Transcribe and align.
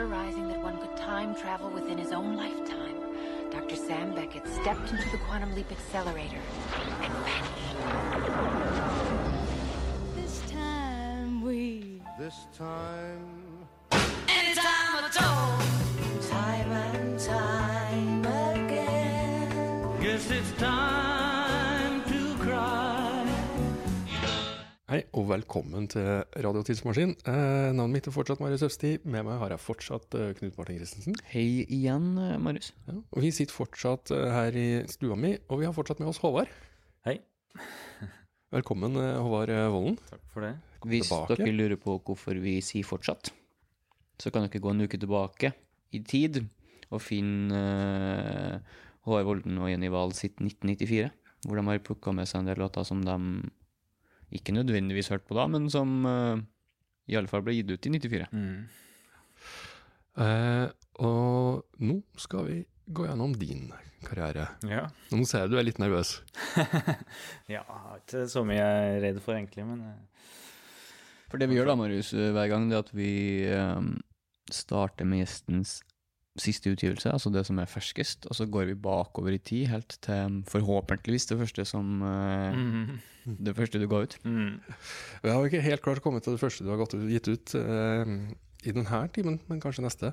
theorizing 0.00 0.48
that 0.48 0.58
one 0.62 0.78
could 0.78 0.96
time 0.96 1.34
travel 1.34 1.68
within 1.68 1.98
his 1.98 2.10
own 2.10 2.34
lifetime, 2.34 2.96
Dr. 3.50 3.76
Sam 3.76 4.14
Beckett 4.14 4.46
stepped 4.48 4.90
into 4.90 5.10
the 5.10 5.18
quantum 5.26 5.54
leap 5.54 5.70
accelerator 5.70 6.40
and 7.02 7.12
vanished. 7.12 7.76
This 10.16 10.40
time 10.50 11.42
we 11.42 12.00
This 12.18 12.46
time, 12.56 13.68
Anytime 13.90 15.04
at 15.04 15.22
all 15.22 15.79
og 25.16 25.26
velkommen 25.26 25.88
til 25.90 26.22
Radio 26.38 26.62
Tidsmaskin. 26.62 27.16
Eh, 27.26 27.70
navnet 27.74 27.96
mitt 27.96 28.06
er 28.06 28.14
fortsatt 28.14 28.40
Marius 28.42 28.62
Øfsti. 28.62 28.92
Med 29.02 29.24
meg 29.26 29.40
har 29.40 29.50
jeg 29.50 29.62
fortsatt 29.62 30.14
eh, 30.14 30.30
Knut 30.38 30.58
Martin 30.58 30.78
Christensen. 30.78 31.16
Hei 31.32 31.64
igjen, 31.66 32.12
eh, 32.20 32.36
Marius. 32.38 32.70
Ja, 32.86 32.94
og 32.94 33.24
vi 33.24 33.32
sitter 33.34 33.56
fortsatt 33.56 34.12
eh, 34.14 34.28
her 34.30 34.58
i 34.58 34.68
stua 34.90 35.18
mi, 35.18 35.32
og 35.50 35.62
vi 35.62 35.66
har 35.66 35.74
fortsatt 35.74 36.02
med 36.02 36.12
oss 36.12 36.22
Håvard. 36.22 36.52
Hei. 37.08 37.16
Velkommen, 38.54 38.94
eh, 39.02 39.18
Håvard 39.18 39.50
Vollen. 39.50 39.74
Volden. 39.74 40.00
Takk 40.12 40.24
for 40.30 40.46
det. 40.46 40.54
Hvis 40.86 41.10
tilbake. 41.10 41.40
dere 41.42 41.58
lurer 41.58 41.82
på 41.82 41.98
hvorfor 42.06 42.38
vi 42.44 42.60
sier 42.64 42.86
fortsatt, 42.86 43.32
så 44.22 44.30
kan 44.30 44.46
dere 44.46 44.62
gå 44.62 44.70
en 44.70 44.86
uke 44.86 45.00
tilbake 45.00 45.54
i 45.90 46.04
tid 46.06 46.44
og 46.90 47.02
finne 47.02 47.58
uh, 47.58 48.78
Håvard 49.06 49.26
Volden 49.26 49.58
og 49.58 49.72
Jenny 49.72 49.90
Wahl 49.90 50.14
sitt 50.14 50.38
1994, 50.38 51.10
hvor 51.46 51.58
de 51.58 51.66
har 51.66 51.82
plukka 51.82 52.14
med 52.14 52.30
seg 52.30 52.44
en 52.44 52.52
del 52.52 52.62
låter 52.62 52.86
som 52.86 53.02
de 53.04 53.18
ikke 54.36 54.54
nødvendigvis 54.54 55.10
hørt 55.12 55.26
på 55.26 55.36
da, 55.38 55.46
men 55.50 55.66
som 55.72 56.06
uh, 56.06 56.38
i 57.10 57.16
alle 57.18 57.30
fall 57.30 57.42
ble 57.46 57.56
gitt 57.56 57.72
ut 57.74 57.88
i 57.88 57.94
94. 57.96 58.28
Eh, 60.20 60.66
og 61.06 61.80
nå 61.86 61.96
skal 62.20 62.46
vi 62.48 62.58
gå 62.90 63.06
gjennom 63.06 63.34
din 63.38 63.70
karriere. 64.04 64.48
Ja. 64.66 64.86
Nå 65.12 65.24
ser 65.28 65.44
jeg 65.44 65.52
du 65.52 65.58
er 65.60 65.66
litt 65.66 65.80
nervøs. 65.82 66.18
ja, 67.54 67.64
ikke 67.98 68.26
så 68.30 68.44
mye 68.46 68.58
jeg 68.58 68.94
er 68.94 69.02
redd 69.06 69.20
for, 69.24 69.36
egentlig, 69.36 69.66
men 69.68 69.84
eh, 69.86 70.28
For 71.30 71.40
det 71.40 71.50
vi 71.50 71.58
gjør 71.58 71.72
da, 71.72 71.78
Marius, 71.78 72.12
hver 72.14 72.50
gang, 72.50 72.68
det 72.70 72.78
er 72.78 72.84
at 72.84 72.94
vi 72.96 73.12
um, 73.54 73.92
starter 74.50 75.06
med 75.08 75.22
gjestens 75.22 75.78
siste 76.38 76.70
utgivelse, 76.70 77.10
altså 77.10 77.30
det 77.34 77.42
som 77.48 77.58
er 77.58 77.70
ferskest, 77.70 78.28
og 78.30 78.36
så 78.38 78.46
går 78.46 78.70
vi 78.70 78.74
bakover 78.78 79.34
i 79.34 79.40
tid, 79.42 79.66
helt 79.72 79.96
til 80.04 80.40
forhåpentligvis 80.48 81.26
det 81.32 81.38
første 81.40 81.64
som 81.68 81.98
mm. 82.00 82.98
Det 83.24 83.52
første 83.56 83.78
du 83.78 83.86
ga 83.88 84.02
ut. 84.04 84.16
mm. 84.24 84.60
Vi 85.22 85.28
har 85.28 85.44
ikke 85.44 85.60
helt 85.60 85.82
klart 85.82 86.02
kommet 86.02 86.22
til 86.22 86.32
det 86.32 86.40
første 86.40 86.64
du 86.64 86.70
har 86.70 86.86
gitt 87.10 87.28
ut 87.28 87.54
uh, 87.54 88.06
i 88.64 88.72
denne 88.72 89.08
timen, 89.14 89.40
men 89.48 89.60
kanskje 89.60 89.84
neste. 89.84 90.12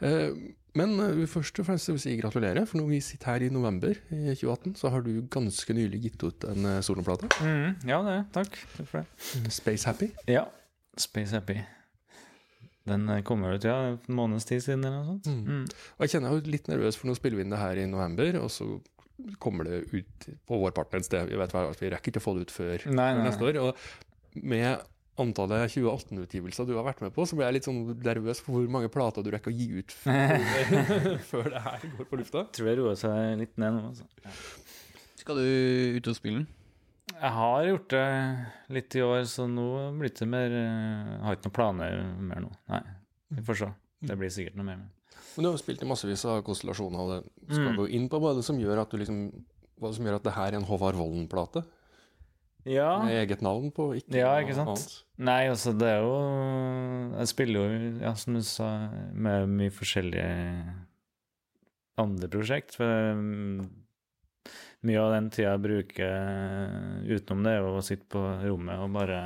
Uh, 0.00 0.36
men 0.78 0.94
eh, 1.02 1.26
først 1.26 1.58
og 1.58 1.66
fremst 1.66 1.88
vil 1.88 1.98
jeg 1.98 2.04
si 2.04 2.14
gratulerer, 2.20 2.64
for 2.64 2.78
når 2.78 2.86
vi 2.92 3.00
sitter 3.02 3.32
her 3.32 3.46
i 3.46 3.50
november 3.52 3.90
i 3.90 4.20
2018, 4.30 4.76
så 4.78 4.92
har 4.94 5.02
du 5.02 5.10
ganske 5.30 5.74
nylig 5.74 6.04
gitt 6.06 6.22
ut 6.22 6.46
en 6.46 6.70
uh, 6.76 6.78
soloplate. 6.80 7.28
Mm, 7.42 7.90
ja, 7.90 7.98
det. 8.06 8.16
Takk. 8.38 8.62
Takk 8.76 8.88
for 8.92 9.02
det. 9.02 9.52
Space 9.52 9.90
Happy. 9.90 10.12
Ja. 10.30 10.46
Space 10.96 11.34
Happy. 11.34 11.58
Den 12.88 13.08
eh, 13.12 13.22
kommer 13.26 13.56
ut, 13.56 13.66
ja, 13.66 13.76
en 13.92 14.16
måneds 14.16 14.48
tid 14.48 14.62
siden, 14.64 14.84
eller 14.86 15.02
noe 15.02 15.18
sånt. 15.18 15.28
Mm. 15.28 15.66
Og 15.98 16.06
jeg 16.06 16.14
kjenner 16.14 16.30
jeg 16.30 16.38
er 16.38 16.44
jo 16.46 16.54
litt 16.54 16.70
nervøs, 16.70 16.98
for 17.00 17.10
nå 17.10 17.16
spiller 17.18 17.40
vi 17.40 17.44
inn 17.46 17.52
det 17.52 17.60
her 17.60 17.80
i 17.82 17.88
november, 17.90 18.38
og 18.40 18.48
så 18.54 18.70
kommer 19.42 19.68
det 19.68 19.82
ut 19.92 20.30
på 20.48 20.60
vår 20.62 20.72
part 20.76 20.94
et 20.96 21.04
sted. 21.04 21.28
Vi 21.28 21.36
vet 21.36 21.52
vi 21.52 21.90
rekker 21.92 22.14
ikke 22.14 22.22
å 22.22 22.24
få 22.24 22.36
det 22.38 22.46
ut 22.48 22.54
før, 22.54 22.86
Nei, 22.88 23.10
nei, 23.18 23.26
neste 23.26 23.44
år. 23.44 23.60
Og 23.60 24.40
med 24.40 24.80
antallet 25.20 25.74
2018-utgivelser 25.74 26.68
du 26.68 26.72
har 26.78 26.86
vært 26.86 27.02
med 27.04 27.12
på, 27.12 27.26
så 27.28 27.36
blir 27.36 27.48
jeg 27.50 27.58
litt 27.58 27.68
sånn 27.68 27.82
nervøs 28.00 28.40
for 28.44 28.56
hvor 28.56 28.70
mange 28.72 28.88
plater 28.92 29.26
du 29.26 29.28
rekker 29.34 29.52
å 29.52 29.56
gi 29.56 29.82
ut 29.82 29.92
før, 30.04 31.18
før 31.28 31.50
det 31.52 31.64
her 31.66 31.84
går 31.98 32.08
på 32.08 32.20
lufta. 32.22 32.46
Tror 32.56 32.70
jeg 32.70 32.80
roer 32.80 32.96
seg 33.00 33.36
litt 33.42 33.60
ned 33.60 33.76
nå. 33.76 33.90
Altså. 33.90 34.08
Skal 35.20 35.42
du 35.42 35.98
ut 35.98 36.08
og 36.08 36.16
spille 36.16 36.42
den? 36.42 36.48
Jeg 37.20 37.32
har 37.36 37.64
gjort 37.68 37.88
det 37.92 38.04
litt 38.72 38.94
i 38.96 39.02
år, 39.04 39.22
så 39.28 39.44
nå 39.50 39.66
blir 39.98 40.12
det 40.16 40.28
mer 40.28 40.54
eh, 40.56 41.10
Jeg 41.10 41.20
har 41.26 41.36
ikke 41.36 41.48
noen 41.50 41.56
planer 41.58 41.98
mer 42.30 42.40
nå. 42.46 42.50
Nei. 42.72 42.80
Vi 43.36 43.42
får 43.46 43.58
se. 43.60 43.68
Det 44.08 44.16
blir 44.18 44.32
sikkert 44.32 44.56
noe 44.56 44.64
mer. 44.70 44.76
men- 44.80 44.90
du 45.36 45.46
har 45.46 45.52
jo 45.56 45.62
spilt 45.62 45.82
i 45.82 45.86
massevis 45.86 46.24
av 46.26 46.42
konstellasjoner, 46.44 46.98
og 46.98 47.10
det 47.46 47.54
skal 47.54 47.70
Mm. 47.72 47.76
gå 47.76 47.88
inn 47.90 48.08
på 48.08 48.18
hva 48.20 48.34
det 48.34 48.42
som 48.44 48.58
gjør 48.58 48.80
at 48.82 48.90
du 48.90 48.96
liksom 48.98 49.44
hva 49.80 49.92
som 49.94 50.04
gjør 50.04 50.16
at 50.16 50.22
det 50.24 50.32
her 50.34 50.48
er 50.52 50.56
en 50.56 50.64
Håvard 50.64 50.94
Volden-plate, 50.94 51.64
Ja. 52.66 53.02
med 53.04 53.12
eget 53.28 53.40
navn 53.40 53.70
på, 53.72 53.94
ikke 53.96 54.16
Ja, 54.18 54.34
ikke 54.40 54.54
sant? 54.54 54.68
annet. 54.68 55.02
Nei, 55.18 55.46
altså 55.48 55.72
det 55.78 55.88
er 55.88 56.00
jo 56.02 57.18
Jeg 57.18 57.28
spiller 57.28 57.54
jo, 57.54 57.98
ja, 58.00 58.12
som 58.14 58.34
du 58.34 58.42
sa, 58.42 58.88
med 59.12 59.48
mye 59.48 59.70
forskjellige 59.70 60.74
andre 61.98 62.28
prosjekt. 62.28 62.74
For 62.76 63.14
mm, 63.14 63.68
mye 64.86 65.00
av 65.02 65.10
den 65.12 65.30
tida 65.30 65.50
jeg 65.54 65.62
bruker 65.66 67.10
utenom 67.10 67.42
det, 67.44 67.52
er 67.52 67.60
jo 67.66 67.74
å 67.78 67.84
sitte 67.84 68.06
på 68.10 68.22
rommet 68.46 68.80
og 68.80 68.92
bare 68.96 69.18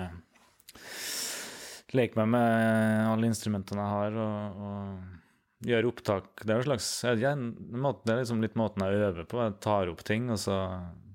leke 1.94 2.18
meg 2.18 2.28
med 2.34 3.06
alle 3.12 3.28
instrumentene 3.30 3.84
jeg 3.84 3.94
har, 3.94 4.16
og, 4.18 4.64
og 4.66 5.68
gjøre 5.70 5.90
opptak. 5.92 6.42
Det 6.42 6.50
er 6.50 6.58
jo 6.58 6.64
en 6.64 6.68
slags 6.72 6.88
jeg 7.06 7.38
måte- 7.84 8.02
Det 8.04 8.12
er 8.16 8.20
liksom 8.24 8.42
litt 8.42 8.56
måten 8.58 8.82
jeg 8.82 8.98
øver 9.06 9.28
på. 9.30 9.38
Jeg 9.44 9.60
tar 9.62 9.88
opp 9.92 10.02
ting, 10.04 10.26
og 10.34 10.40
så 10.42 10.56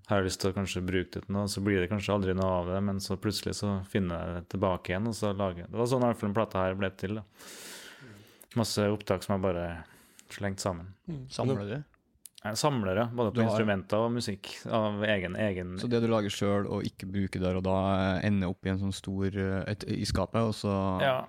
har 0.10 0.22
jeg 0.22 0.26
lyst 0.30 0.40
til 0.42 0.52
å 0.54 0.56
kanskje 0.56 0.82
bruke 0.88 1.12
det 1.12 1.26
til 1.28 1.36
noe, 1.36 1.46
så 1.52 1.62
blir 1.62 1.84
det 1.84 1.90
kanskje 1.92 2.16
aldri 2.16 2.34
noe 2.34 2.54
av 2.64 2.72
det, 2.72 2.80
men 2.82 2.98
så 3.04 3.18
plutselig 3.20 3.54
så 3.60 3.76
finner 3.92 4.24
jeg 4.24 4.36
det 4.40 4.50
tilbake 4.56 4.90
igjen, 4.94 5.08
og 5.12 5.14
så 5.20 5.34
lager 5.38 5.66
jeg 5.66 5.70
Det 5.70 5.78
var 5.78 5.86
sånn 5.92 6.02
i 6.02 6.08
hvert 6.08 6.18
fall 6.22 6.30
den 6.32 6.40
plata 6.40 6.64
her 6.64 6.80
ble 6.80 6.90
til. 6.98 7.20
da. 7.20 7.24
Masse 8.58 8.88
opptak 8.90 9.22
som 9.28 9.36
jeg 9.36 9.44
bare 9.44 9.68
slengt 10.34 10.60
sammen. 10.64 10.94
Samler 11.30 11.68
du? 11.76 11.84
Jeg 12.40 12.56
samler, 12.56 12.96
ja. 12.96 13.06
Både 13.12 13.34
på 13.36 13.42
har- 13.44 13.50
instrumenter 13.50 14.00
og 14.00 14.14
musikk. 14.16 14.48
Av 14.72 15.02
egen, 15.04 15.36
egen 15.36 15.74
Så 15.82 15.90
det 15.92 16.00
du 16.02 16.08
lager 16.08 16.32
sjøl 16.32 16.68
og 16.72 16.86
ikke 16.88 17.10
bruker 17.12 17.42
der 17.44 17.58
og 17.60 17.64
da, 17.66 18.20
ender 18.24 18.48
opp 18.54 18.64
i 18.66 18.70
en 18.72 18.80
sånn 18.80 18.96
stor 18.96 19.28
eh, 19.36 19.64
et, 19.68 19.84
i 19.92 20.06
skapet, 20.08 20.40
og 20.42 20.54
så 20.56 20.72
Ja. 21.04 21.26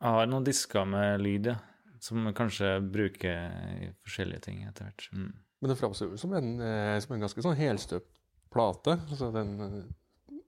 Jeg 0.00 0.10
har 0.18 0.26
noen 0.26 0.44
disker 0.44 0.84
med 0.88 1.20
lyd, 1.20 1.46
ja. 1.52 1.56
Som 2.00 2.26
kanskje 2.36 2.78
bruker 2.92 3.52
i 3.80 3.90
forskjellige 4.04 4.40
ting 4.44 4.62
etter 4.68 4.84
hvert. 4.88 5.08
Mm. 5.12 5.30
Men 5.62 5.70
det 5.70 5.78
framstår 5.80 6.10
jo 6.10 6.16
som 6.20 6.32
en, 6.36 6.60
eh, 6.60 6.98
som 7.00 7.14
en 7.14 7.20
ganske 7.24 7.40
sånn 7.44 7.56
helstøpt 7.56 8.18
plate. 8.52 8.98
Altså 9.08 9.30
den 9.32 9.54
eh, 9.60 10.40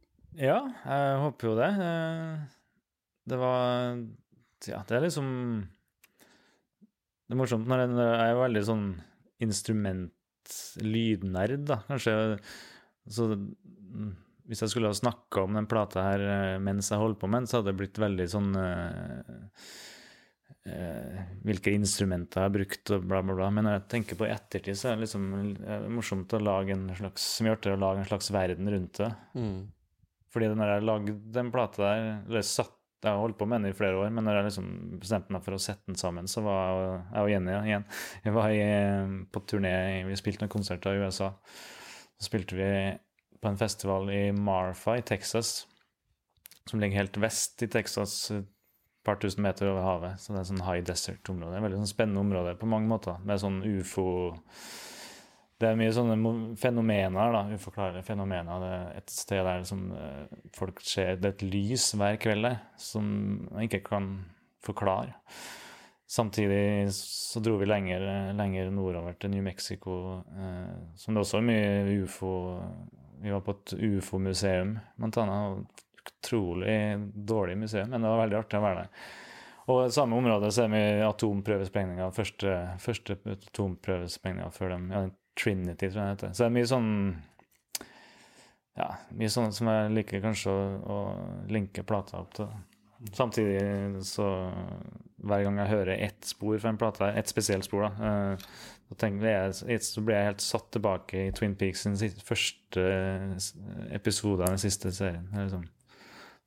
Ja, 0.48 0.58
jeg 0.84 1.20
håper 1.22 1.48
jo 1.48 1.54
det. 1.56 1.70
Det 3.26 3.38
var 3.40 3.96
Ja, 4.66 4.82
det 4.88 4.96
er 4.96 5.00
liksom 5.06 5.28
Det 7.28 7.34
er 7.34 7.40
morsomt 7.40 7.66
når 7.66 7.78
jeg, 7.84 7.88
når 7.94 8.10
jeg 8.12 8.30
er 8.34 8.40
veldig 8.40 8.64
sånn 8.68 8.84
instrument-lydnerd, 9.44 11.62
da, 11.68 11.76
kanskje. 11.88 12.12
Så 13.06 13.22
mm, 13.36 14.12
hvis 14.46 14.62
jeg 14.62 14.70
skulle 14.72 14.90
ha 14.90 14.96
snakka 14.96 15.36
om 15.46 15.52
den 15.58 15.70
plata 15.70 15.98
her 16.06 16.20
eh, 16.22 16.62
mens 16.62 16.90
jeg 16.92 17.02
holdt 17.02 17.20
på 17.20 17.28
med 17.30 17.38
den, 17.42 17.48
så 17.50 17.56
hadde 17.58 17.70
det 17.72 17.80
blitt 17.80 18.02
veldig 18.02 18.26
sånn 18.30 18.50
eh, 18.60 19.30
eh, 20.70 21.16
Hvilke 21.46 21.70
instrumenter 21.74 22.36
jeg 22.40 22.46
har 22.48 22.56
brukt, 22.58 22.84
og 22.94 22.98
bla, 23.06 23.18
bla, 23.22 23.34
bla. 23.38 23.48
Men 23.54 23.62
når 23.66 23.72
jeg 23.78 23.90
tenker 23.94 24.14
på 24.18 24.28
i 24.28 24.34
ettertid, 24.34 24.76
så 24.78 24.84
er 24.90 24.94
det 24.96 25.04
liksom 25.06 25.22
eh, 25.66 25.86
morsomt 25.92 26.36
å 26.36 26.40
lage 26.42 26.70
en 26.76 26.86
slags 26.98 27.22
Som 27.38 27.44
gjør 27.50 27.60
til 27.62 27.72
å 27.76 27.82
lage 27.82 27.98
en 28.02 28.10
slags 28.12 28.28
verden 28.34 28.66
rundt 28.74 28.94
det. 29.02 29.12
mm. 29.38 29.58
Fordi 30.36 30.50
når 30.52 30.68
jeg 30.68 30.84
lagde 30.84 31.12
den 31.32 31.48
plata 31.48 31.80
der 31.80 32.06
eller 32.26 32.42
satt, 32.44 32.75
Jeg 33.04 33.12
har 33.12 33.20
holdt 33.20 33.38
på 33.38 33.46
med 33.46 33.60
den 33.60 33.70
i 33.70 33.76
flere 33.76 33.98
år, 34.00 34.10
men 34.10 34.24
når 34.26 34.38
jeg 34.38 34.46
liksom 34.48 34.68
bestemte 34.98 35.34
meg 35.34 35.44
for 35.44 35.54
å 35.54 35.60
sette 35.62 35.84
den 35.86 35.98
sammen, 36.00 36.28
så 36.30 36.42
var 36.42 36.62
jeg, 36.80 37.20
og 37.20 37.30
Jenny 37.30 37.52
igjen 37.68 37.84
Jeg 38.24 38.34
var 38.34 38.54
i, 38.54 38.62
på 39.30 39.42
turné, 39.46 39.76
vi 40.08 40.16
spilte 40.18 40.42
noen 40.42 40.54
konserter 40.56 40.96
i 40.96 41.04
USA. 41.04 41.30
Så 42.16 42.30
spilte 42.30 42.56
vi 42.56 42.70
på 43.42 43.50
en 43.50 43.60
festival 43.60 44.10
i 44.10 44.22
Marfa 44.32 44.96
i 44.98 45.04
Texas, 45.06 45.66
som 46.66 46.80
ligger 46.80 47.04
helt 47.04 47.20
vest 47.22 47.62
i 47.62 47.70
Texas, 47.70 48.16
et 48.34 48.48
par 49.06 49.20
tusen 49.22 49.44
meter 49.44 49.70
over 49.70 49.84
havet. 49.86 50.18
Så 50.18 50.32
det 50.32 50.40
er 50.40 50.48
sånn 50.48 50.66
high 50.66 50.82
desert-område. 50.88 51.62
Veldig 51.62 51.82
sånn 51.84 51.92
spennende 51.92 52.24
område 52.24 52.56
på 52.58 52.70
mange 52.70 52.90
måter, 52.90 53.20
med 53.22 53.44
sånn 53.44 53.60
ufo 53.62 54.08
det 55.56 55.68
er 55.70 55.78
mye 55.78 55.92
sånne 55.94 56.16
fenomener, 56.60 57.30
da, 57.32 57.42
uforklarlige 57.56 58.04
fenomener. 58.04 58.60
Det 58.60 58.72
er 58.76 58.98
et 58.98 59.12
sted 59.12 59.46
der 59.46 59.62
som 59.64 59.86
eh, 59.96 60.40
folk 60.56 60.82
ser 60.84 61.16
Det 61.16 61.30
er 61.30 61.36
et 61.36 61.46
lys 61.48 61.86
hver 61.96 62.18
kveld 62.20 62.50
som 62.80 63.06
man 63.46 63.64
ikke 63.64 63.80
kan 63.86 64.10
forklare. 64.66 65.16
Samtidig 66.06 66.92
så 66.94 67.40
dro 67.42 67.56
vi 67.58 67.66
lenger, 67.66 68.04
lenger 68.36 68.68
nordover 68.70 69.16
til 69.18 69.32
New 69.32 69.42
Mexico, 69.42 70.20
eh, 70.36 70.76
som 71.00 71.16
det 71.16 71.24
også 71.24 71.40
er 71.40 71.48
mye 71.48 71.98
ufo 72.04 72.36
Vi 73.24 73.32
var 73.32 73.40
på 73.40 73.56
et 73.56 73.72
ufo-museum, 73.80 74.76
blant 75.00 75.16
annet. 75.22 75.82
Utrolig 76.06 76.78
dårlig 77.16 77.56
museum, 77.58 77.88
men 77.90 78.02
det 78.04 78.10
var 78.12 78.20
veldig 78.20 78.36
artig 78.38 78.58
å 78.58 78.62
være 78.62 78.82
der. 78.84 79.06
Og 79.72 79.86
i 79.86 79.94
samme 79.94 80.18
område 80.20 80.50
så 80.54 80.66
er 80.66 80.70
vi 80.70 80.82
atomprøvesprengninger. 81.02 82.12
Første, 82.14 82.52
første 82.78 83.16
atomprøvesprengninger 83.32 84.52
før 84.54 84.76
dem. 84.76 84.84
Ja, 84.92 85.00
Trinity, 85.36 85.90
tror 85.90 86.02
jeg 86.02 86.06
det 86.06 86.14
heter. 86.14 86.32
Så 86.34 86.44
det 86.44 86.48
er 86.48 86.56
mye 86.56 86.70
sånn 86.70 86.92
Ja, 88.76 88.88
mye 89.16 89.32
sånn 89.32 89.54
som 89.56 89.70
jeg 89.72 89.92
liker 89.96 90.24
kanskje 90.24 90.52
å, 90.52 90.64
å 90.92 90.96
linke 91.52 91.84
plata 91.86 92.20
opp 92.20 92.34
til. 92.36 92.50
Samtidig 93.16 94.02
så 94.08 94.26
hver 95.26 95.42
gang 95.44 95.58
jeg 95.60 95.72
hører 95.72 96.02
ett 96.06 96.28
spor 96.28 96.58
fra 96.60 96.72
en 96.72 96.78
plate, 96.80 97.08
ett 97.12 97.28
spesielt 97.28 97.64
spor, 97.66 97.86
da, 97.86 97.90
så, 97.96 98.48
da 98.88 98.98
tenker 99.00 99.28
jeg, 99.28 99.80
så 99.84 100.04
blir 100.04 100.16
jeg 100.16 100.30
helt 100.30 100.44
satt 100.44 100.70
tilbake 100.76 101.26
i 101.26 101.32
Twin 101.36 101.56
Peaks 101.58 101.84
sin 101.84 101.96
første 102.24 102.84
eh, 102.84 103.48
episode 103.96 104.44
av 104.44 104.54
den 104.54 104.62
siste 104.62 104.92
serien. 104.96 105.28
Sånn, 105.52 105.66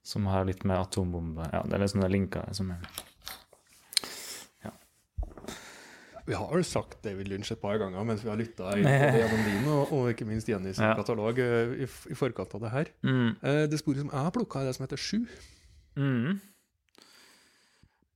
som 0.06 0.30
har 0.32 0.48
litt 0.48 0.64
med 0.66 0.80
atombombe 0.80 1.50
Ja, 1.52 1.62
det 1.68 1.76
er 1.76 1.84
liksom 1.84 2.02
det 2.02 2.12
linka 2.14 2.46
som 2.56 2.72
er 2.74 2.86
Vi 6.30 6.38
har 6.38 6.52
vel 6.54 6.66
sagt 6.68 7.00
David 7.02 7.28
Lynch 7.32 7.50
et 7.56 7.62
par 7.62 7.80
ganger 7.82 8.04
mens 8.06 8.22
vi 8.22 8.30
har 8.30 8.38
lytta 8.38 8.76
gjennom 8.78 9.40
din, 9.48 9.64
og, 9.74 9.94
og 9.98 10.12
ikke 10.12 10.28
minst 10.30 10.50
Jenny 10.52 10.76
sin 10.78 10.86
Ja. 10.86 10.92
katalog 11.00 11.40
eh, 11.42 11.72
i, 11.82 11.88
i 12.14 12.18
forkant 12.18 12.54
av 12.54 12.62
det 12.68 12.70
her. 12.76 12.92
mm. 13.02 13.30
Eh, 13.42 13.64
Det 13.72 13.80
sporet 13.82 14.04
som 14.04 14.12
jeg 14.14 14.26
har 14.28 14.36
plukka, 14.36 14.62
er 14.62 14.70
det 14.70 14.76
som 14.78 14.86
heter 14.86 15.02
Sju. 15.02 15.24
Mm. 15.98 16.38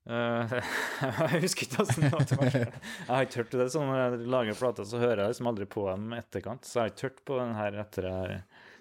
Uh, 0.04 0.52
jeg 1.32 1.42
husker 1.46 1.64
ikke 1.66 1.80
åssen 1.86 2.04
det 2.04 2.12
var. 2.12 2.52
Jeg 2.60 3.08
har 3.08 3.24
ikke 3.26 3.40
hørt 3.40 3.54
det 3.56 3.68
sånn 3.72 3.88
når 3.88 4.02
jeg 4.02 4.26
lager 4.34 4.58
plater, 4.60 4.84
så 4.90 5.00
hører 5.00 5.22
jeg 5.24 5.32
liksom 5.32 5.48
aldri 5.54 5.68
på 5.72 5.86
dem 5.88 6.12
etterkant. 6.18 6.68
Så 6.68 6.76
jeg 6.76 6.84
har 6.84 6.92
ikke 6.92 7.08
hørt 7.08 7.22
på 7.30 7.38
den 7.40 7.54
her 7.56 7.78
etter, 7.86 8.10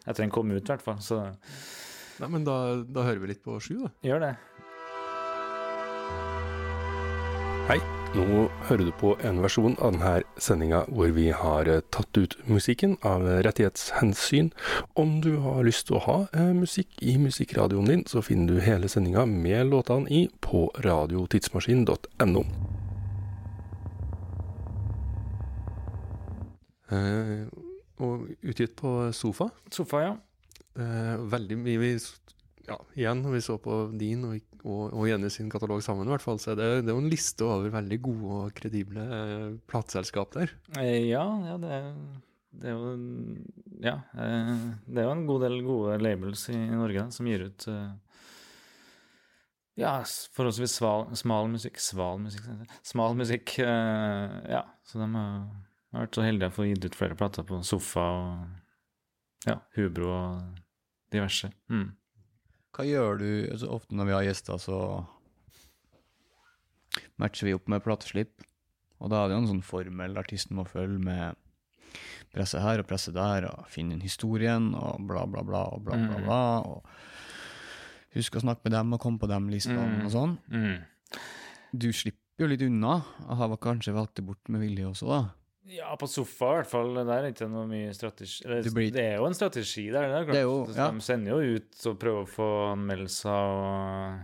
etter 0.03 0.19
den 0.25 0.33
kom 0.35 0.51
ut, 0.51 0.65
i 0.67 0.73
hvert 0.73 0.83
fall. 0.83 0.99
Så 0.99 1.21
Nei, 2.19 2.29
men 2.29 2.43
da, 2.45 2.57
da 2.85 3.07
hører 3.07 3.23
vi 3.23 3.31
litt 3.33 3.43
på 3.47 3.55
Sju, 3.63 3.77
da. 3.87 3.93
gjør 4.03 4.27
det. 4.27 4.33
Hei, 7.71 7.79
nå 8.13 8.47
hører 8.69 8.85
du 8.85 8.93
på 9.01 9.13
en 9.25 9.39
versjon 9.41 9.75
av 9.81 9.95
denne 9.95 10.41
sendinga 10.41 10.83
hvor 10.93 11.13
vi 11.17 11.31
har 11.33 11.69
eh, 11.71 11.81
tatt 11.95 12.19
ut 12.19 12.37
musikken 12.45 12.99
av 13.09 13.25
rettighetshensyn. 13.47 14.51
Om 15.01 15.15
du 15.25 15.31
har 15.45 15.63
lyst 15.65 15.87
til 15.89 15.97
å 15.97 16.03
ha 16.05 16.17
eh, 16.37 16.53
musikk 16.57 17.01
i 17.01 17.17
musikkradioen 17.23 17.89
din, 17.89 18.05
så 18.11 18.21
finner 18.25 18.53
du 18.53 18.65
hele 18.65 18.91
sendinga 18.93 19.25
med 19.29 19.71
låtene 19.71 20.13
i 20.13 20.27
på 20.45 20.67
radiotidsmaskin.no. 20.85 22.45
Eh, 26.93 27.47
og 28.03 28.29
utgitt 28.43 28.77
på 28.77 28.95
Sofa. 29.17 29.49
Sofa, 29.73 30.05
ja. 30.05 30.15
Eh, 30.77 31.17
veldig 31.33 31.59
mye 31.65 31.81
vi, 31.81 31.93
ja, 32.69 32.79
Igjen, 32.97 33.25
når 33.25 33.39
vi 33.39 33.45
så 33.49 33.59
på 33.61 33.87
din 33.97 34.25
og, 34.29 34.52
og, 34.65 34.93
og 34.95 35.07
Jenny 35.11 35.29
sin 35.33 35.49
katalog 35.53 35.83
sammen, 35.85 36.07
i 36.09 36.13
hvert 36.15 36.23
fall, 36.25 36.39
så 36.43 36.55
det, 36.59 36.67
det 36.85 36.91
er 36.93 36.97
jo 36.97 37.03
en 37.05 37.11
liste 37.13 37.47
over 37.47 37.73
veldig 37.75 37.99
gode 38.05 38.37
og 38.41 38.53
kredible 38.59 39.03
eh, 39.19 39.49
plateselskap 39.71 40.35
der. 40.39 40.53
Eh, 40.79 41.09
Ja, 41.11 41.25
ja 41.49 41.57
det, 41.63 41.71
er, 41.79 41.89
det 42.63 42.71
er 42.71 42.77
jo 42.77 42.93
Ja. 43.83 43.97
eh, 44.15 44.53
Det 44.87 45.03
er 45.03 45.09
jo 45.09 45.15
en 45.17 45.27
god 45.27 45.45
del 45.49 45.59
gode 45.67 45.99
labels 46.03 46.47
i 46.55 46.59
Norge 46.59 47.01
da, 47.05 47.11
som 47.15 47.27
gir 47.31 47.47
ut 47.51 47.67
eh, 47.73 47.91
ja, 49.81 49.95
forholdsvis 50.37 50.75
sval, 50.79 51.07
smal 51.17 51.47
musikk 51.49 51.79
Sval 51.81 52.19
musikk, 52.21 52.45
sier 52.45 52.59
jeg. 52.61 52.81
Smal 52.85 53.15
musikk. 53.17 53.55
eh, 53.65 54.35
ja, 54.53 54.63
så 54.85 55.01
de 55.01 55.09
har 55.17 56.03
vært 56.05 56.17
så 56.19 56.25
heldige 56.27 56.51
å 56.53 56.57
få 56.59 56.67
gitt 56.69 56.85
ut 56.91 56.99
flere 56.99 57.17
plater 57.19 57.47
på 57.49 57.63
Sofa 57.65 58.05
og 58.21 59.49
ja, 59.49 59.57
Hubro 59.79 60.13
og 60.13 60.61
diverse. 61.13 61.49
Mm. 61.73 61.89
Hva 62.73 62.85
gjør 62.89 63.19
du 63.21 63.29
altså, 63.53 63.69
ofte 63.69 63.95
når 63.99 64.09
vi 64.09 64.13
har 64.17 64.25
gjester, 64.31 64.59
så 64.63 64.79
matcher 67.21 67.49
vi 67.49 67.55
opp 67.57 67.69
med 67.73 67.83
plateslipp. 67.85 68.43
Og 69.03 69.11
da 69.11 69.23
er 69.25 69.29
det 69.31 69.37
jo 69.37 69.43
en 69.43 69.51
sånn 69.51 69.65
formel 69.67 70.19
artisten 70.21 70.57
må 70.59 70.65
følge 70.69 71.01
med 71.03 71.39
presse 72.33 72.61
her 72.63 72.81
og 72.81 72.87
presse 72.89 73.13
der, 73.13 73.45
og 73.51 73.67
finne 73.69 73.97
inn 73.97 74.05
historien, 74.05 74.71
og 74.79 75.03
bla, 75.09 75.27
bla, 75.29 75.43
bla, 75.45 75.65
og 75.75 75.83
bla, 75.85 75.99
bla, 75.99 76.17
Mm. 76.17 76.25
bla. 76.25 76.61
Og 76.65 76.87
husk 78.17 78.37
å 78.37 78.41
snakke 78.45 78.65
med 78.65 78.73
dem 78.73 78.93
og 78.95 79.01
komme 79.01 79.19
på 79.21 79.29
dem 79.29 79.51
listene 79.51 79.85
Mm. 79.85 80.05
og 80.07 80.11
sånn. 80.13 80.39
Mm. 80.49 80.85
Du 81.77 81.93
slipper 81.93 82.19
jo 82.39 82.47
litt 82.47 82.63
unna, 82.63 83.05
og 83.29 83.37
har 83.37 83.57
kanskje 83.57 83.93
valgt 83.93 84.15
det 84.17 84.25
bort 84.27 84.49
med 84.49 84.61
vilje 84.63 84.87
også, 84.89 85.07
da. 85.09 85.21
Ja, 85.71 85.95
på 85.97 86.09
sofa 86.11 86.49
i 86.51 86.57
hvert 86.63 86.67
fall. 86.73 86.95
Der 87.07 87.13
er 87.23 87.29
ikke 87.31 87.47
noe 87.49 87.67
mye 87.71 87.93
strategi 87.95 88.43
eller, 88.45 88.63
blir- 88.75 88.93
Det 88.93 89.05
er 89.13 89.17
jo 89.21 89.27
en 89.27 89.35
strategi 89.35 89.85
der. 89.91 90.09
Det 90.09 90.17
er, 90.19 90.25
klart. 90.25 90.35
Det 90.35 90.41
er 90.41 90.43
jo- 90.43 90.75
ja. 90.75 90.91
De 90.91 91.01
sender 91.01 91.31
jo 91.31 91.57
ut 91.57 91.87
og 91.87 91.99
prøver 91.99 92.23
å 92.25 92.29
få 92.29 92.49
anmeldelser 92.73 93.31
og 93.31 94.21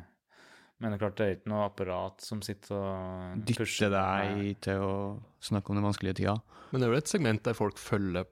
Men 0.81 0.93
det 0.93 1.00
er 1.00 1.08
klart 1.08 1.17
det 1.17 1.26
er 1.26 1.35
ikke 1.37 1.50
noe 1.50 1.64
apparat 1.69 2.20
som 2.23 2.40
sitter 2.40 2.76
og 2.76 3.44
Dytter 3.44 3.64
pusher 3.64 3.90
deg 3.90 4.61
til 4.61 4.79
å 4.79 5.20
snakke 5.43 5.70
om 5.70 5.75
den 5.76 5.85
vanskelige 5.85 6.14
tida. 6.20 6.37
Men 6.70 6.81
det 6.81 6.87
er 6.88 6.93
jo 6.93 6.99
et 6.99 7.08
segment 7.11 7.43
der 7.43 7.55
folk 7.55 7.75
følger 7.76 8.26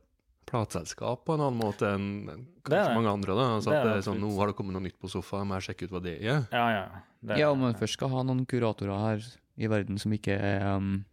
plateselskap 0.46 1.24
på 1.26 1.34
en 1.34 1.40
annen 1.42 1.58
måte 1.58 1.88
enn 1.90 2.28
er 2.30 2.36
kanskje 2.62 2.86
det. 2.86 2.94
mange 2.94 3.10
andre. 3.10 3.34
da. 3.34 3.46
Altså 3.56 3.70
Det 3.70 3.74
er 3.74 3.80
at 3.80 3.84
det 3.86 3.94
det 3.94 3.98
er 4.06 4.10
sånn. 4.12 4.20
Nå 4.22 4.36
har 4.38 4.46
det 4.46 4.56
kommet 4.56 4.72
noe 4.78 4.82
nytt 4.86 4.98
på 5.02 5.10
sofaen, 5.10 5.48
må 5.48 5.58
jeg 5.58 5.74
sjekke 5.74 5.88
ut 5.88 5.90
hva 5.96 6.02
det 6.04 6.14
er. 6.22 6.46
Ja, 6.52 6.68
ja. 6.70 6.86
Det 7.20 7.30
er- 7.34 7.38
Ja, 7.40 7.50
om 7.50 7.58
man 7.60 7.74
først 7.74 7.94
skal 7.98 8.08
ha 8.10 8.22
noen 8.22 8.46
kuratorer 8.46 8.94
her 8.96 9.26
i 9.58 9.66
verden 9.66 9.98
som 9.98 10.12
ikke 10.12 10.38
er 10.38 10.62
um, 10.76 11.04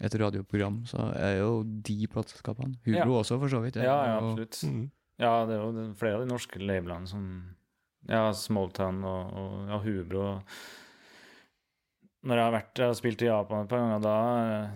et 0.00 0.14
radioprogram, 0.20 0.82
så 0.86 1.06
er 1.16 1.38
jo 1.40 1.62
de 1.64 2.06
plateselskapene. 2.12 2.76
Hubro 2.84 3.14
Ja. 3.16 3.20
også, 3.22 3.38
for 3.40 3.48
så 3.48 3.60
vidt. 3.64 3.76
ja, 3.76 3.84
ja, 3.84 4.06
ja 4.06 4.16
absolutt. 4.18 4.58
Mm. 4.68 4.90
Ja, 5.18 5.30
det 5.48 5.54
er 5.56 5.62
jo 5.62 5.86
flere 5.96 6.18
av 6.18 6.26
de 6.26 6.32
norske 6.32 6.60
labelene 6.60 7.08
som 7.08 7.22
Ja, 8.08 8.28
Smalltown 8.32 9.00
og, 9.02 9.32
og 9.34 9.70
ja, 9.72 9.78
Hubro. 9.82 10.26
Når 12.26 12.36
jeg 12.38 12.44
har 12.44 12.54
vært 12.54 12.80
jeg 12.82 12.90
har 12.90 12.98
spilt 12.98 13.22
i 13.24 13.28
Japan 13.30 13.64
et 13.64 13.70
par 13.70 13.82
ganger, 13.82 14.02
da 14.04 14.14
eh, 14.42 14.70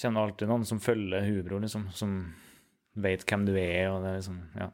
kjenner 0.00 0.20
jeg 0.20 0.30
alltid 0.30 0.48
noen 0.50 0.66
som 0.68 0.80
følger 0.82 1.26
Hubro, 1.28 1.58
liksom. 1.62 1.86
Som 1.96 2.14
vet 3.00 3.22
hvem 3.24 3.44
du 3.46 3.52
er, 3.54 3.86
og 3.92 4.02
det 4.02 4.10
er 4.10 4.16
liksom 4.18 4.40
Ja. 4.58 4.70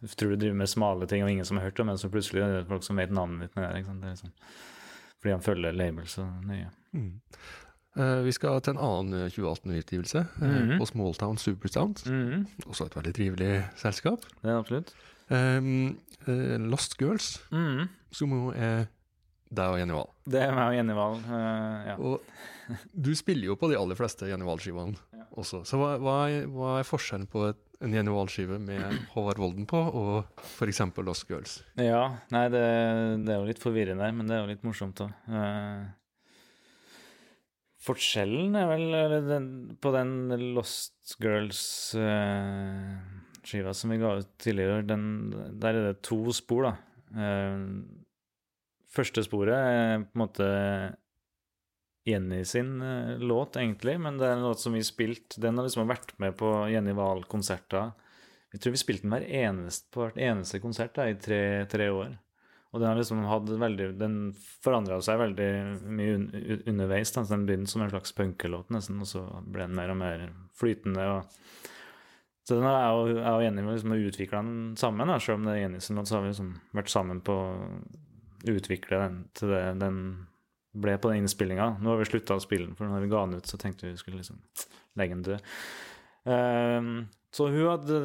Du 0.00 0.08
tror 0.18 0.30
du 0.34 0.36
driver 0.36 0.56
med 0.62 0.70
smale 0.72 1.06
ting, 1.10 1.22
og 1.22 1.30
ingen 1.30 1.44
som 1.48 1.58
har 1.60 1.68
hørt 1.68 1.80
om 1.84 1.92
det, 1.92 1.98
så 2.00 2.10
plutselig 2.12 2.42
er 2.42 2.56
det 2.60 2.68
folk 2.70 2.82
som 2.86 2.96
vet 2.96 3.12
navnet 3.14 3.46
ditt. 3.48 3.56
Med 3.58 3.68
det, 3.68 3.82
liksom. 3.82 4.00
Det 4.00 4.08
er 4.08 4.16
liksom, 4.16 4.32
fordi 5.20 5.32
han 5.36 5.44
følger 5.44 5.72
label 5.76 6.06
så 6.10 6.24
nøye. 6.44 6.70
Mm. 6.94 7.12
Eh, 7.96 8.22
vi 8.26 8.32
skal 8.34 8.60
til 8.60 8.74
en 8.74 8.80
annen 8.82 9.14
eh, 9.24 9.30
2018-utgivelse, 9.30 10.24
eh, 10.42 10.54
Mhm. 10.64 10.78
på 10.80 10.86
Smalltown 10.90 11.36
Supersound. 11.38 12.02
Mhm, 12.10 12.46
Også 12.66 12.86
et 12.86 12.94
veldig 12.96 13.14
trivelig 13.14 13.64
selskap. 13.78 14.24
Er 14.42 14.58
absolutt. 14.58 14.92
Um, 15.30 15.96
uh, 16.28 16.56
Lost 16.68 16.98
Girls, 17.00 17.38
Mhm. 17.52 17.88
som 18.12 18.30
jo 18.30 18.50
er 18.50 18.88
deg 19.54 19.64
og 19.70 19.78
Jenny 19.78 19.92
Wahl. 19.94 20.10
Det 20.28 20.42
er 20.42 20.52
meg 20.52 20.68
og 20.68 20.74
Jenny 20.74 20.92
Wahl. 20.92 21.14
uh, 21.30 21.86
ja. 21.86 21.94
Og 21.96 22.20
du 23.00 23.14
spiller 23.14 23.44
jo 23.46 23.54
på 23.56 23.70
de 23.70 23.76
aller 23.78 23.94
fleste 23.94 24.26
Jenny 24.28 24.44
Wahl-skivene 24.44 24.96
også. 25.36 25.62
Så 25.64 25.78
hva, 25.78 25.96
hva, 25.98 26.28
er, 26.28 26.46
hva 26.46 26.80
er 26.80 26.84
forskjellen 26.84 27.26
på 27.30 27.48
et, 27.50 27.56
en 27.80 27.92
Jenny 27.94 28.10
Wahl-skive 28.10 28.58
med 28.60 28.82
Håvard 29.14 29.36
Volden 29.38 29.66
på, 29.66 29.76
og 29.94 30.24
f.eks. 30.42 30.80
Lost 30.98 31.28
Girls? 31.28 31.62
Ja, 31.76 32.16
nei, 32.32 32.48
det, 32.48 33.24
det 33.24 33.32
er 33.34 33.38
jo 33.40 33.46
litt 33.46 33.60
forvirrende, 33.62 34.12
men 34.14 34.26
det 34.26 34.34
er 34.36 34.40
jo 34.44 34.50
litt 34.52 34.62
morsomt 34.64 35.00
òg. 35.00 35.12
Forskjellen 37.84 38.54
er 38.56 38.66
vel 38.70 38.84
den, 39.28 39.76
på 39.80 39.92
den 39.94 40.10
Lost 40.56 41.16
Girls-skiva 41.22 43.72
som 43.76 43.90
vi 43.92 44.00
ga 44.00 44.10
ut 44.20 44.30
tidligere, 44.40 44.88
den, 44.88 45.04
der 45.60 45.72
er 45.74 45.82
det 45.90 46.06
to 46.06 46.32
spor, 46.36 46.62
da. 46.70 46.74
Uh, 47.14 47.62
første 48.94 49.20
sporet 49.26 49.54
er 49.54 50.02
på 50.02 50.12
en 50.16 50.24
måte 50.24 50.46
Jenny 52.08 52.42
sin 52.48 52.70
uh, 52.82 53.20
låt, 53.20 53.56
egentlig, 53.60 53.96
men 54.00 54.18
det 54.20 54.26
er 54.28 54.34
en 54.38 54.46
låt 54.48 54.60
som 54.64 54.72
vi 54.74 54.82
spilte 54.84 55.40
Den 55.42 55.56
har 55.58 55.64
liksom 55.68 55.90
vært 55.90 56.10
med 56.22 56.32
på 56.40 56.48
Jenny 56.72 56.92
Wahl-konserter. 56.96 57.86
Jeg 58.54 58.58
tror 58.62 58.74
vi 58.74 58.82
spilte 58.82 59.04
den 59.06 59.14
hver 59.16 59.28
eneste, 59.44 59.84
på 59.92 59.98
hvert 60.04 60.22
eneste 60.22 60.62
konsert 60.62 60.94
da, 60.96 61.02
i 61.10 61.16
tre, 61.18 61.42
tre 61.70 61.86
år. 61.90 62.10
Og 62.74 62.82
den 62.82 62.98
liksom 62.98 63.20
forandra 64.64 64.98
seg 65.04 65.20
veldig 65.20 65.48
mye 65.94 66.14
un, 66.18 66.24
un, 66.34 66.62
underveis. 66.72 67.12
Da. 67.14 67.22
Den 67.28 67.46
begynte 67.46 67.70
som 67.70 67.84
en 67.84 67.92
slags 67.92 68.14
punkelåt, 68.16 68.72
nesten, 68.74 68.98
og 68.98 69.06
så 69.06 69.22
ble 69.46 69.68
den 69.68 69.76
mer 69.78 69.92
og 69.94 70.00
mer 70.00 70.24
flytende. 70.58 71.04
Og, 71.14 71.68
så 72.44 72.58
den 72.58 72.66
er 72.66 72.80
jeg 72.80 73.22
og, 73.30 73.44
Jenny 73.44 73.66
liksom 73.68 73.94
utvikla 73.94 74.42
den 74.42 74.58
sammen. 74.80 75.12
Da. 75.12 75.20
Selv 75.22 75.38
om 75.38 75.46
det 75.46 75.54
er 75.54 75.62
Jenny 75.62 75.82
sin 75.86 76.00
låt, 76.00 76.10
så 76.10 76.18
har 76.18 76.26
vi 76.26 76.32
liksom 76.32 76.50
vært 76.74 76.90
sammen 76.90 77.22
på 77.24 77.38
å 77.44 77.54
utvikle 78.50 79.00
den 79.06 79.20
til 79.38 79.54
det 79.54 79.64
den 79.80 80.00
ble 80.74 80.96
på 80.98 81.12
den 81.12 81.22
innspillinga. 81.22 81.76
Nå 81.78 81.94
har 81.94 82.02
vi 82.02 82.10
slutta 82.10 82.34
å 82.34 82.42
spille 82.42 82.66
den, 82.66 82.76
for 82.78 82.90
når 82.90 83.06
vi 83.06 83.10
ga 83.12 83.22
den 83.22 83.38
ut, 83.38 83.46
så 83.46 83.60
tenkte 83.60 83.86
vi 83.86 83.94
vi 83.94 84.02
skulle 84.02 84.18
liksom 84.18 84.42
legge 84.98 85.14
den 85.14 85.26
død. 85.28 85.50
Ehm, 86.34 86.94
så 87.34 87.46
hun 87.52 87.68
hadde 87.68 88.00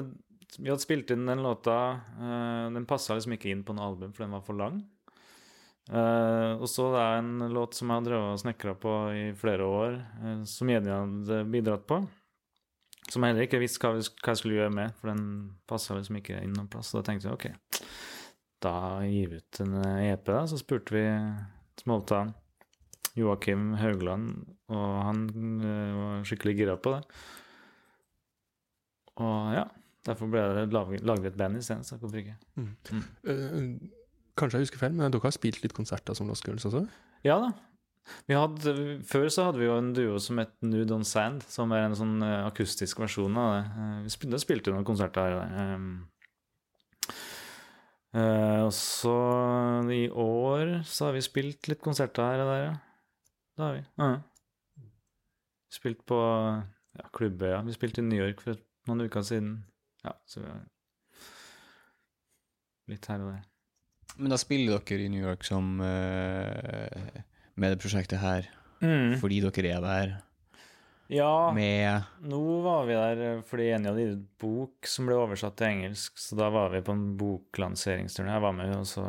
vi 0.58 0.70
hadde 0.70 0.82
spilt 0.82 1.12
inn 1.14 1.28
den 1.30 1.44
låta. 1.44 2.02
eh, 2.18 2.70
den 2.74 2.88
passa 2.90 3.16
liksom 3.16 3.36
ikke 3.36 3.52
inn 3.52 3.64
på 3.64 3.76
noe 3.76 3.92
album, 3.92 4.14
for 4.14 4.26
den 4.26 4.34
var 4.34 4.42
for 4.46 4.58
lang. 4.58 4.82
Eh, 5.90 6.54
og 6.60 6.68
så 6.70 6.92
det 6.94 7.02
er 7.02 7.20
en 7.22 7.54
låt 7.54 7.74
som 7.78 7.90
jeg 7.90 7.98
har 7.98 8.06
drevet 8.06 8.34
og 8.36 8.42
snekra 8.44 8.76
på 8.78 8.96
i 9.14 9.24
flere 9.38 9.66
år, 9.66 10.00
eh, 10.24 10.44
som 10.46 10.70
Jenny 10.70 10.92
hadde 10.94 11.44
bidratt 11.50 11.86
på. 11.90 12.02
Som 13.10 13.24
jeg 13.24 13.34
heller 13.34 13.48
ikke 13.48 13.62
visste 13.62 13.82
hva, 13.82 13.96
jeg 13.98 14.38
skulle 14.38 14.60
gjøre 14.60 14.74
med, 14.74 14.94
for 15.00 15.10
den 15.10 15.24
passa 15.70 15.98
liksom 15.98 16.20
ikke 16.20 16.44
inn 16.44 16.54
noen 16.54 16.70
plass. 16.70 16.92
Så 16.92 17.00
da 17.00 17.08
tenkte 17.08 17.30
jeg 17.30 17.38
OK, 17.40 17.48
da 18.62 18.76
gir 19.08 19.32
vi 19.32 19.42
ut 19.42 19.62
en 19.66 19.80
EP, 19.82 20.30
da. 20.30 20.44
Så 20.46 20.60
spurte 20.62 20.94
vi 20.94 21.06
Smoltan, 21.82 22.36
Joakim 23.18 23.74
Haugland, 23.80 24.46
og 24.70 24.88
han 25.08 25.26
var 25.64 26.22
skikkelig 26.28 26.58
gira 26.60 26.78
på 26.78 26.94
det. 26.94 27.02
Og 29.20 29.56
ja, 29.58 29.66
derfor 30.08 30.30
ble 30.32 30.44
det 30.56 30.68
lagd 30.74 31.26
et 31.28 31.38
band 31.40 31.60
isteden, 31.60 31.86
så 31.88 31.98
hvorfor 32.00 32.22
ikke? 32.22 32.36
Eh, 33.28 33.58
kanskje 34.40 34.60
jeg 34.60 34.68
husker 34.68 34.82
feil, 34.82 34.94
men 34.96 35.12
dere 35.12 35.26
har 35.26 35.36
spilt 35.36 35.62
litt 35.64 35.76
konserter 35.76 36.16
som 36.18 36.30
Lost 36.30 36.46
Girls 36.48 36.68
også? 36.70 36.86
Ja 37.28 37.40
da, 37.44 37.50
Vi 38.26 38.38
hadde, 38.38 38.74
før 39.06 39.28
så 39.30 39.50
hadde 39.50 39.60
vi 39.62 39.68
jo 39.68 39.76
en 39.78 39.92
duo 39.94 40.22
som 40.24 40.40
het 40.42 40.54
Nude 40.66 40.96
on 40.96 41.04
Sand, 41.06 41.44
som 41.52 41.74
er 41.76 41.88
en 41.88 41.98
sånn 41.98 42.16
eh, 42.26 42.46
akustisk 42.48 43.02
versjon 43.04 43.36
av 43.38 43.52
det. 43.54 43.64
Eh, 43.84 43.98
vi 44.06 44.14
spilte, 44.16 44.40
spilte 44.46 44.74
noen 44.74 44.88
konserter 44.88 45.36
her. 45.36 45.76
Um, 45.76 45.92
eh, 48.16 48.62
og 48.64 48.74
så 48.74 49.18
i 49.94 50.08
år 50.10 50.80
så 50.88 51.10
har 51.10 51.20
vi 51.20 51.26
spilt 51.28 51.70
litt 51.70 51.84
konserter 51.86 52.26
her 52.26 52.46
og 52.46 52.52
der, 52.54 52.64
ja. 52.70 52.74
Det 53.60 53.66
har 53.68 53.78
vi. 53.78 53.86
Uh, 54.00 54.18
Spilt 55.70 56.00
på 56.10 56.18
ja, 56.18 57.04
klubber, 57.14 57.52
ja. 57.52 57.60
Vi 57.62 57.76
spilte 57.76 58.02
i 58.02 58.08
New 58.08 58.18
York 58.18 58.40
for 58.42 58.58
noen 58.90 59.06
uker 59.06 59.22
siden. 59.22 59.52
Ja, 60.06 60.14
så 60.26 60.44
vi 60.44 60.48
har 60.48 60.62
litt 62.90 63.06
her 63.12 63.22
og 63.22 63.34
der. 63.34 63.44
Men 64.18 64.34
da 64.34 64.40
spiller 64.42 64.80
dere 64.80 65.06
i 65.06 65.12
New 65.12 65.22
York 65.22 65.46
som 65.48 65.78
uh, 65.80 67.20
med 67.60 67.76
det 67.76 67.80
prosjektet 67.82 68.22
her 68.24 68.50
fordi 69.20 69.42
dere 69.44 69.72
er 69.76 69.82
der 69.84 70.12
Ja. 71.12 71.52
med 71.52 72.06
Nå 72.24 72.40
var 72.64 72.86
vi 72.88 72.96
der 72.96 73.24
eh, 73.26 73.42
fordi 73.44 73.66
Jenny 73.66 73.90
hadde 73.90 74.06
gitt 74.06 74.14
ut 74.16 74.28
bok 74.40 74.88
som 74.88 75.10
ble 75.10 75.18
oversatt 75.20 75.58
til 75.60 75.68
engelsk, 75.68 76.16
så 76.22 76.38
da 76.40 76.48
var 76.54 76.72
vi 76.72 76.80
på 76.86 76.94
en 76.96 77.18
boklanseringsturné. 77.20 78.38
Jeg 78.38 78.46
var 78.46 78.56
med, 78.56 78.72
og 78.78 78.88
så 78.88 79.04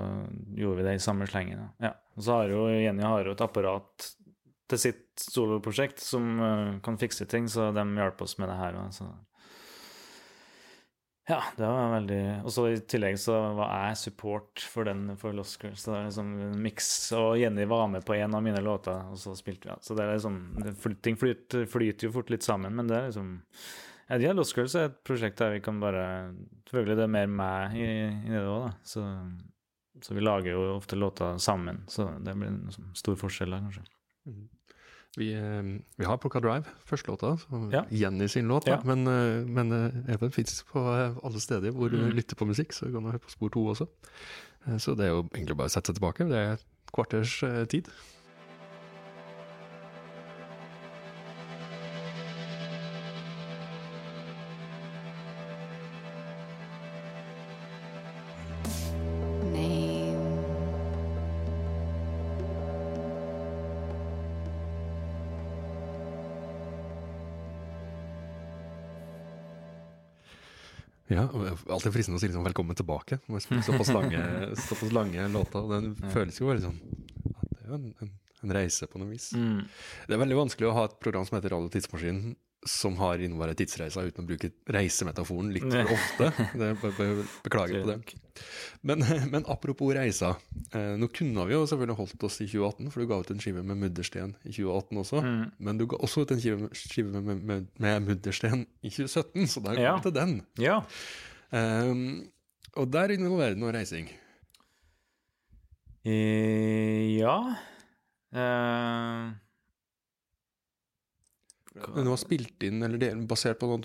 gjorde 0.58 0.80
vi 0.80 0.88
det 0.88 0.96
i 0.96 1.04
samme 1.04 1.28
slengen. 1.30 1.68
Ja. 1.78 1.92
Og 2.16 2.26
så 2.26 2.40
har 2.40 2.50
jo 2.50 2.64
Jenny 2.72 3.06
har 3.06 3.28
jo 3.28 3.36
et 3.36 3.44
apparat 3.46 4.08
til 4.70 4.82
sitt 4.82 5.22
soloprosjekt 5.22 6.02
som 6.02 6.26
uh, 6.40 6.78
kan 6.82 6.98
fikse 6.98 7.28
ting, 7.30 7.46
så 7.52 7.70
de 7.76 7.86
hjalp 8.00 8.26
oss 8.26 8.38
med 8.42 8.50
det 8.50 8.58
her. 8.58 8.80
Og 8.80 8.94
så. 8.96 9.06
Ja, 11.30 11.40
det 11.56 11.66
var 11.66 11.92
veldig 11.92 12.22
Og 12.42 12.50
så 12.50 12.64
i 12.72 12.78
tillegg 12.90 13.18
så 13.22 13.36
var 13.54 13.68
jeg 13.70 13.98
support 14.00 14.62
for 14.72 14.88
den 14.88 15.04
for 15.20 15.36
Lost 15.36 15.60
Girls. 15.62 15.84
Så 15.84 15.92
det 15.92 15.98
er 16.00 16.08
liksom 16.08 16.32
en 16.46 16.56
miks. 16.64 16.88
Og 17.18 17.36
Jenny 17.38 17.66
var 17.70 17.86
med 17.92 18.06
på 18.06 18.16
en 18.18 18.34
av 18.34 18.42
mine 18.42 18.62
låter, 18.64 19.04
og 19.12 19.20
så 19.20 19.36
spilte 19.38 19.68
vi. 19.68 19.74
Ja. 19.74 19.78
Så 19.84 19.94
det 19.94 20.06
er 20.06 20.16
liksom 20.16 20.40
Ting 21.04 21.20
flyter, 21.20 21.68
flyter 21.70 22.08
jo 22.08 22.16
fort 22.18 22.34
litt 22.34 22.46
sammen, 22.46 22.74
men 22.74 22.90
det 22.90 22.98
er 22.98 23.08
liksom 23.10 23.38
ja, 24.10 24.16
de 24.18 24.26
har 24.26 24.34
Lost 24.34 24.56
Girls 24.56 24.74
er 24.74 24.88
et 24.88 24.96
prosjekt 25.06 25.38
der 25.38 25.52
vi 25.54 25.60
kan 25.62 25.76
bare 25.78 26.02
Selvfølgelig 26.66 26.96
det 26.98 27.04
er 27.04 27.12
mer 27.14 27.28
meg 27.30 27.76
i, 27.78 27.90
i 28.10 28.32
det 28.32 28.40
òg, 28.42 28.64
da. 28.64 28.70
Så, 28.82 29.04
så 30.02 30.16
vi 30.16 30.24
lager 30.24 30.56
jo 30.56 30.64
ofte 30.74 30.98
låter 30.98 31.38
sammen. 31.38 31.84
Så 31.90 32.08
det 32.18 32.34
blir 32.34 32.50
en 32.50 32.64
liksom, 32.66 32.90
stor 32.98 33.18
forskjell 33.20 33.54
der, 33.54 33.68
kanskje. 33.68 33.86
Vi, 35.18 35.32
eh, 35.34 35.62
vi 35.98 36.04
har 36.06 36.16
plukka 36.22 36.40
Drive, 36.40 36.64
første 36.86 37.08
låta, 37.10 37.36
så 37.36 37.72
Ja. 37.72 37.84
Jenny 37.90 38.28
sin 38.28 38.48
låt. 38.48 38.66
Ja. 38.66 38.80
Men, 38.84 39.06
eh, 39.06 39.44
men 39.46 39.72
eh, 39.72 40.14
Even 40.14 40.30
fins 40.30 40.62
på 40.72 40.78
alle 41.24 41.40
steder 41.40 41.70
hvor 41.72 41.90
du 41.90 41.96
Mm. 41.98 42.14
lytter 42.14 42.36
på 42.36 42.46
musikk, 42.46 42.72
så 42.72 42.86
du 42.86 42.92
kan 42.92 43.02
høre 43.10 43.18
på 43.18 43.30
spor 43.30 43.48
to 43.50 43.60
også. 43.66 43.86
Så 44.78 44.94
det 44.96 45.06
er 45.06 45.08
jo 45.10 45.22
egentlig 45.34 45.56
bare 45.56 45.66
å 45.68 45.70
sette 45.70 45.86
seg 45.86 45.96
tilbake. 45.96 46.28
Det 46.28 46.36
er 46.36 46.52
et 46.52 46.64
kvarters 46.92 47.40
tid. 47.68 47.88
Alltid 71.80 71.96
fristende 71.96 72.20
å 72.20 72.22
si 72.22 72.28
liksom 72.30 72.44
'velkommen 72.46 72.78
tilbake'. 72.78 73.20
Såpass 73.64 73.92
lange, 73.96 74.20
såpass 74.68 74.92
lange 74.92 75.28
låter. 75.32 75.66
Den 75.72 75.94
føles 76.12 76.40
jo 76.40 76.50
veldig 76.52 76.68
sånn 76.68 76.78
ja, 76.80 77.48
Det 77.48 77.64
er 77.64 77.72
jo 77.72 77.80
en, 77.80 77.88
en, 78.04 78.12
en 78.44 78.54
reise 78.60 78.86
på 78.86 79.00
noe 79.00 79.10
vis. 79.10 79.32
Det 79.32 80.14
er 80.14 80.22
veldig 80.22 80.38
vanskelig 80.44 80.70
å 80.70 80.76
ha 80.76 80.86
et 80.90 81.00
program 81.02 81.26
som 81.26 81.40
heter 81.40 81.56
Radio 81.56 81.72
Tidsmaskinen, 81.72 82.36
som 82.68 82.96
har 83.00 83.20
innebærer 83.24 83.56
tidsreiser 83.56 84.10
uten 84.10 84.26
å 84.26 84.28
bruke 84.28 84.50
reisemetaforen 84.68 85.48
litt 85.54 85.64
for 85.64 85.94
ofte. 85.94 86.26
Det, 86.60 86.68
be, 86.82 86.90
be, 86.98 87.06
beklager 87.46 87.80
på 87.80 87.88
det. 87.88 88.18
Men, 88.84 89.04
men 89.32 89.46
apropos 89.48 89.94
reiser. 89.96 90.36
Eh, 90.76 90.92
nå 91.00 91.08
kunne 91.16 91.46
vi 91.48 91.56
jo 91.56 91.62
selvfølgelig 91.64 91.96
holdt 92.02 92.26
oss 92.28 92.36
i 92.44 92.48
2018, 92.50 92.90
for 92.92 93.00
du 93.00 93.08
ga 93.08 93.20
ut 93.22 93.32
en 93.32 93.40
skive 93.40 93.64
med 93.64 93.80
Muddersten 93.80 94.36
i 94.44 94.52
2018 94.52 95.00
også. 95.04 95.24
Mm. 95.24 95.40
Men 95.56 95.80
du 95.80 95.86
ga 95.88 96.02
også 96.04 96.26
ut 96.26 96.36
en 96.36 96.44
skive, 96.44 97.16
med, 97.16 97.40
med, 97.40 97.72
med, 97.80 98.06
Muddersten 98.10 98.66
i 98.84 98.92
2017, 98.92 99.48
så 99.54 99.64
da 99.64 99.74
kom 99.74 99.84
Ja. 99.86 99.96
vi 99.96 100.08
til 100.08 100.16
den. 100.20 100.36
Ja. 100.60 100.78
Ehm, 101.52 102.30
og 102.78 102.90
der 102.94 103.10
involverer 103.16 103.54
det 103.56 103.62
noe 103.62 103.72
reising. 103.74 104.08
Eh, 106.06 107.18
ja. 107.18 107.36
Eh, 108.32 109.30
Du 111.80 112.08
har 112.10 112.18
spilt 112.18 112.62
inn, 112.66 112.82
eller 112.82 113.20
basert 113.30 113.60
på 113.60 113.68
noen, 113.70 113.84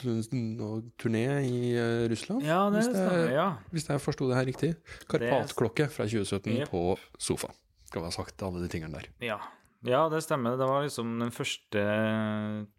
turné 1.00 1.22
i 1.46 1.60
eh, 1.78 2.08
Russland? 2.10 2.42
ja, 2.44 2.70
det 2.70 2.82
Hvis 2.82 2.88
det 2.92 2.96
er- 2.96 3.10
stemmer. 3.10 3.32
Ja. 3.32 3.58
Hvis 3.72 3.88
jeg 3.88 4.02
forsto 4.02 4.28
det 4.30 4.36
her 4.38 4.46
riktig. 4.46 4.72
Karpatklokke 5.08 5.88
fra 5.90 6.06
2017 6.06 6.58
yep. 6.58 6.70
på 6.70 6.98
sofa. 7.18 7.52
Skal 7.86 8.02
vi 8.02 8.06
ha 8.10 8.12
sagt 8.12 8.42
alle 8.44 8.62
de 8.62 8.68
tingene 8.68 8.92
der. 8.98 9.06
Ja. 9.22 9.38
ja, 9.84 10.10
det 10.10 10.24
stemmer. 10.24 10.58
Det 10.58 10.68
var 10.68 10.84
liksom 10.84 11.20
den 11.20 11.32
første 11.32 11.86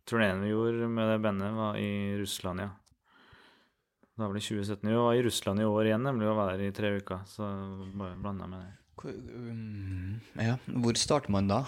turneen 0.07 0.43
vi 0.43 0.51
gjorde 0.51 0.89
med 0.91 1.09
det 1.15 1.23
bandet, 1.23 1.55
var 1.55 1.77
i 1.79 2.19
Russland, 2.21 2.61
ja. 2.61 2.71
Da 4.17 4.29
det 4.33 4.41
2017. 4.41 4.89
Vi 4.89 4.97
var 4.97 5.15
i 5.15 5.23
Russland 5.23 5.61
i 5.61 5.65
år 5.69 5.91
igjen, 5.91 6.05
nemlig, 6.09 6.29
å 6.31 6.37
være 6.39 6.71
i 6.71 6.75
tre 6.75 6.95
uker. 6.97 7.25
Så 7.29 7.47
bare 8.01 8.17
blanda 8.17 8.47
med 8.49 8.63
det. 8.65 8.71
Hvor- 8.97 9.13
um, 9.13 10.21
ja. 10.41 10.55
Hvor 10.73 10.97
starter 10.97 11.35
man 11.35 11.51
da 11.51 11.59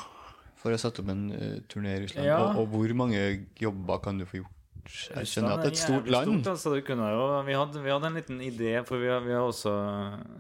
for 0.57 0.73
å 0.73 0.79
sette 0.81 1.03
opp 1.03 1.11
en 1.13 1.27
uh, 1.29 1.59
turné 1.69 1.99
i 1.99 2.07
Russland? 2.07 2.25
Ja. 2.27 2.39
Og, 2.47 2.63
og 2.63 2.71
hvor 2.73 2.95
mange 2.97 3.21
jobber 3.61 4.01
kan 4.01 4.17
du 4.17 4.25
få 4.25 4.41
gjort? 4.41 4.55
Jeg 4.89 5.29
skjønner 5.29 5.59
at 5.59 5.67
det 5.67 5.69
er 5.69 5.75
et 5.75 5.83
stort 5.83 6.09
land. 6.09 6.31
Stort, 6.41 6.49
altså, 6.55 6.73
jo, 6.81 7.27
vi, 7.45 7.57
hadde, 7.59 7.83
vi 7.85 7.93
hadde 7.93 8.09
en 8.09 8.17
liten 8.17 8.39
idé, 8.41 8.73
for 8.89 9.03
vi 9.03 9.11
har, 9.13 9.21
vi 9.21 9.35
har 9.37 9.45
også 9.45 9.75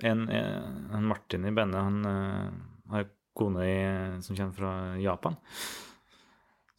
en, 0.08 0.22
en 0.32 1.04
Martin 1.04 1.44
i 1.44 1.52
bandet. 1.52 1.82
Han 1.84 2.08
uh, 2.08 2.94
har 2.94 3.04
kone 3.36 3.66
i, 3.68 3.76
som 4.24 4.38
kommer 4.38 4.56
fra 4.56 4.72
Japan. 5.02 5.36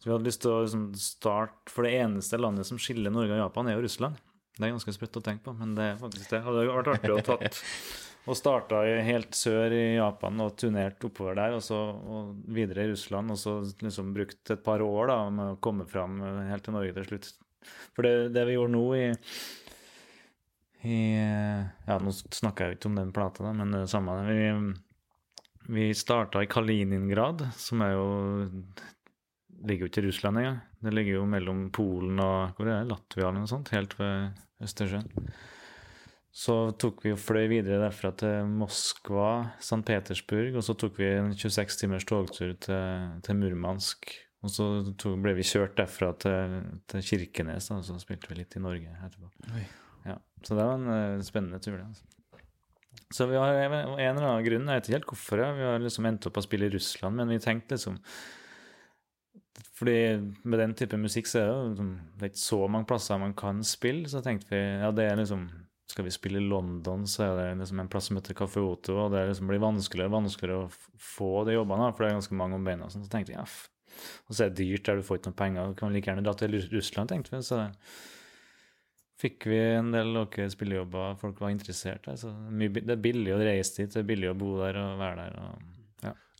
Så 0.00 0.08
vi 0.08 0.14
hadde 0.16 0.26
lyst 0.26 0.42
til 0.42 0.50
å 0.50 0.62
liksom, 0.64 0.84
starte 0.96 1.70
For 1.70 1.84
det 1.84 1.92
eneste 2.00 2.38
landet 2.40 2.66
som 2.66 2.80
skiller 2.80 3.12
Norge 3.12 3.36
og 3.36 3.42
Japan, 3.44 3.70
er 3.70 3.78
jo 3.78 3.84
Russland. 3.86 4.18
Det 4.60 4.68
er 4.68 4.76
ganske 4.76 4.92
sprøtt 4.94 5.18
å 5.18 5.24
tenke 5.24 5.46
på, 5.48 5.56
men 5.56 5.74
det 5.78 5.86
er 5.94 6.00
faktisk 6.00 6.32
det. 6.34 6.44
Hadde 6.44 6.68
vært 6.68 6.94
artig 6.94 7.14
å 7.14 7.20
tatt 7.24 7.60
og 8.28 8.36
starta 8.36 8.82
helt 9.02 9.34
sør 9.34 9.72
i 9.72 9.84
Japan 9.96 10.42
og 10.44 10.52
turnert 10.60 11.02
oppover 11.08 11.38
der, 11.38 11.56
og 11.56 11.62
så 11.64 11.78
og 11.96 12.34
videre 12.52 12.84
i 12.84 12.90
Russland, 12.92 13.32
og 13.32 13.40
så 13.40 13.54
liksom 13.80 14.12
brukt 14.16 14.52
et 14.52 14.62
par 14.64 14.84
år 14.84 15.08
da 15.10 15.16
med 15.32 15.54
å 15.54 15.60
komme 15.64 15.86
fram 15.88 16.20
helt 16.50 16.66
til 16.66 16.76
Norge 16.76 16.94
til 16.98 17.08
slutt. 17.08 17.30
For 17.96 18.06
det, 18.06 18.30
det 18.36 18.44
vi 18.48 18.58
gjorde 18.58 18.74
nå 18.76 18.84
i, 18.98 19.06
i 20.90 21.00
Ja, 21.16 21.96
nå 21.96 22.12
snakker 22.12 22.66
jeg 22.68 22.76
jo 22.76 22.78
ikke 22.78 22.92
om 22.92 23.00
den 23.00 23.16
plata, 23.16 23.44
da, 23.48 23.54
men 23.56 23.74
det 23.74 23.86
samme. 23.92 24.20
Vi, 24.28 25.74
vi 25.80 25.90
starta 25.96 26.44
i 26.44 26.50
Kaliningrad, 26.50 27.48
som 27.56 27.84
er 27.86 27.96
jo 27.96 28.06
ligger 29.66 29.86
jo 29.86 29.90
ikke 29.90 30.02
i 30.02 30.06
Russland 30.08 30.40
engang. 30.40 30.60
Det 30.80 30.92
ligger 30.94 31.18
jo 31.18 31.28
mellom 31.28 31.64
Polen 31.74 32.20
og 32.22 32.56
hvor 32.56 32.68
er 32.68 32.80
det, 32.80 32.90
Latvia 32.90 33.28
eller 33.28 33.42
noe 33.42 33.50
sånt, 33.50 33.72
helt 33.74 33.96
ved 34.00 34.38
Østersjøen. 34.64 35.08
Så 36.30 36.54
tok 36.78 37.02
vi 37.02 37.10
og 37.10 37.18
fløy 37.18 37.48
videre 37.50 37.80
derfra 37.82 38.12
til 38.14 38.46
Moskva, 38.60 39.56
St. 39.58 39.82
Petersburg, 39.86 40.54
og 40.60 40.62
så 40.62 40.76
tok 40.78 41.00
vi 41.00 41.08
en 41.16 41.32
26 41.34 41.80
timers 41.80 42.06
togtur 42.06 42.52
til, 42.62 43.16
til 43.26 43.38
Murmansk. 43.40 44.12
Og 44.46 44.52
så 44.54 44.68
tok, 44.94 45.18
ble 45.20 45.34
vi 45.36 45.44
kjørt 45.44 45.74
derfra 45.80 46.12
til, 46.22 46.54
til 46.88 47.02
Kirkenes, 47.04 47.68
da, 47.68 47.80
og 47.80 47.88
så 47.88 47.98
spilte 48.00 48.30
vi 48.30 48.38
litt 48.38 48.56
i 48.56 48.62
Norge 48.62 48.94
etterpå. 48.94 49.28
Ja, 50.06 50.16
så 50.46 50.54
det 50.54 50.64
var 50.64 50.78
en 50.78 50.88
uh, 51.18 51.26
spennende 51.26 51.60
tur, 51.60 51.76
det. 51.76 51.88
Altså. 51.90 52.06
Så 53.10 53.26
vi 53.26 53.36
har 53.36 53.50
en 53.58 53.74
eller 53.74 54.22
annen 54.22 54.46
grunn, 54.46 54.70
jeg 54.70 54.78
vet 54.78 54.88
ikke 54.88 54.96
helt 55.00 55.10
hvorfor, 55.10 55.42
ja. 55.42 55.50
vi 55.58 55.66
har 55.66 55.82
liksom 55.82 56.06
endt 56.06 56.30
opp 56.30 56.38
å 56.38 56.44
spille 56.46 56.70
i 56.70 56.72
Russland, 56.72 57.18
men 57.18 57.34
vi 57.34 57.40
tenkte 57.42 57.74
liksom 57.74 57.98
fordi 59.58 59.96
med 60.42 60.60
den 60.62 60.76
type 60.78 60.98
musikk 61.00 61.28
så 61.28 61.40
er 61.40 61.48
det 61.48 61.72
liksom, 61.72 61.90
det 62.16 62.26
er 62.26 62.32
ikke 62.32 62.42
så 62.44 62.60
mange 62.70 62.88
plasser 62.90 63.18
man 63.20 63.34
kan 63.36 63.64
spille, 63.66 64.08
så 64.08 64.22
tenkte 64.24 64.52
vi 64.52 64.60
ja, 64.60 64.92
det 64.94 65.08
er 65.08 65.20
liksom 65.20 65.48
Skal 65.90 66.06
vi 66.06 66.12
spille 66.14 66.38
i 66.38 66.46
London, 66.46 67.02
så 67.10 67.24
er 67.24 67.32
det 67.34 67.46
liksom 67.58 67.80
en 67.82 67.88
plass 67.90 68.06
som 68.06 68.18
heter 68.20 68.36
Café 68.38 68.62
Oto, 68.62 68.94
og 68.94 69.08
det 69.10 69.24
liksom 69.26 69.48
blir 69.50 69.58
vanskeligere 69.58 70.06
og 70.06 70.20
vanskeligere 70.20 70.68
å 70.68 70.98
få 71.02 71.30
de 71.48 71.56
jobbene, 71.56 71.88
for 71.90 72.04
det 72.04 72.10
er 72.12 72.18
ganske 72.20 72.38
mange 72.38 72.60
om 72.60 72.68
beina. 72.68 72.86
sånn, 72.92 73.02
Så 73.02 73.10
tenkte 73.10 73.32
vi 73.32 73.38
ja, 73.40 73.46
og 74.28 74.36
så 74.36 74.44
er 74.44 74.52
det 74.52 74.62
dyrt 74.62 74.86
der 74.86 75.00
du 75.00 75.02
får 75.02 75.18
ikke 75.18 75.32
noen 75.32 75.40
penger, 75.40 75.72
du 75.72 75.78
kan 75.80 75.92
like 75.94 76.06
gjerne 76.06 76.22
dra 76.22 76.34
til 76.38 76.54
Russland, 76.70 77.10
tenkte 77.10 77.34
vi. 77.34 77.42
Så 77.42 77.58
fikk 79.20 79.48
vi 79.50 79.58
en 79.74 79.90
del 79.92 80.16
okay, 80.22 80.48
spillejobber, 80.52 81.18
folk 81.20 81.42
var 81.42 81.52
interessert. 81.52 82.06
der, 82.06 82.16
så 82.20 82.30
det 82.30 82.94
er 82.94 83.02
billig 83.02 83.34
å 83.34 83.42
reise 83.42 83.82
dit, 83.82 83.92
det 83.92 84.04
er 84.04 84.08
billig 84.14 84.30
å 84.30 84.38
bo 84.38 84.54
der 84.62 84.78
og 84.80 85.02
være 85.02 85.26
der. 85.26 85.42
og. 85.42 85.69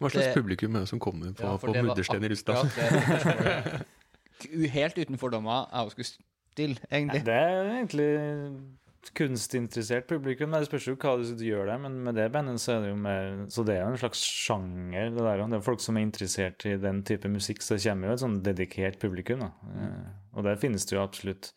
Hva 0.00 0.08
slags 0.10 0.26
Det- 0.30 0.34
publikum 0.38 0.76
er 0.76 0.80
det 0.80 0.88
som 0.88 0.98
kommer 1.00 1.32
på, 1.36 1.42
Ja, 1.44 1.56
på 1.60 1.74
Muddersten 1.76 2.24
i 2.24 2.28
Russland? 2.32 2.70
det. 2.74 3.86
Helt 4.72 4.96
uten 4.98 5.18
fordommer 5.20 5.66
jeg 5.68 5.84
også 5.84 5.90
skulle 5.90 6.10
stille, 6.54 6.76
egentlig. 6.90 7.24
Det 7.26 7.34
er 7.34 7.74
egentlig 7.74 8.08
kunstinteressert 9.16 10.06
publikum. 10.08 10.52
Det 10.52 10.66
spørs 10.68 10.86
jo 10.90 10.94
hva 11.00 11.12
du 11.20 11.44
gjør 11.44 11.66
der, 11.70 11.78
men 11.80 11.98
med 12.04 12.14
det 12.18 12.26
bandet 12.32 12.60
så 12.60 12.74
er 12.78 12.82
det 12.84 12.90
jo 12.92 12.96
mer 13.00 13.46
Så 13.52 13.64
det 13.66 13.76
er 13.76 13.84
jo 13.86 13.92
en 13.94 14.00
slags 14.00 14.20
sjanger, 14.24 15.10
det 15.14 15.24
der. 15.24 15.44
Det 15.46 15.58
er 15.58 15.64
folk 15.64 15.80
som 15.80 15.96
er 15.96 16.04
interessert 16.06 16.66
i 16.68 16.76
den 16.80 17.02
type 17.08 17.28
musikk, 17.32 17.60
så 17.64 17.76
det 17.76 17.84
kommer 17.86 18.08
jo 18.08 18.12
et 18.16 18.24
sånn 18.24 18.40
dedikert 18.44 18.98
publikum, 19.00 19.40
da. 19.40 19.50
Eh, 19.76 20.36
Og 20.36 20.44
der 20.44 20.56
finnes 20.56 20.84
det 20.86 20.94
jo 20.96 21.02
absolutt 21.02 21.52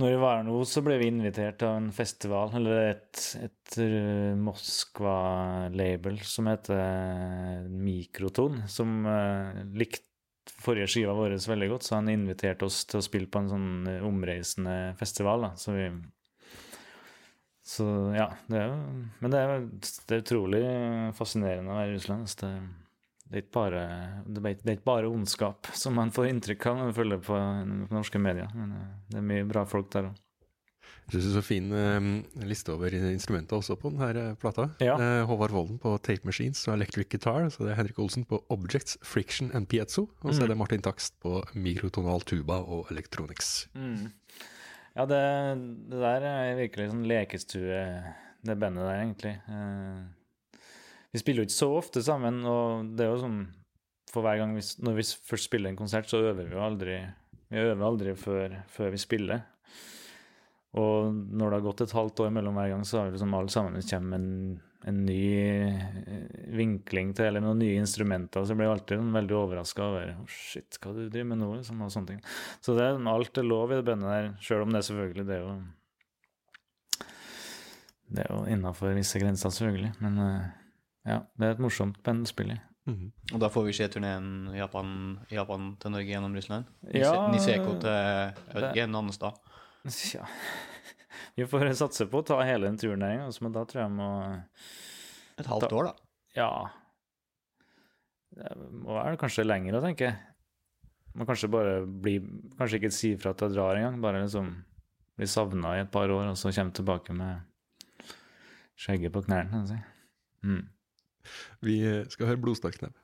når 0.00 0.14
vi 0.14 0.20
var 0.20 0.44
nå, 0.46 0.56
så 0.66 0.82
ble 0.84 0.96
vi 1.00 1.08
invitert 1.10 1.62
av 1.66 1.76
en 1.78 1.90
festival, 1.94 2.54
eller 2.58 2.86
et, 2.94 3.24
et 3.44 3.76
eh, 3.84 4.36
Moskva-label 4.40 6.20
som 6.26 6.48
heter 6.50 7.66
Mikroton, 7.68 8.62
som 8.70 9.02
uh, 9.06 9.60
likte 9.76 10.08
forrige 10.60 10.88
skiva 10.90 11.14
vår 11.16 11.36
veldig 11.48 11.68
godt, 11.74 11.86
så 11.86 11.98
han 11.98 12.10
inviterte 12.12 12.66
oss 12.66 12.82
til 12.88 13.00
å 13.00 13.04
spille 13.04 13.30
på 13.30 13.42
en 13.42 13.52
sånn 13.52 13.70
eh, 13.88 14.06
omreisende 14.06 14.76
festival. 15.00 15.46
Da. 15.46 15.52
Så 15.60 15.76
vi 15.76 15.86
Så 17.70 17.86
ja, 18.16 18.30
det 18.50 18.58
er 18.58 18.72
Men 19.20 19.30
det 19.30 19.40
er, 19.40 19.66
det 19.70 20.16
er 20.16 20.24
utrolig 20.24 20.62
fascinerende 21.16 21.72
å 21.72 21.78
være 21.78 21.92
i 21.92 21.98
Russland. 21.98 22.28
Så 22.28 22.46
Det, 22.46 22.54
det, 23.30 23.36
er 23.36 23.44
ikke 23.44 23.54
bare, 23.54 23.82
det, 24.26 24.40
er, 24.42 24.72
ikke 24.74 24.88
bare 24.88 25.10
ondskap, 25.10 25.68
som 25.78 25.94
man 25.94 26.10
får 26.10 26.32
inntrykk 26.32 26.66
av 26.66 26.80
når 26.80 26.88
man 26.88 26.96
følger 26.96 27.22
på 27.28 27.38
norske 27.94 28.18
medier. 28.22 28.50
Men 28.56 28.74
eh, 28.74 28.90
det 29.12 29.20
er 29.20 29.30
mye 29.30 29.46
bra 29.46 29.62
folk 29.70 29.92
der 29.94 30.10
òg. 30.10 30.18
Jeg 31.10 31.14
syns 31.14 31.24
det 31.24 31.30
er 31.30 31.36
så 31.36 31.42
fin 31.42 31.72
eh, 31.74 32.08
liste 32.46 32.74
over 32.74 32.94
instrumenter 32.94 33.58
også 33.58 33.76
på 33.78 33.90
denne 33.94 34.34
plata. 34.38 34.68
Ja. 34.82 34.96
Eh, 34.98 35.22
Håvard 35.30 35.54
Volden 35.54 35.78
på 35.82 35.94
Tape 36.02 36.26
Machines 36.26 36.62
og 36.68 36.74
Electric 36.76 37.10
Guitar. 37.10 37.46
Så 37.54 37.66
det 37.66 37.72
er 37.72 37.80
Henrik 37.80 37.98
Olsen 38.02 38.26
på 38.26 38.42
Objects, 38.50 38.98
Friction 39.06 39.50
and 39.54 39.70
Piezo. 39.70 40.08
Og 40.22 40.34
så 40.34 40.44
er 40.44 40.52
det 40.52 40.58
Martin 40.58 40.82
Takst 40.82 41.16
på 41.22 41.40
mikrotonal 41.54 42.26
tuba 42.26 42.60
og 42.62 42.90
electronics. 42.94 43.68
Ja, 44.94 45.06
det, 45.06 45.22
det 45.90 46.02
der 46.02 46.26
er 46.26 46.56
virkelig 46.58 46.90
sånn 46.90 47.06
lekestue, 47.06 47.82
det 48.46 48.56
bandet 48.58 48.86
der, 48.86 49.02
egentlig. 49.04 49.36
Eh, 49.50 50.00
vi 51.12 51.18
spiller 51.22 51.42
jo 51.42 51.48
ikke 51.48 51.58
så 51.58 51.70
ofte 51.78 52.02
sammen, 52.06 52.42
og 52.46 52.92
det 52.96 53.06
er 53.06 53.10
jo 53.14 53.22
sånn 53.24 53.40
For 54.10 54.22
hver 54.26 54.40
gang 54.40 54.56
vi, 54.56 54.62
når 54.82 54.96
vi 54.98 55.04
først 55.30 55.46
spiller 55.48 55.70
en 55.70 55.78
konsert, 55.78 56.08
så 56.10 56.18
øver 56.22 56.46
vi 56.48 56.56
jo 56.56 56.62
aldri 56.62 56.96
Vi 57.50 57.58
øver 57.62 57.84
aldri 57.86 58.14
før, 58.18 58.56
før 58.70 58.90
vi 58.94 58.98
spiller. 59.02 59.44
Og 60.78 61.10
når 61.14 61.46
det 61.50 61.56
har 61.56 61.64
gått 61.66 61.80
et 61.82 61.94
halvt 61.98 62.20
år 62.22 62.34
mellom 62.34 62.54
hver 62.58 62.68
gang, 62.70 62.82
så 62.86 63.00
har 63.00 63.08
vi 63.08 63.16
liksom 63.16 63.32
alle 63.34 63.50
sammen 63.50 63.80
kommer 63.90 64.20
en, 64.20 64.28
en 64.86 65.00
ny 65.06 65.24
eh, 65.42 66.28
vinkling 66.54 67.10
til, 67.18 67.26
eller 67.26 67.42
noen 67.42 67.58
nye 67.58 67.80
instrumenter. 67.80 68.44
Så 68.46 68.54
jeg 68.54 68.60
blir 68.60 68.70
alltid 68.70 69.00
sånn 69.02 69.10
veldig 69.16 69.34
overraska 69.40 69.88
over 69.88 70.12
oh, 70.14 70.30
Shit, 70.30 70.78
hva 70.78 70.94
du 70.94 71.00
driver 71.08 71.26
med 71.32 71.42
nå? 71.42 71.48
Liksom, 71.56 71.82
og 71.82 71.90
sånne 71.90 72.12
ting. 72.12 72.22
Så 72.62 72.76
det, 72.78 72.86
er- 72.86 73.10
alt 73.10 73.42
er 73.42 73.48
lov 73.50 73.74
i 73.74 73.80
det 73.80 73.86
bandet 73.90 74.14
der, 74.14 74.30
sjøl 74.46 74.62
om 74.68 74.70
det 74.76 74.84
selvfølgelig 74.86 75.26
det 75.26 75.36
er 75.40 75.42
jo 75.48 75.58
Det 78.10 78.24
er 78.24 78.30
jo 78.34 78.40
innafor 78.54 78.94
visse 78.94 79.18
grenser, 79.22 79.50
selvfølgelig. 79.54 79.92
Men 80.02 80.22
eh, 80.22 80.48
ja, 81.08 81.22
det 81.38 81.46
er 81.46 81.56
et 81.56 81.62
morsomt 81.62 82.02
band 82.02 82.26
Mm 82.86 82.96
-hmm. 82.96 83.34
Og 83.34 83.40
da 83.40 83.48
får 83.48 83.64
vi 83.64 83.72
se 83.72 83.88
turneen 83.88 84.50
Japan, 84.54 85.18
Japan 85.30 85.76
til 85.76 85.90
Norge 85.90 86.06
gjennom 86.06 86.34
Russland? 86.34 86.64
Ja, 86.94 87.28
Niseko 87.30 87.78
til 87.80 87.90
jeg 87.90 88.34
vet 88.54 88.76
en 88.76 88.94
annen 88.94 89.12
sted? 89.12 89.32
Ja. 90.14 90.26
Vi 91.36 91.46
får 91.46 91.72
satse 91.72 92.06
på 92.06 92.18
å 92.18 92.26
ta 92.26 92.40
hele 92.42 92.66
den 92.66 92.78
turen 92.78 93.00
der, 93.00 93.10
en 93.10 93.18
gang, 93.18 93.32
men 93.40 93.52
da 93.52 93.64
tror 93.64 93.82
jeg 93.82 93.90
må 93.90 94.42
Et 95.38 95.46
halvt 95.46 95.72
år, 95.72 95.84
da. 95.84 95.94
Ja. 96.36 96.66
Det 98.30 98.56
må 98.56 98.94
være 98.94 99.16
kanskje 99.16 99.44
lenger, 99.44 99.80
tenker 99.80 100.04
jeg. 100.04 100.16
Må 101.14 101.26
kanskje 101.26 101.50
bare 101.50 101.86
bli 101.86 102.20
Kanskje 102.58 102.78
ikke 102.78 102.90
si 102.90 103.14
ifra 103.14 103.30
at 103.30 103.40
jeg 103.40 103.54
drar 103.54 103.76
engang, 103.76 104.00
bare 104.00 104.22
liksom 104.22 104.64
bli 105.16 105.26
savna 105.26 105.76
i 105.76 105.80
et 105.80 105.90
par 105.90 106.08
år, 106.08 106.30
og 106.30 106.36
så 106.36 106.52
komme 106.54 106.72
tilbake 106.72 107.12
med 107.12 107.40
skjegget 108.80 109.12
på 109.12 109.22
knærne. 109.26 109.60
Altså. 109.60 109.76
Mm. 110.42 110.68
Vi 111.60 112.04
skal 112.08 112.26
høre 112.26 112.42
Blodsterknebb. 112.42 112.94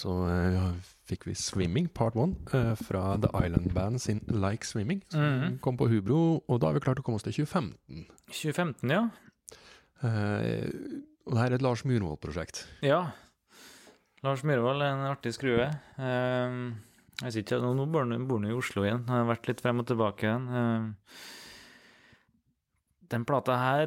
Så 0.00 0.08
eh, 0.08 0.89
fikk 1.10 1.26
vi 1.28 1.34
'Swimming 1.34 1.88
Part 1.92 2.14
1' 2.14 2.54
eh, 2.54 2.74
fra 2.78 3.16
The 3.20 3.30
Island 3.46 3.72
Band 3.74 4.00
sin 4.00 4.20
'Like 4.28 4.64
Swimming'. 4.66 5.02
Som 5.10 5.20
Mhm. 5.20 5.58
kom 5.60 5.76
på 5.76 5.88
Hubro, 5.90 6.42
og 6.48 6.60
da 6.60 6.66
har 6.68 6.74
vi 6.74 6.80
klart 6.80 6.98
å 7.00 7.02
komme 7.04 7.16
oss 7.20 7.22
til 7.26 7.32
2015. 7.44 8.06
2015, 8.30 8.90
ja. 8.90 9.08
Eh, 10.02 10.70
og 11.26 11.34
det 11.34 11.38
her 11.42 11.50
er 11.50 11.54
et 11.54 11.62
Lars 11.62 11.82
Myhrvold-prosjekt. 11.84 12.64
Ja. 12.82 13.10
Lars 14.22 14.42
Myhrvold 14.44 14.82
er 14.82 14.92
en 14.94 15.06
artig 15.16 15.32
skrue. 15.34 15.66
Eh, 15.98 16.72
jeg 17.22 17.32
sitter, 17.32 17.58
ikke, 17.60 17.74
nå, 17.76 17.86
bor 17.90 18.00
han 18.40 18.44
i 18.48 18.52
Oslo 18.56 18.82
igjen. 18.82 19.06
Han 19.08 19.26
har 19.26 19.34
vært 19.36 19.46
litt 19.48 19.60
frem 19.60 19.78
og 19.80 19.86
tilbake 19.86 20.24
igjen. 20.24 20.48
Eh, 20.48 20.92
den 23.10 23.24
plata 23.24 23.56
her 23.58 23.86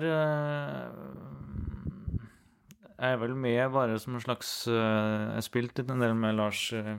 eh, 3.03 3.11
er 3.11 3.19
vel 3.21 3.35
med 3.35 3.61
bare 3.75 3.99
som 4.01 4.15
en 4.15 4.23
slags 4.23 4.51
Jeg 4.69 5.35
Jeg 5.37 5.45
spilte 5.49 5.83
litt 5.83 5.91
en 5.93 6.03
del 6.03 6.15
med 6.17 6.37
Lars 6.39 6.65
eh, 6.73 6.95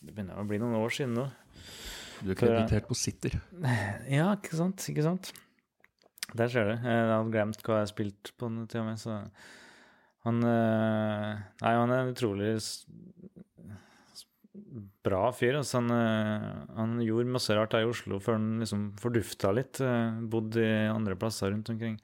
Det 0.00 0.12
begynner 0.14 0.40
å 0.40 0.46
bli 0.48 0.58
noen 0.62 0.78
år 0.80 0.94
siden 0.96 1.14
nå. 1.20 1.26
Du 2.24 2.30
er 2.32 2.38
kreditert 2.38 2.88
på 2.88 2.96
Sitter. 2.96 3.36
Ja, 4.18 4.30
ikke 4.38 4.56
sant? 4.56 4.84
Ikke 4.88 5.04
sant? 5.04 5.32
Der 6.34 6.48
ser 6.50 6.70
du. 6.70 6.74
Jeg 6.80 7.10
hadde 7.12 7.30
glemt 7.34 7.60
hva 7.66 7.82
jeg 7.82 7.92
spilte 7.92 8.32
på 8.40 8.48
den 8.48 8.64
tida 8.66 8.84
mi, 8.86 8.96
så 8.98 9.20
han 10.24 10.40
eh, 10.48 11.42
Nei, 11.60 11.74
han 11.76 11.92
er 11.92 12.00
en 12.06 12.14
utrolig 12.14 12.54
bra 15.04 15.26
fyr. 15.36 15.58
Altså, 15.60 15.80
han, 15.82 15.90
eh, 15.92 16.46
han 16.78 16.94
gjorde 17.04 17.34
masse 17.34 17.56
rart 17.56 17.74
her 17.76 17.84
i 17.84 17.90
Oslo 17.90 18.20
før 18.22 18.38
han 18.38 18.62
liksom 18.62 18.86
fordufta 19.02 19.52
litt. 19.54 19.80
eh, 19.84 20.20
Bodde 20.32 20.64
i 20.64 20.88
andre 20.88 21.16
plasser 21.20 21.52
rundt 21.52 21.70
omkring. 21.74 21.98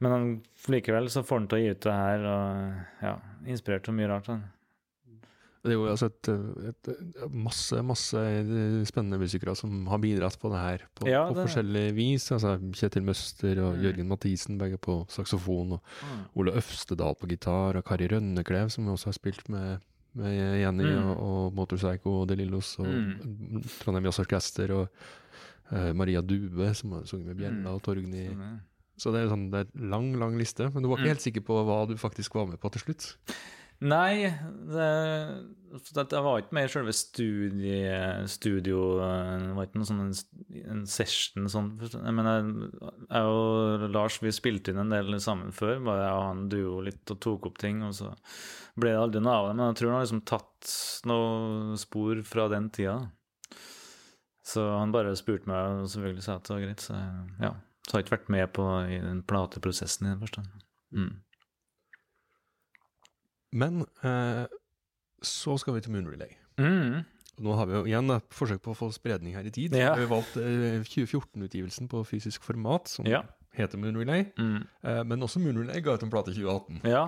Men 0.00 0.12
han, 0.12 0.26
likevel 0.68 1.06
så 1.08 1.22
får 1.24 1.38
han 1.40 1.46
til 1.48 1.56
å 1.58 1.62
gi 1.62 1.70
ut 1.72 1.80
det 1.86 1.92
her, 1.96 2.24
og 2.28 3.06
ja, 3.06 3.14
inspirert 3.48 3.86
så 3.88 3.94
mye 3.96 4.08
rart. 4.10 4.26
Han. 4.28 4.42
Det 5.66 5.72
er 5.72 5.78
jo 5.80 5.86
altså 5.90 6.06
et, 6.12 6.28
et, 6.68 6.90
masse, 7.32 7.80
masse 7.82 8.20
spennende 8.86 9.18
musikere 9.18 9.54
som 9.58 9.72
har 9.90 9.98
bidratt 9.98 10.36
på 10.38 10.50
det 10.52 10.60
her 10.62 10.84
på, 10.94 11.08
Ja, 11.10 11.24
på 11.26 11.40
forskjellig 11.40 11.88
vis. 11.96 12.28
Altså 12.36 12.52
Kjetil 12.76 13.02
Møster 13.08 13.58
og 13.64 13.72
Mm. 13.74 13.80
Jørgen 13.82 14.06
Mathisen, 14.12 14.58
begge 14.60 14.78
på 14.78 15.00
saksofon. 15.10 15.72
Og 15.80 16.38
Ole 16.38 16.54
Øvstedal 16.60 17.16
på 17.18 17.26
gitar, 17.32 17.80
og 17.80 17.84
Kari 17.88 18.06
Rønneklev, 18.12 18.70
som 18.70 18.86
også 18.92 19.10
har 19.10 19.16
spilt 19.18 19.48
med, 19.50 19.80
med 20.14 20.60
Jenny 20.60 20.86
Mm. 20.92 21.10
og, 21.10 21.18
og 21.26 21.54
Motorpsycho 21.58 22.14
og 22.20 22.28
De 22.28 22.36
Lillos, 22.36 22.76
og 22.78 22.86
Trondheim 23.80 24.04
Jazz 24.06 24.20
Orkester, 24.22 24.70
og 24.70 24.88
uh, 25.72 25.90
Maria 25.98 26.20
Due, 26.22 26.70
som 26.78 26.92
har 26.92 27.02
sunget 27.10 27.26
med 27.32 27.36
Bjella 27.42 27.58
Mm. 27.64 27.74
og 27.74 27.82
Torgny. 27.82 28.28
Sånn, 28.28 28.46
ja. 28.52 28.54
Så 28.96 29.12
det 29.12 29.24
er, 29.24 29.28
sånn, 29.28 29.50
det 29.52 29.66
en 29.66 29.90
lang, 29.92 30.12
lang 30.16 30.38
liste. 30.40 30.70
Men 30.72 30.82
du 30.82 30.88
var 30.88 30.96
ikke 30.98 31.10
Mm. 31.10 31.14
helt 31.16 31.26
sikker 31.26 31.44
på 31.44 31.60
hva 31.68 31.82
du 31.88 31.96
faktisk 32.00 32.34
var 32.34 32.46
med 32.48 32.60
på 32.60 32.70
til 32.72 32.80
slutt? 32.86 33.10
Nei, 33.84 34.24
det, 34.72 34.86
det 36.08 36.20
var 36.24 36.38
ikke 36.40 36.54
med 36.56 36.64
i 36.64 36.70
selve 36.72 36.94
studie, 36.96 38.24
studio 38.32 38.78
Det 38.96 39.50
var 39.52 39.66
ikke 39.66 39.80
noe 39.82 39.88
sånn 39.90 40.00
en, 40.06 40.14
en 40.72 40.86
session 40.88 41.44
sånn. 41.52 41.68
Jeg 41.84 41.90
jeg, 41.92 42.70
jeg 43.10 43.34
og 43.34 43.84
Lars 43.92 44.16
vi 44.24 44.32
spilte 44.32 44.72
inn 44.72 44.80
en 44.80 44.94
del 44.94 45.12
sammen 45.20 45.52
før. 45.52 45.76
Bare 45.84 46.06
jeg 46.06 46.16
og 46.16 46.24
han 46.24 46.48
duo 46.48 46.80
litt 46.88 47.12
og 47.12 47.20
tok 47.20 47.50
opp 47.50 47.60
ting. 47.60 47.82
Og 47.84 47.92
så 48.00 48.14
ble 48.80 48.94
det 48.94 49.02
aldri 49.02 49.20
noe 49.20 49.36
av 49.42 49.50
det. 49.50 49.54
Men 49.60 49.68
jeg 49.68 49.78
tror 49.82 49.92
han 49.92 49.98
har 50.00 50.06
liksom 50.08 50.24
tatt 50.32 50.72
noen 51.12 51.76
spor 51.84 52.24
fra 52.24 52.48
den 52.56 52.70
tida. 52.72 52.96
Så 54.46 54.62
han 54.78 54.92
bare 54.94 55.12
spurte 55.18 55.50
meg, 55.50 55.82
og 55.82 55.88
selvfølgelig 55.90 56.22
sa 56.24 56.36
at 56.38 56.46
det 56.48 56.54
var 56.56 56.64
greit. 56.64 56.84
Så 56.88 56.96
ja, 57.42 57.52
så 57.86 57.92
har 57.94 58.00
jeg 58.02 58.06
ikke 58.08 58.16
vært 58.18 58.32
med 58.34 58.52
på 58.56 58.64
i 58.90 58.98
den 59.00 59.22
plateprosessen 59.22 60.06
i 60.08 60.10
den 60.10 60.22
forstand. 60.24 60.48
Mm. 60.90 61.12
Men 63.56 63.84
eh, 64.04 64.46
så 65.22 65.54
skal 65.60 65.76
vi 65.76 65.84
til 65.84 65.94
Moon 65.94 66.08
Relay. 66.10 66.34
Mm. 66.58 67.04
Og 67.36 67.44
Nå 67.44 67.54
har 67.58 67.68
vi 67.68 67.76
jo 67.76 67.84
igjen 67.88 68.10
et 68.14 68.32
forsøk 68.34 68.62
på 68.64 68.72
å 68.72 68.78
få 68.78 68.88
spredning 68.94 69.36
her 69.36 69.46
i 69.46 69.52
tid. 69.54 69.74
Ja. 69.76 69.92
Vi 69.96 70.06
har 70.06 70.10
valgt 70.12 70.36
eh, 70.40 70.80
2014-utgivelsen 70.88 71.88
på 71.92 72.02
fysisk 72.08 72.44
format, 72.48 72.88
som 72.90 73.06
Ja. 73.08 73.22
heter 73.56 73.78
Moon 73.80 73.96
Relay. 74.00 74.26
Mm. 74.40 74.62
Eh, 74.82 75.02
men 75.04 75.22
også 75.24 75.40
Moon 75.44 75.58
Relay 75.62 75.80
ga 75.84 75.94
ut 75.96 76.02
en 76.06 76.12
plate 76.12 76.32
i 76.32 76.38
2018. 76.38 76.82
Ja. 76.90 77.06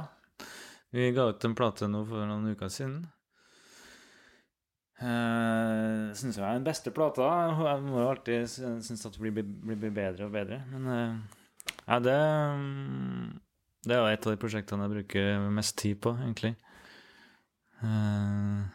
Vi 0.95 1.11
ga 1.17 1.29
ut 1.33 1.45
en 1.45 1.55
plate 1.59 1.89
nå 1.91 2.05
for 2.09 2.25
noen 2.29 2.53
uker 2.55 2.71
siden. 2.73 3.03
Uh, 4.99 6.11
Syns 6.19 6.35
jeg 6.41 6.43
er 6.43 6.57
den 6.59 6.65
beste 6.67 6.91
plata. 6.95 7.27
Jeg 7.69 7.83
må 7.87 8.01
alltid 8.09 8.49
synes 8.51 9.05
at 9.07 9.15
det 9.15 9.21
blir, 9.23 9.37
blir, 9.63 9.77
blir 9.79 9.93
bedre 9.95 10.27
og 10.27 10.33
bedre. 10.35 10.59
Men 10.73 10.89
uh, 10.91 11.37
ja, 11.87 11.99
det 12.03 12.17
mm, 12.59 13.29
Det 13.87 13.95
er 13.95 14.01
jo 14.03 14.09
et 14.11 14.27
av 14.27 14.35
de 14.35 14.41
prosjektene 14.43 14.89
jeg 14.89 14.95
bruker 14.97 15.45
mest 15.55 15.77
tid 15.79 16.01
på, 16.03 16.17
egentlig. 16.25 16.55
Uh, 17.79 18.67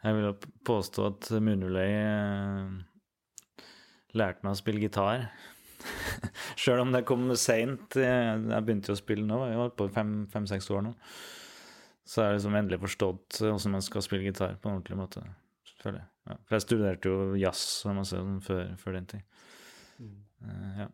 Jeg 0.00 0.16
vil 0.16 0.24
jo 0.30 0.34
påstå 0.64 1.06
at 1.10 1.28
Munuløy 1.44 1.90
uh, 2.00 2.78
lærte 4.16 4.40
meg 4.46 4.54
å 4.54 4.58
spille 4.62 4.80
gitar. 4.80 5.26
Sjøl 6.60 6.80
om 6.86 6.94
det 6.96 7.04
kom 7.08 7.28
seint. 7.40 7.92
Jeg 8.00 8.64
begynte 8.64 8.90
jo 8.90 8.96
å 8.96 9.02
spille 9.02 9.26
nå, 9.28 9.42
jeg 9.50 9.58
har 9.58 9.66
holdt 9.66 9.76
på 9.76 9.90
i 9.90 9.94
fem- 9.94 10.24
fem-seks 10.32 10.70
år 10.72 10.88
nå. 10.88 10.94
Så 12.06 12.22
har 12.22 12.30
jeg 12.32 12.40
liksom 12.40 12.54
endelig 12.56 12.80
forstått 12.80 13.28
hvordan 13.40 13.70
man 13.72 13.82
skal 13.82 14.02
spille 14.02 14.24
gitar 14.24 14.56
på 14.60 14.68
en 14.70 14.78
ordentlig 14.80 14.96
måte. 14.98 15.22
Føler 15.82 15.98
jeg. 16.00 16.08
Ja. 16.28 16.36
For 16.46 16.54
jeg 16.56 16.62
studerte 16.66 17.08
jo 17.08 17.34
jazz 17.40 17.86
og 17.86 17.94
masse 17.96 18.16
sånn 18.16 18.40
før, 18.42 18.76
før 18.78 18.92
den 18.92 19.06
tid. 19.06 19.22
Eh, 20.00 20.78
ja. 20.78 20.88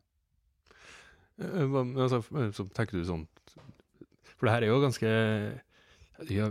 Eh, 1.39 1.67
hva- 1.69 1.87
altså, 2.03 2.19
eh, 2.37 2.51
så 2.57 2.65
tenker 2.73 2.93
du 2.99 3.05
sånn 3.05 3.27
For 4.37 4.47
det 4.47 4.53
her 4.55 4.63
er 4.65 4.71
jo 4.73 4.81
ganske 4.81 5.11
ja, 6.33 6.49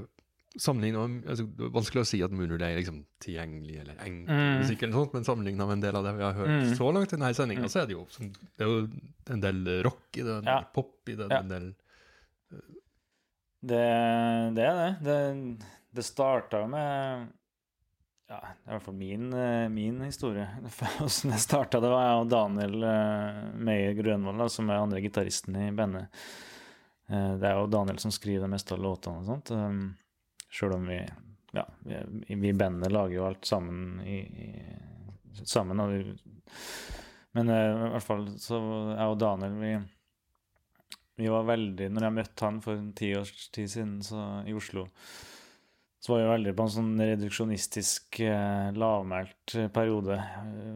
Sammenligna 0.58 1.02
altså, 1.28 1.44
Det 1.52 1.66
er 1.66 1.74
vanskelig 1.74 2.02
å 2.04 2.08
si 2.08 2.22
at 2.24 2.32
Moonrood 2.32 2.62
er 2.62 2.78
liksom 2.78 3.02
tilgjengelig 3.20 3.80
eller 3.82 3.96
enkel 4.06 4.30
Mm. 4.36 4.62
musikk, 4.62 4.84
eller 4.84 4.94
sånt, 4.94 5.14
men 5.14 5.24
sammenlignet 5.28 5.68
med 5.68 5.74
en 5.74 5.82
del 5.82 5.96
av 6.00 6.04
det 6.06 6.14
vi 6.16 6.24
har 6.24 6.34
hørt 6.34 6.48
Mm. 6.54 6.78
så 6.78 6.94
langt 6.94 7.12
i 7.12 7.18
denne 7.18 7.34
sendinga, 7.36 7.66
Mm. 7.66 7.72
så 7.74 7.82
er 7.82 7.86
det 7.88 7.92
jo, 7.98 8.06
sånn- 8.06 8.32
det 8.58 8.62
er 8.62 8.70
jo 8.70 8.90
en 9.34 9.40
del 9.42 9.84
rock 9.84 10.08
i 10.18 10.22
det, 10.22 10.38
en 10.38 10.44
Ja. 10.46 10.60
del 10.62 10.68
pop 10.74 11.10
i 11.10 11.16
det, 11.16 11.28
Ja. 11.30 11.40
en 11.40 11.48
del 11.50 11.76
Det, 13.66 13.82
det 14.58 14.68
er 14.68 14.78
det. 14.78 14.92
Det, 15.06 15.18
det 15.98 16.06
starta 16.06 16.64
med 16.70 17.28
Ja, 18.30 18.40
det 18.42 18.70
er 18.70 18.72
i 18.72 18.74
hvert 18.76 18.86
fall 18.88 18.98
min, 18.98 19.28
eh, 19.34 19.68
min 19.74 20.00
historie. 20.06 20.48
Åssen 21.06 21.34
det 21.34 21.42
starta, 21.42 21.82
det 21.82 21.92
var 21.94 22.08
jeg 22.08 22.24
og 22.24 22.32
Daniel 22.34 22.76
uh, 22.82 23.44
Meyer 23.58 23.94
Grønvoll, 23.98 24.46
som 24.54 24.70
er 24.70 24.82
andre 24.82 25.02
gitaristen 25.04 25.58
i 25.62 25.70
bandet. 25.78 26.26
Eh, 27.10 27.32
det 27.42 27.52
er 27.52 27.60
jo 27.60 27.70
Daniel 27.74 28.02
som 28.02 28.14
skriver 28.14 28.46
det 28.46 28.54
meste 28.54 28.78
av 28.78 28.82
låtene 28.86 29.22
og 29.22 29.30
sånt. 29.30 29.54
Sjøl 30.50 30.78
om 30.78 30.90
vi 30.90 31.00
ja, 31.56 31.68
vi, 31.80 32.50
i 32.50 32.54
bandet 32.54 32.92
lager 32.92 33.16
jo 33.16 33.26
alt 33.26 33.46
sammen 33.46 34.02
i, 34.02 34.18
i 34.20 35.46
sammen. 35.46 35.80
Og 35.80 35.94
vi, 35.94 36.16
men 37.36 37.50
eh, 37.50 37.70
i 37.72 37.92
hvert 37.96 38.06
fall 38.06 38.28
så 38.42 38.60
jeg 38.96 39.12
og 39.12 39.20
Daniel, 39.22 39.56
vi 39.62 39.74
vi 41.16 41.32
var 41.32 41.48
veldig 41.48 41.90
Når 41.94 42.08
jeg 42.08 42.16
møtte 42.20 42.48
han 42.48 42.60
for 42.64 42.80
en 42.80 42.92
ti 42.98 43.14
års 43.16 43.32
tid 43.56 43.72
siden 43.72 43.96
så, 44.04 44.22
i 44.48 44.56
Oslo, 44.56 44.88
så 46.06 46.12
var 46.12 46.20
vi 46.22 46.26
veldig 46.30 46.52
på 46.54 46.66
en 46.68 46.74
sånn 46.74 46.90
reduksjonistisk, 47.02 48.20
eh, 48.22 48.68
lavmælt 48.78 49.56
eh, 49.58 49.70
periode. 49.74 50.20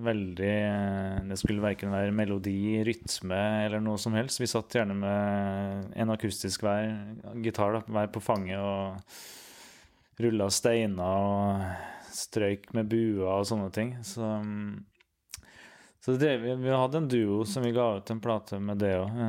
Veldig 0.02 0.54
eh, 0.56 1.20
Det 1.30 1.38
skulle 1.38 1.62
verken 1.62 1.94
være 1.94 2.16
melodi, 2.18 2.80
rytme 2.88 3.42
eller 3.68 3.84
noe 3.84 4.00
som 4.02 4.18
helst. 4.18 4.42
Vi 4.42 4.50
satt 4.50 4.74
gjerne 4.74 4.96
med 4.98 5.92
en 5.94 6.16
akustisk 6.16 6.66
hver 6.66 6.90
gitar 7.46 7.78
da, 7.78 7.84
hver 7.86 8.10
på 8.16 8.24
fanget 8.26 8.58
og 8.58 10.24
rulla 10.24 10.50
steiner 10.50 11.30
og 11.30 12.10
strøyk 12.16 12.72
med 12.74 12.90
buer 12.90 13.28
og 13.30 13.46
sånne 13.52 13.70
ting. 13.76 13.94
Så 14.02 14.26
mm, 14.26 14.80
så 16.00 16.18
det 16.18 16.38
vi, 16.42 16.56
vi 16.56 16.74
hadde 16.74 16.98
en 16.98 17.08
duo 17.12 17.44
som 17.46 17.64
vi 17.64 17.76
ga 17.76 17.92
ut 18.00 18.10
en 18.10 18.22
plate 18.24 18.58
med 18.64 18.80
det 18.82 18.96
òg. 18.98 19.24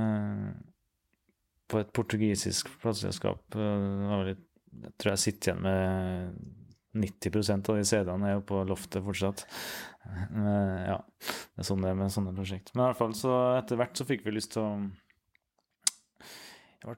Eh, 1.71 1.73
på 1.73 1.81
et 1.83 1.93
portugisisk 1.95 2.71
plateselskap. 2.83 3.43
Eh, 3.55 4.35
Jeg 4.71 4.93
tror 4.99 5.11
jeg 5.11 5.19
sitter 5.19 5.51
igjen 5.51 5.63
med 5.63 6.35
90 6.95 7.69
av 7.69 7.77
de 7.77 7.85
CD-ene 7.85 8.29
er 8.29 8.37
jo 8.37 8.43
på 8.47 8.61
loftet 8.67 9.03
fortsatt. 9.03 9.45
Men, 10.31 10.87
ja, 10.87 10.99
det 11.21 11.63
er 11.63 11.67
sånn 11.67 11.83
det 11.83 11.91
er 11.91 11.99
med 11.99 12.11
sånne 12.11 12.35
prosjekt. 12.35 12.71
Men 12.75 12.85
i 12.85 12.87
hvert 12.89 13.01
fall 13.01 13.15
så 13.19 13.33
etter 13.59 13.79
hvert 13.81 13.99
så 13.99 14.07
fikk 14.07 14.25
vi 14.27 14.35
lyst 14.35 14.55
til 14.55 14.63
å 14.63 14.71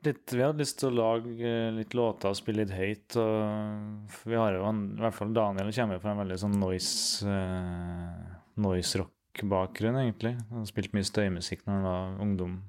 litt, 0.04 0.32
vi 0.32 0.42
hadde 0.44 0.62
lyst 0.62 0.78
til 0.80 0.92
å 0.92 0.96
lage 1.00 1.48
eh, 1.48 1.72
litt 1.74 1.96
låter 1.98 2.30
og 2.30 2.38
spille 2.38 2.62
litt 2.62 2.76
høyt. 2.76 3.16
Og 3.20 4.20
vi 4.28 4.38
har 4.38 4.56
jo 4.56 4.68
en, 4.68 4.85
i 4.96 5.02
hvert 5.02 5.16
fall 5.16 5.35
Daniel 5.35 5.72
kommer 5.74 6.02
fra 6.02 6.12
en 6.12 6.22
veldig 6.22 6.38
sånn 6.44 6.61
noise, 6.61 7.26
eh, 7.28 8.37
noise 8.62 9.00
rock-bakgrunn, 9.02 9.98
egentlig. 10.04 10.37
Han 10.50 10.62
har 10.62 10.70
spilt 10.70 10.94
mye 10.96 11.08
støymusikk 11.08 11.66
når 11.66 11.74
han 11.74 11.88
var 11.88 12.22
ungdom. 12.28 12.61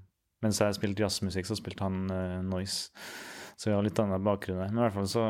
Mens 0.43 0.59
jeg 0.61 0.75
spilte 0.77 1.05
jazzmusikk, 1.05 1.47
så 1.47 1.57
spilte 1.59 1.85
han 1.85 2.03
uh, 2.11 2.41
noise. 2.45 2.91
Så 3.55 3.69
vi 3.69 3.75
har 3.75 3.85
litt 3.85 3.99
annen 4.01 4.23
bakgrunn 4.25 4.59
der. 4.59 4.73
Men 4.73 4.81
i 4.81 4.85
hvert 4.87 4.97
fall 4.97 5.11
så 5.11 5.25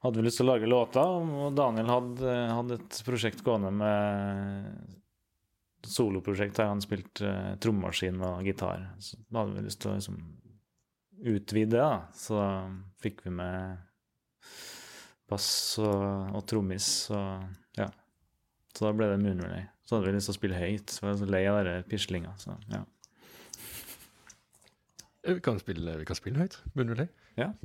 hadde 0.00 0.20
vi 0.20 0.24
lyst 0.24 0.40
til 0.40 0.46
å 0.46 0.52
lage 0.52 0.70
låter, 0.70 1.12
og 1.44 1.56
Daniel 1.58 1.90
hadde, 1.92 2.34
hadde 2.54 2.78
et 2.78 3.00
prosjekt 3.04 3.42
gående 3.44 3.72
med 3.74 4.96
soloprosjekt 5.86 6.58
der 6.60 6.68
han 6.70 6.82
spilte 6.84 7.26
uh, 7.26 7.56
trommaskin 7.60 8.20
og 8.24 8.46
gitar. 8.46 8.86
Så 9.02 9.18
da 9.28 9.42
hadde 9.42 9.58
vi 9.58 9.66
lyst 9.66 9.82
til 9.82 9.92
å 9.92 9.96
liksom 9.98 10.20
utvide 11.20 11.80
da. 11.80 11.94
Så 12.16 12.36
da 12.38 12.50
fikk 13.02 13.24
vi 13.26 13.34
med 13.40 13.86
bass 15.30 15.50
og, 15.82 16.36
og 16.36 16.46
trommis 16.48 16.88
og 17.14 17.78
ja. 17.78 17.90
Så 18.70 18.86
da 18.86 18.94
ble 18.94 19.10
det 19.10 19.20
Moonrelay. 19.22 19.66
Så 19.84 19.96
hadde 19.96 20.08
vi 20.08 20.14
lyst 20.16 20.30
til 20.30 20.36
å 20.36 20.38
spille 20.38 20.58
høyt. 20.60 20.92
Så 20.92 21.02
var 21.02 21.12
jeg 21.12 21.20
så 21.22 21.30
lei 21.34 21.42
av 21.50 21.60
den 21.66 21.86
pislinga. 21.90 22.34
Så 22.38 22.54
ja. 22.70 22.84
Eh, 25.24 25.34
Vi 25.34 25.40
kan 25.40 25.58
spille, 25.58 25.98
vi 25.98 26.04
kan 26.04 26.16
spille 26.16 26.38
høyt, 26.38 26.60
Moonrelay. 26.74 27.06
ja. 27.36 27.52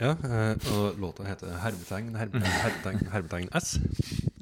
Ja, 0.00 0.14
eh, 0.24 0.56
og 0.72 0.96
låta 1.00 1.26
heter 1.28 1.50
Hermetegn, 1.60 2.14
hermetegn, 2.16 2.46
hermetegn, 2.62 3.02
hermetegn 3.12 3.50
S. 3.58 3.74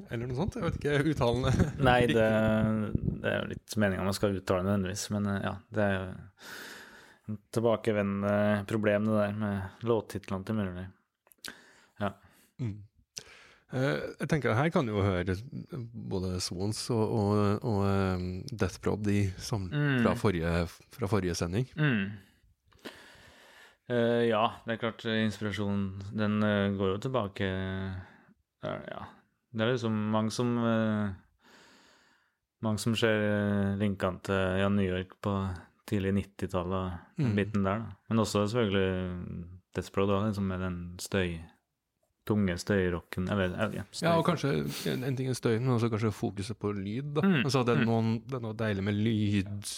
Eller 0.09 0.29
noe 0.31 0.37
sånt. 0.39 0.55
Jeg 0.55 0.65
vet 0.69 0.77
ikke 0.79 1.15
uttalende 1.17 1.51
Nei, 1.85 1.99
det, 2.09 2.29
det 3.25 3.33
er 3.33 3.41
jo 3.43 3.49
litt 3.51 3.75
meninga 3.83 4.07
man 4.07 4.15
skal 4.17 4.37
uttale 4.39 4.63
det 4.63 4.69
nødvendigvis, 4.71 5.09
men 5.17 5.27
eh, 5.35 5.41
ja. 5.49 5.55
Det 5.75 5.83
er 5.89 5.97
jo 5.97 6.05
tilbakevendende 7.53 8.65
problem, 8.71 9.09
det 9.09 9.17
der 9.21 9.33
med 9.37 9.89
låttitlene 9.89 10.45
til 10.49 10.57
Moonrelay. 10.59 10.87
Mm. 12.59 12.73
Eh, 13.71 13.99
jeg 14.19 14.29
tenker 14.33 14.57
Her 14.57 14.71
kan 14.75 14.87
du 14.89 14.95
jo 14.97 15.03
høre 15.05 15.37
både 16.11 16.41
Swans 16.43 16.81
og, 16.91 17.05
og, 17.05 17.61
og 17.63 17.85
um, 17.85 18.25
Death 18.51 18.81
Prod 18.83 19.07
i, 19.13 19.29
som, 19.37 19.69
Mm. 19.71 20.01
fra, 20.03 20.15
forrige, 20.19 20.67
fra 20.97 21.07
forrige 21.07 21.37
sending. 21.39 21.69
Mm. 21.77 22.09
Uh, 23.89 24.25
ja, 24.27 24.43
det 24.67 24.75
er 24.75 24.81
klart 24.83 25.05
inspirasjonen 25.09 26.03
Den 26.13 26.43
uh, 26.45 26.75
går 26.77 26.91
jo 26.91 26.99
tilbake 27.07 27.47
uh, 28.65 28.75
Ja. 28.91 29.07
Det 29.55 29.65
er 29.65 29.71
liksom 29.73 29.95
mange 30.13 30.31
som 30.35 30.59
Mange 32.61 32.83
som 32.83 32.97
ser 32.99 33.77
linkene 33.79 34.21
til 34.27 34.59
Jan 34.61 34.75
New 34.77 34.85
York 34.85 35.15
på 35.23 35.33
tidlig 35.89 36.13
90-tallet 36.19 36.99
den 37.19 37.31
Mm. 37.33 37.37
biten 37.39 37.65
der. 37.65 37.79
da. 37.85 37.97
Men 38.09 38.19
også 38.25 38.45
selvfølgelig 38.47 39.45
da, 40.09 40.19
liksom 40.27 40.45
med 40.51 40.61
den 40.61 40.79
støy 41.01 41.39
tunge 42.29 42.59
støyrocken 42.61 43.29
Eller 43.33 43.55
ja, 43.73 43.83
støy. 43.91 44.05
Ja, 44.05 44.17
og 44.19 44.25
kanskje 44.27 44.51
en, 44.93 45.05
en 45.05 45.17
ting 45.17 45.29
er 45.31 45.37
støyen, 45.39 45.63
men 45.65 45.75
også 45.79 45.89
kanskje 45.89 46.11
fokuset 46.13 46.59
på 46.61 46.73
lyd. 46.77 47.15
da. 47.17 47.23
Mm, 47.25 47.45
Altså, 47.45 47.63
det, 47.65 47.77
er 47.77 47.81
mm. 47.81 47.87
noen, 47.89 48.11
det 48.29 48.35
er 48.37 48.43
noe 48.45 48.57
deilig 48.59 48.85
med 48.85 48.95
lyd, 49.01 49.71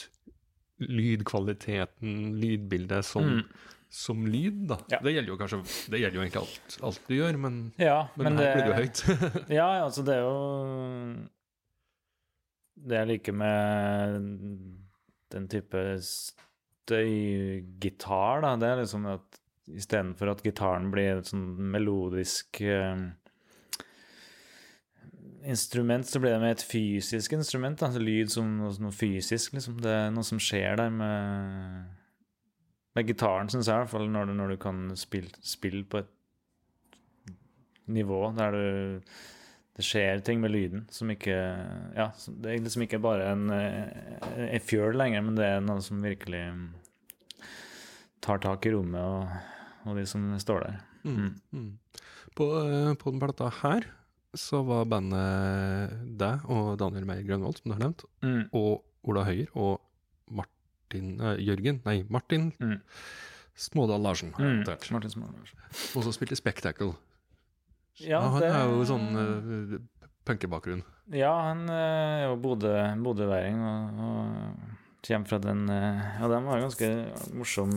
lydkvaliteten, 0.80 2.16
lydbildet 2.40 3.04
som, 3.04 3.22
Mm. 3.22 3.42
som 3.90 4.26
lyd. 4.26 4.66
da. 4.68 4.78
Ja. 4.90 4.98
Det 5.02 5.12
gjelder 5.14 5.28
jo 5.32 5.36
kanskje 5.38 5.62
det 5.90 6.00
gjelder 6.00 6.16
jo 6.18 6.22
egentlig 6.24 6.42
alt, 6.42 6.78
alt 6.82 7.00
du 7.08 7.14
gjør, 7.14 7.38
men, 7.38 7.72
Ja, 7.78 8.08
men, 8.16 8.36
her 8.38 8.54
blir 8.54 8.64
det 8.64 8.70
jo 8.70 8.80
høyt. 8.82 9.02
Ja, 9.60 9.68
altså 9.84 10.02
det 10.04 10.14
er 10.14 10.22
jo 10.26 11.28
Det 12.80 12.96
jeg 12.96 13.08
liker 13.08 13.32
med 13.36 14.89
den 15.34 15.48
type 15.50 15.80
støygitar, 16.86 18.34
da, 18.44 18.56
det 18.60 18.68
er 18.68 18.80
liksom 18.82 19.06
at 19.10 19.40
istedenfor 19.70 20.26
at 20.32 20.42
gitaren 20.42 20.90
blir 20.90 21.20
et 21.20 21.30
sånn 21.30 21.46
melodisk 21.70 22.60
eh, 22.66 22.98
instrument, 25.46 26.06
så 26.06 26.18
blir 26.20 26.34
det 26.34 26.42
med 26.42 26.56
et 26.56 26.66
fysisk 26.66 27.32
instrument. 27.36 27.82
Altså 27.86 28.00
lyd 28.02 28.28
som 28.34 28.46
noe, 28.58 28.74
noe 28.82 28.94
fysisk, 28.94 29.54
liksom. 29.56 29.78
Det 29.84 29.92
er 29.94 30.10
noe 30.14 30.26
som 30.26 30.42
skjer 30.42 30.76
der 30.80 30.90
med 30.94 31.16
med 32.96 33.06
gitaren, 33.06 33.50
syns 33.50 33.68
jeg, 33.68 33.76
i 33.76 33.84
hvert 33.84 33.92
fall 33.92 34.08
når 34.10 34.30
du, 34.30 34.36
når 34.38 34.54
du 34.54 34.60
kan 34.60 34.88
spille, 34.98 35.30
spille 35.46 35.84
på 35.86 36.02
et 36.02 36.10
nivå 37.90 38.22
der 38.36 38.54
du 38.54 38.64
det 39.80 39.86
skjer 39.88 40.20
ting 40.26 40.40
med 40.44 40.52
lyden 40.52 40.84
som 40.92 41.08
ikke 41.12 41.34
Ja, 41.96 42.10
det 42.42 42.52
er 42.52 42.60
liksom 42.62 42.84
ikke 42.84 43.00
bare 43.02 43.30
en, 43.32 43.46
eh, 43.50 44.50
en 44.54 44.60
fjøl 44.64 44.94
lenger, 45.00 45.24
men 45.24 45.38
det 45.40 45.46
er 45.48 45.60
noe 45.64 45.80
som 45.84 46.02
virkelig 46.04 46.42
mm, 46.52 46.66
tar 48.20 48.38
tak 48.44 48.66
i 48.68 48.72
rommet 48.74 49.00
og, 49.00 49.88
og 49.88 49.96
de 49.96 50.04
som 50.08 50.26
står 50.42 50.66
der. 50.66 50.80
Mm. 51.08 51.30
Mm. 51.56 51.70
På, 52.36 52.50
eh, 52.60 52.92
på 53.00 53.10
den 53.14 53.22
plata 53.22 53.48
her 53.62 53.88
så 54.36 54.60
var 54.62 54.84
bandet 54.86 55.96
deg 56.20 56.44
og 56.52 56.76
Daniel 56.78 57.08
Meyer 57.08 57.24
Grønvold, 57.26 57.56
som 57.58 57.72
du 57.72 57.74
har 57.78 57.82
nevnt, 57.88 58.04
Mm. 58.22 58.44
og 58.54 58.84
Ola 59.10 59.24
Høyer 59.26 59.48
og 59.58 59.80
Martin 60.30 61.16
eh, 61.18 61.40
Jørgen, 61.42 61.80
nei, 61.88 62.02
Martin 62.12 62.52
Mm. 62.60 62.76
Smådal 63.60 64.00
Larsen. 64.04 64.30
Mm. 64.38 64.62
Martin 64.92 65.10
Smådal 65.10 65.34
Larsen. 65.40 65.58
Og 65.96 66.04
så 66.06 66.12
spilte 66.14 66.36
Spectacle. 66.38 66.94
Ja, 67.98 68.20
han 68.20 68.40
det- 68.40 68.52
er 68.54 68.70
jo 68.70 68.84
sånn 68.88 69.08
uh, 69.16 69.78
punkebakgrunn. 70.28 70.82
Ja, 71.10 71.32
han 71.48 71.64
eh, 71.68 72.22
er 72.22 72.28
jo 72.28 72.36
bodøværing 72.38 73.58
og, 73.66 73.98
og 74.06 74.76
kommer 75.02 75.26
fra 75.26 75.38
den 75.42 75.64
eh, 75.68 76.04
Ja, 76.20 76.28
de 76.30 76.38
har 76.46 76.60
ganske 76.62 76.90
morsom 77.34 77.72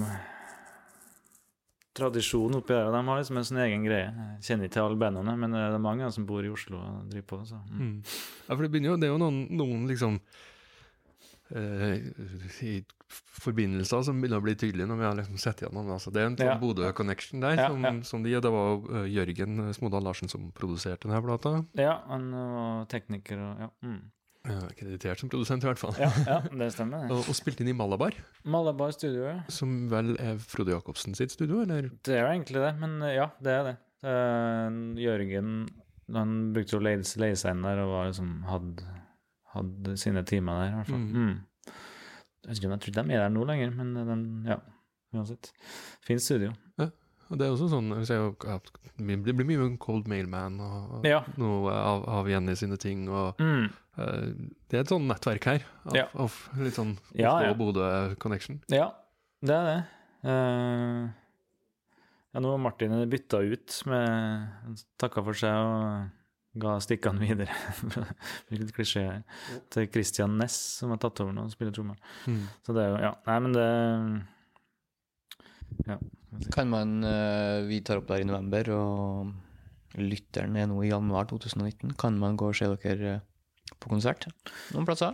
tradisjon 1.97 2.55
oppi 2.57 2.73
og 2.73 2.93
De 2.93 3.01
har 3.07 3.19
liksom 3.19 3.37
en 3.39 3.47
sånn 3.47 3.61
egen 3.65 3.83
greie. 3.85 4.09
Jeg 4.09 4.47
kjenner 4.47 4.67
ikke 4.69 4.77
til 4.77 4.85
alle 4.87 4.99
bandene, 5.01 5.35
men 5.37 5.53
det 5.53 5.61
er 5.65 5.81
mange 5.81 6.09
som 6.13 6.25
bor 6.29 6.45
i 6.45 6.49
Oslo 6.53 6.79
og 6.81 7.09
driver 7.11 7.27
på. 7.29 7.41
Så. 7.49 7.59
Mm. 7.69 7.81
Mm. 7.81 7.97
Ja, 8.47 8.55
for 8.55 8.65
det 8.65 8.81
jo, 8.83 8.95
det 8.97 9.09
er 9.09 9.13
jo 9.13 9.21
noen, 9.21 9.43
noen 9.53 9.85
liksom 9.89 10.17
i 11.53 12.73
forbindelser 13.43 14.01
som 14.07 14.17
begynner 14.17 14.41
å 14.41 14.45
bli 14.45 14.55
tydelige 14.57 14.89
når 14.89 14.99
vi 14.99 15.05
har 15.05 15.19
liksom 15.19 15.37
sett 15.41 15.61
gjennom. 15.65 15.91
Altså, 15.93 16.13
det 16.13 16.23
er 16.23 16.31
en 16.31 16.37
sånn 16.39 16.49
Ja. 16.49 16.57
Bodø-connection 16.61 17.43
der, 17.45 17.61
som, 17.67 17.85
ja. 17.85 17.93
som 18.09 18.25
de, 18.25 18.33
det 18.41 18.53
var 18.53 18.81
eh, 18.97 19.07
Jørgen 19.13 19.67
Smodal 19.77 20.07
Larsen 20.07 20.31
som 20.31 20.49
produserte 20.55 21.07
denne 21.07 21.21
plata. 21.25 21.59
Ja, 21.77 21.99
han 22.09 22.31
var 22.33 22.89
tekniker 22.91 23.37
og 23.37 23.63
ja. 23.67 23.69
Mm. 23.85 24.01
Eh, 24.43 24.63
Kreditert 24.75 25.21
som 25.21 25.29
produsent, 25.31 25.63
i 25.63 25.69
hvert 25.69 25.79
fall. 25.79 25.93
Ja, 26.01 26.09
ja, 26.27 26.39
det 26.51 26.73
stemmer. 26.75 27.05
Og, 27.13 27.29
og 27.31 27.37
spilte 27.37 27.63
inn 27.63 27.71
i 27.71 27.77
Malabar, 27.77 28.17
Malabar 28.43 28.91
Studio, 28.95 29.23
ja. 29.29 29.37
som 29.47 29.85
vel 29.91 30.17
er 30.19 30.41
Frode 30.41 30.73
Jacobsen 30.73 31.15
sitt 31.15 31.31
studio, 31.31 31.61
eller? 31.63 31.87
Det 32.03 32.17
er 32.17 32.25
jo 32.25 32.33
egentlig 32.33 32.65
det, 32.65 32.73
men 32.81 32.97
eh, 33.07 33.15
ja, 33.21 33.29
det 33.43 33.53
er 33.53 33.69
det. 33.69 33.77
Uh, 34.03 34.99
Jørgen 34.99 35.53
han 36.11 36.33
brukte 36.51 36.75
jo 36.75 36.81
leie 36.83 36.99
seg 37.39 37.53
inn 37.53 37.63
der 37.63 37.79
og 37.85 37.93
var 37.93 38.09
liksom, 38.09 38.33
hadde, 38.49 38.89
hadde 39.53 39.95
sine 40.01 40.23
timer 40.27 40.59
der, 40.63 40.71
i 40.71 40.75
hvert 40.79 40.91
fall. 40.91 40.99
Mm. 40.99 41.29
Mm. 41.29 41.73
Jeg 42.43 42.57
ikke 42.59 42.69
jeg 42.73 42.83
tror 42.83 42.97
de 42.97 43.13
er 43.15 43.23
der 43.23 43.29
nå 43.31 43.45
lenger, 43.47 43.71
men 43.77 43.95
eh, 43.97 44.05
den, 44.09 44.23
ja, 44.49 44.57
uansett. 45.15 45.51
Fint 46.05 46.21
studio. 46.25 46.51
Og 47.31 47.39
det 47.39 47.45
er 47.47 47.53
også 47.55 47.69
sånn, 47.71 47.87
det 49.25 49.33
blir 49.33 49.47
mye 49.47 49.77
Cold 49.81 50.09
Mailman 50.11 50.59
og, 50.61 51.05
Ja. 51.07 51.21
noe 51.39 51.71
av, 51.71 52.03
av 52.19 52.27
Jenny 52.29 52.53
sine 52.59 52.77
ting, 52.77 53.07
og 53.09 53.39
Mm. 53.41 53.71
uh, 53.97 54.27
det 54.69 54.77
er 54.77 54.81
et 54.83 54.91
sånn 54.91 55.07
nettverk 55.07 55.43
her, 55.45 55.63
av, 55.87 55.95
Ja. 55.95 56.05
av 56.13 56.35
litt 56.59 56.75
sånn 56.75 56.97
Ja, 57.15 57.31
Oslo 57.37 57.47
ja. 57.47 57.53
Ja, 58.69 58.91
det 59.41 59.55
er 59.55 59.65
det. 59.71 59.79
Uh, 60.29 61.09
ja, 62.33 62.39
nå 62.43 62.51
har 62.51 62.57
Martin 62.61 62.91
bytta 63.09 63.39
ut 63.41 63.81
med 63.87 64.77
Takka 64.99 65.23
for 65.23 65.33
seg 65.33 65.53
og 65.53 66.11
ga 66.59 66.75
stikkene 66.83 67.23
videre. 67.23 67.53
Litt 68.53 68.73
klisjé 68.75 69.05
her. 69.07 69.23
Til 69.73 69.87
Christian 69.93 70.37
Ness, 70.39 70.57
som 70.79 70.93
har 70.93 71.01
tatt 71.01 71.23
over 71.23 71.33
nå 71.35 71.47
og 71.47 71.53
spiller 71.53 71.73
trommer. 71.75 71.97
Mm. 72.29 72.43
Så 72.65 72.75
det 72.77 72.83
er 72.83 72.93
jo 72.93 73.01
Ja, 73.07 73.13
nei, 73.29 73.39
men 73.47 73.57
det 73.57 73.69
Ja. 75.89 75.97
Kan 76.53 76.69
man 76.69 77.03
eh, 77.05 77.65
Vi 77.69 77.81
tar 77.85 77.99
opp 78.01 78.07
der 78.09 78.21
i 78.23 78.27
november, 78.29 78.69
og 78.73 79.99
lytteren 79.99 80.55
er 80.57 80.69
nå 80.69 80.79
i 80.81 80.89
januar 80.89 81.27
2019. 81.29 81.93
Kan 82.01 82.17
man 82.21 82.37
gå 82.37 82.49
og 82.49 82.57
se 82.57 82.69
dere 82.69 83.17
eh, 83.17 83.21
på 83.79 83.91
konsert 83.91 84.29
noen 84.73 84.87
plasser? 84.87 85.13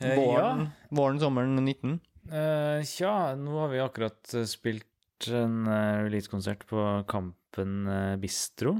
Eh, 0.00 0.16
Våren, 0.16 0.70
våren 0.90 1.20
sommeren 1.20 1.58
19? 1.60 1.98
Eh, 2.30 2.80
ja, 3.00 3.34
nå 3.36 3.58
har 3.60 3.72
vi 3.72 3.82
akkurat 3.82 4.34
eh, 4.34 4.46
spilt 4.48 4.86
en 5.28 5.66
uh, 5.68 6.00
releasekonsert 6.06 6.62
på 6.70 6.80
Kampen 7.10 7.84
Bistro. 8.22 8.78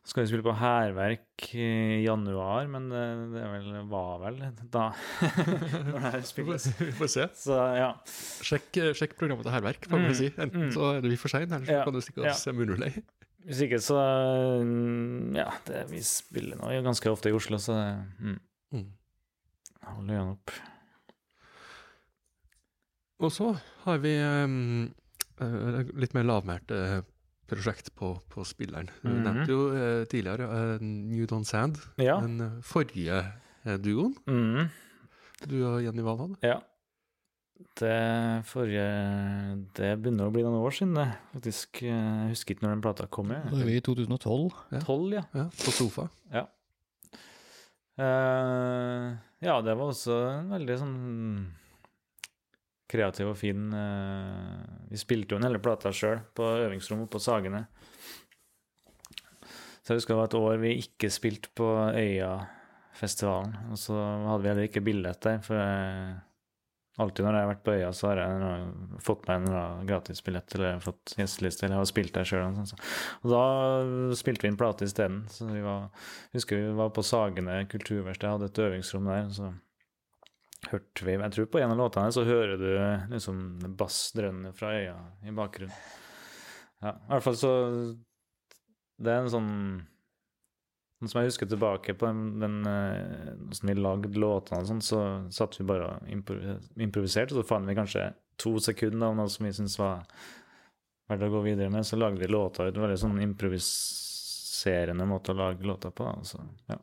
Så 0.00 0.14
skal 0.14 0.24
vi 0.24 0.30
spille 0.30 0.44
på 0.46 0.54
Hærverk 0.56 1.42
i 1.60 1.66
januar, 2.06 2.66
men 2.72 2.86
det, 2.88 3.00
det 3.34 3.42
vel, 3.52 3.66
var 3.90 4.14
vel 4.22 4.38
da 4.72 4.86
når 5.84 5.90
det 5.92 6.04
her 6.06 6.22
spilles. 6.24 6.68
Vi 6.80 6.88
får 6.96 7.10
se. 7.12 7.26
Så 7.36 7.58
ja. 7.76 7.90
Sjekk, 8.48 8.80
sjekk 8.96 9.16
programmet 9.20 9.44
til 9.44 9.52
får 9.92 10.00
jeg 10.00 10.14
Mm, 10.14 10.18
si. 10.22 10.30
Enten 10.40 10.64
mm. 10.70 10.72
så 10.78 10.86
er 10.94 11.04
du 11.04 11.10
for 11.20 11.34
sein, 11.34 11.52
eller 11.52 11.68
så 11.68 11.76
Ja, 11.76 11.84
kan 11.84 11.98
du 11.98 12.00
stikke 12.00 12.24
oss 12.24 12.30
ja. 12.30 12.36
se 12.40 12.54
Hvis 13.44 13.60
ikke, 13.68 13.80
så 13.84 13.98
mm, 14.64 15.36
Ja, 15.36 15.50
det, 15.68 15.84
vi 15.92 16.00
spiller 16.04 16.56
nå 16.60 16.72
ganske 16.88 17.12
ofte 17.12 17.28
i 17.32 17.36
Oslo, 17.36 17.60
så 17.60 17.76
det 17.76 17.90
mm, 18.24 18.38
Mm. 18.72 18.88
holder 19.84 20.14
øynene 20.16 20.32
opp. 20.38 20.52
Og 23.20 23.32
så 23.34 23.50
har 23.84 23.98
vi 24.00 24.12
um, 24.24 24.84
litt 26.00 26.14
mer 26.16 26.24
lavmælte 26.28 26.78
prosjekt 27.50 27.90
på, 27.98 28.14
på 28.32 28.44
spilleren. 28.46 28.88
Du 29.02 29.08
Mhm. 29.10 29.22
nevnte 29.26 29.50
jo 29.52 29.60
eh, 29.74 30.04
tidligere 30.10 30.46
uh, 30.48 30.78
New 30.82 31.26
Don 31.26 31.44
Sand, 31.44 31.78
Ja. 31.98 32.20
den 32.22 32.40
eh, 32.40 32.60
forrige 32.62 33.20
eh, 33.66 33.76
duoen 33.78 34.14
Mm. 34.26 34.68
du 35.46 35.56
og 35.66 35.82
Jenny 35.84 36.02
Wahl 36.06 36.18
hadde. 36.24 36.36
Ja. 36.46 36.60
Det 37.76 38.44
forrige 38.48 38.86
Det 39.76 39.90
begynner 40.00 40.30
å 40.30 40.32
bli 40.32 40.42
noen 40.42 40.62
år 40.64 40.72
siden, 40.72 40.94
det. 40.96 41.08
Faktisk. 41.34 41.82
Jeg 41.84 42.30
husker 42.32 42.54
ikke 42.54 42.64
når 42.64 42.72
den 42.78 42.80
plata 42.86 43.06
kom. 43.06 43.28
Da 43.28 43.42
jeg. 43.42 43.60
er 43.60 43.66
vi 43.68 43.76
i 43.76 43.80
2012. 43.84 44.80
Tolv, 44.86 45.12
ja. 45.12 45.22
Ja, 45.34 45.44
på 45.52 45.70
sofa. 45.76 46.08
Ja. 46.32 46.46
Uh, 48.00 49.12
ja, 49.44 49.58
det 49.60 49.74
var 49.76 49.90
også 49.92 50.14
en 50.38 50.48
veldig 50.54 50.76
sånn 50.80 50.94
kreativ 52.90 53.32
og 53.32 53.38
fin 53.38 53.68
eh, 53.76 54.62
Vi 54.90 55.00
spilte 55.00 55.34
jo 55.34 55.40
en 55.40 55.46
hele 55.48 55.60
plata 55.62 55.92
sjøl 55.94 56.22
på 56.36 56.46
øvingsrom 56.66 57.04
oppe 57.04 57.16
på 57.18 57.24
Sagene. 57.24 57.64
Så 59.80 59.94
jeg 59.94 60.00
husker 60.00 60.14
det 60.14 60.20
var 60.20 60.30
et 60.30 60.40
år 60.40 60.58
vi 60.62 60.72
ikke 60.82 61.12
spilte 61.12 61.52
på 61.56 61.68
Øyafestivalen. 61.98 63.54
Og 63.72 63.78
så 63.80 63.94
hadde 63.96 64.42
vi 64.42 64.50
heller 64.52 64.68
ikke 64.68 64.84
billett 64.84 65.22
der, 65.24 65.40
for 65.42 65.56
jeg, 65.56 66.18
alltid 67.00 67.24
når 67.24 67.38
jeg 67.38 67.46
har 67.46 67.50
vært 67.54 67.64
på 67.64 67.76
Øya, 67.78 67.88
så 67.96 68.10
har 68.10 68.20
jeg 68.20 69.00
fått 69.06 69.24
meg 69.30 69.48
en 69.48 69.88
gratisbillett 69.88 70.58
eller 70.58 70.84
fått 70.84 71.16
gjesteliste, 71.16 71.64
eller 71.64 71.78
jeg 71.78 71.84
har 71.84 71.90
spilt 71.90 72.14
der 72.18 72.28
sjøl. 72.28 72.60
Og, 72.60 72.84
og 73.22 73.34
da 73.34 74.14
spilte 74.20 74.46
vi 74.46 74.52
inn 74.52 74.60
plate 74.60 74.90
isteden. 74.90 75.24
Så 75.32 75.48
vi 75.48 75.64
var 75.64 75.88
husker 76.36 76.60
vi 76.60 76.76
var 76.82 76.92
på 76.94 77.06
Sagene 77.06 77.62
kulturverksted, 77.72 78.30
hadde 78.34 78.52
et 78.52 78.64
øvingsrom 78.68 79.10
der. 79.10 79.26
så 79.34 79.54
hørte 80.68 81.06
vi 81.06 81.14
Jeg 81.16 81.32
tror 81.32 81.46
på 81.52 81.60
en 81.62 81.72
av 81.72 81.78
låtene 81.80 82.12
så 82.12 82.24
hører 82.28 82.60
du 82.60 82.68
liksom 83.14 83.40
bassdrønnene 83.80 84.52
fra 84.56 84.74
øya 84.76 84.96
i 85.24 85.32
bakgrunnen. 85.36 85.76
Ja, 86.80 86.94
i 86.96 87.10
hvert 87.12 87.24
fall 87.26 87.36
så 87.36 87.52
Det 89.00 89.12
er 89.12 89.22
en 89.22 89.32
sånn 89.32 89.50
Sånn 91.00 91.10
som 91.12 91.20
jeg 91.20 91.30
husker 91.30 91.48
tilbake 91.48 91.94
på 91.96 92.08
den, 92.08 92.22
den 92.42 92.58
eh, 92.68 93.30
Sånn 93.56 93.70
vi 93.72 93.76
lagde 93.78 94.12
låtene 94.20 94.60
og 94.60 94.68
sånn, 94.68 94.82
så 94.84 95.00
satt 95.32 95.56
vi 95.56 95.64
bare 95.68 95.86
og 95.94 96.10
improvis- 96.12 96.68
improviserte, 96.76 97.32
og 97.32 97.40
så 97.40 97.48
fant 97.54 97.68
vi 97.68 97.76
kanskje 97.78 98.10
to 98.40 98.52
sekunder 98.60 99.08
av 99.08 99.16
noe 99.16 99.32
som 99.32 99.46
vi 99.48 99.52
syntes 99.56 99.78
var 99.80 100.04
verdt 101.08 101.24
å 101.24 101.30
gå 101.32 101.40
videre 101.44 101.72
med. 101.72 101.88
Så 101.88 101.96
lagde 101.96 102.20
vi 102.20 102.28
låta 102.28 102.68
ut. 102.68 102.76
Veldig 102.76 102.98
sånn 103.00 103.16
improviserende 103.24 105.08
måte 105.08 105.32
å 105.32 105.38
lage 105.40 105.64
låta 105.64 105.90
på. 105.90 106.04
Da. 106.04 106.24
Så, 106.24 106.40
ja, 106.68 106.76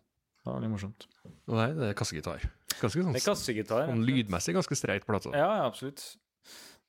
det 0.48 0.54
var 0.54 0.62
veldig 0.62 0.72
morsomt. 0.72 1.06
Nei, 1.52 1.68
det 1.76 1.90
er 1.92 1.98
kassegitar. 2.00 2.46
Ganske 2.78 3.02
sånn, 3.04 3.14
Det 3.16 3.22
er 3.22 3.26
kassegitar. 3.28 3.88
sånn 3.90 4.06
lydmessig 4.08 4.54
ganske 4.56 4.78
streit 4.80 5.06
plate. 5.08 5.34
Ja, 5.36 5.50
ja, 5.60 5.66
absolutt. 5.68 6.04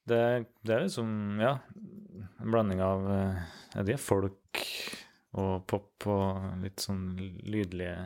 Det, 0.09 0.21
det 0.64 0.75
er 0.77 0.85
liksom, 0.87 1.11
ja, 1.42 1.57
en 2.40 2.53
blanding 2.55 2.81
av 2.81 3.03
eh, 3.12 3.40
ja, 3.75 3.83
det 3.85 3.97
er 3.97 4.01
folk 4.01 4.62
og 5.38 5.66
pop 5.68 6.07
og 6.09 6.62
litt 6.62 6.81
sånn 6.81 7.03
lydlige 7.44 7.97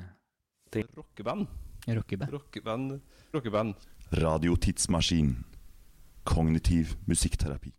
Rockeband. 0.97 1.47
Rockeband. 1.87 2.33
Rockeband. 2.33 3.01
Rockeband. 3.37 3.75
Radiotidsmaskin. 4.17 5.35
Kognitiv 6.25 6.97
musikkterapi. 7.11 7.73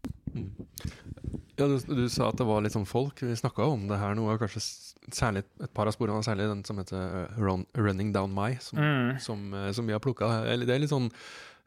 Ja, 1.57 1.67
du, 1.69 1.77
du 1.79 2.05
sa 2.11 2.29
at 2.29 2.37
det 2.39 2.45
var 2.47 2.61
litt 2.65 2.75
sånn 2.75 2.87
folk. 2.89 3.21
Vi 3.23 3.35
snakka 3.39 3.65
om 3.71 3.87
det 3.89 3.99
her 4.01 4.15
nå, 4.17 4.25
og 4.29 4.41
kanskje 4.41 4.61
særlig 5.15 5.43
et 5.63 5.73
par 5.73 5.87
av 5.87 5.93
sporene, 5.95 6.23
særlig 6.25 6.47
den 6.49 6.63
som 6.67 6.77
heter 6.81 6.97
eh, 7.23 7.39
Run, 7.39 7.65
'Running 7.75 8.11
Down 8.13 8.33
My', 8.33 8.57
som, 8.61 8.79
Mm. 8.79 9.19
som, 9.19 9.53
eh, 9.53 9.71
som 9.71 9.85
vi 9.87 9.93
har 9.93 9.99
plukka. 9.99 10.45
Eller 10.47 10.65
Det 10.65 10.75
er 10.75 10.79
litt 10.79 10.89
sånn 10.93 11.11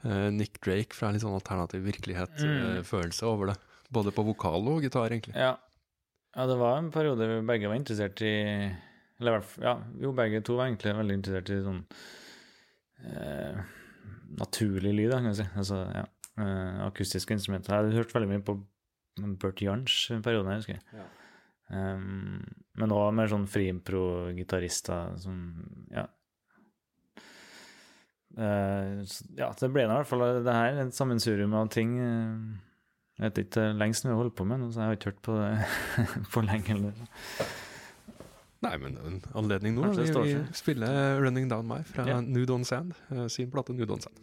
eh, 0.04 0.30
Nick 0.30 0.60
Drake 0.60 0.92
fra 0.94 1.10
litt 1.10 1.22
sånn 1.22 1.34
alternativ 1.40 1.80
Mm. 1.82 1.90
virkelighet-følelse 1.92 3.22
over 3.24 3.46
det. 3.46 3.56
Både 3.92 4.10
på 4.12 4.24
vokal 4.24 4.66
og 4.68 4.82
gitar, 4.82 5.08
egentlig. 5.10 5.34
Ja. 5.34 5.56
ja, 6.36 6.46
det 6.46 6.56
var 6.58 6.78
en 6.78 6.90
periode 6.92 7.18
vi 7.26 7.46
begge 7.46 7.68
var 7.68 7.76
interessert 7.76 8.20
i 8.22 8.76
Eller 9.18 9.42
ja, 9.62 9.78
jo, 9.98 10.12
begge 10.12 10.42
to 10.44 10.56
var 10.56 10.66
egentlig 10.66 10.92
veldig 10.94 11.14
interessert 11.22 11.48
i 11.50 11.62
sånn 11.64 11.84
eh, 13.06 13.60
naturlig 14.38 14.92
lyd, 14.94 15.10
da, 15.10 15.16
kan 15.22 15.32
jeg 15.32 15.36
si. 15.36 15.46
Altså, 15.56 15.78
ja, 15.94 16.04
eh, 16.42 16.86
akustiske 16.86 17.32
instrumenter. 17.36 17.72
Jeg 17.72 17.84
hadde 17.84 17.96
hørt 17.96 18.12
veldig 18.12 18.28
mye 18.28 18.44
på 18.44 18.56
Bert 19.40 19.62
Jansch 19.64 20.10
en 20.12 20.22
periode, 20.22 20.46
jeg 20.52 20.60
husker. 20.62 21.00
Um, 21.70 22.44
men 22.78 22.92
òg 22.94 23.08
mer 23.16 23.26
sånn 23.32 23.48
friimpro-gitarister 23.50 25.16
som 25.18 25.40
Ja. 25.90 26.06
Uh, 28.36 29.00
ja, 29.38 29.48
det 29.56 29.68
ble 29.72 29.86
i 29.86 29.88
hvert 29.88 30.08
fall 30.10 30.24
det 30.44 30.52
her, 30.52 30.80
et 30.84 30.94
sammensurium 30.94 31.54
av 31.56 31.70
ting. 31.72 31.94
eh, 31.98 32.34
jeg 33.16 33.30
vet 33.30 33.38
ikke 33.46 33.62
lengst 33.80 34.04
vi 34.04 34.10
har 34.12 34.18
holdt 34.20 34.34
på 34.36 34.44
med 34.44 34.60
nå, 34.60 34.68
så 34.74 34.82
jeg 34.82 34.90
har 34.90 34.98
ikke 34.98 35.10
hørt 35.14 35.22
på 35.24 35.36
det 35.40 35.52
på 36.34 36.42
lenge. 36.44 36.74
Eller. 36.76 36.92
Nei, 38.66 38.74
men 38.82 38.98
en 39.08 39.18
anledning 39.40 39.78
nå. 39.78 39.88
Vi, 39.96 40.04
vi 40.12 40.36
spiller 40.52 41.20
'Running 41.20 41.48
Down 41.48 41.66
My' 41.70 41.82
fra 41.88 42.04
Ja. 42.08 42.20
Nude 42.20 42.52
On 42.52 42.64
Sand, 42.64 42.92
eh, 43.10 43.26
sin 43.32 43.50
plate 43.50 43.72
Nude 43.72 43.92
On 43.96 44.00
Sand. 44.04 44.20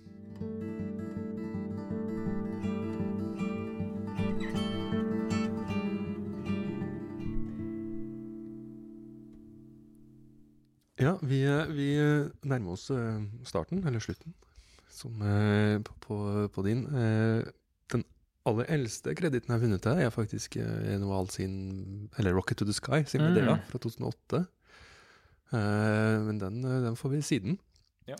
Ja, 11.04 11.18
vi, 11.22 11.42
vi 11.76 11.88
nærmer 12.48 12.76
oss 12.78 12.88
eh, 12.94 13.20
starten, 13.48 13.82
eller 13.88 14.04
slutten, 14.04 14.34
som, 14.94 15.20
eh, 15.28 15.78
på, 15.84 15.96
på, 16.06 16.18
på 16.56 16.66
din. 16.66 16.86
Eh, 16.88 17.44
Den 17.94 18.06
aller 18.48 18.70
eldste 18.72 19.13
kreditten 19.16 19.52
jeg 19.52 19.58
har 19.60 19.63
funnet 19.66 19.88
her, 19.89 20.02
er 20.06 20.13
faktisk 20.13 20.58
Enoval 20.60 21.00
Noval 21.04 21.30
sin 21.32 22.10
Eller 22.18 22.34
Rocket 22.36 22.58
to 22.62 22.66
the 22.66 22.76
Sky 22.76 23.04
sin 23.08 23.22
Mm. 23.24 23.34
Medea 23.34 23.58
fra 23.70 23.80
2008. 23.80 24.46
Eh, 25.54 26.24
men 26.28 26.39
den, 26.42 26.62
den 26.63 26.96
får 27.00 27.10
vi 27.13 27.22
siden. 27.22 27.60
Ja. 28.08 28.16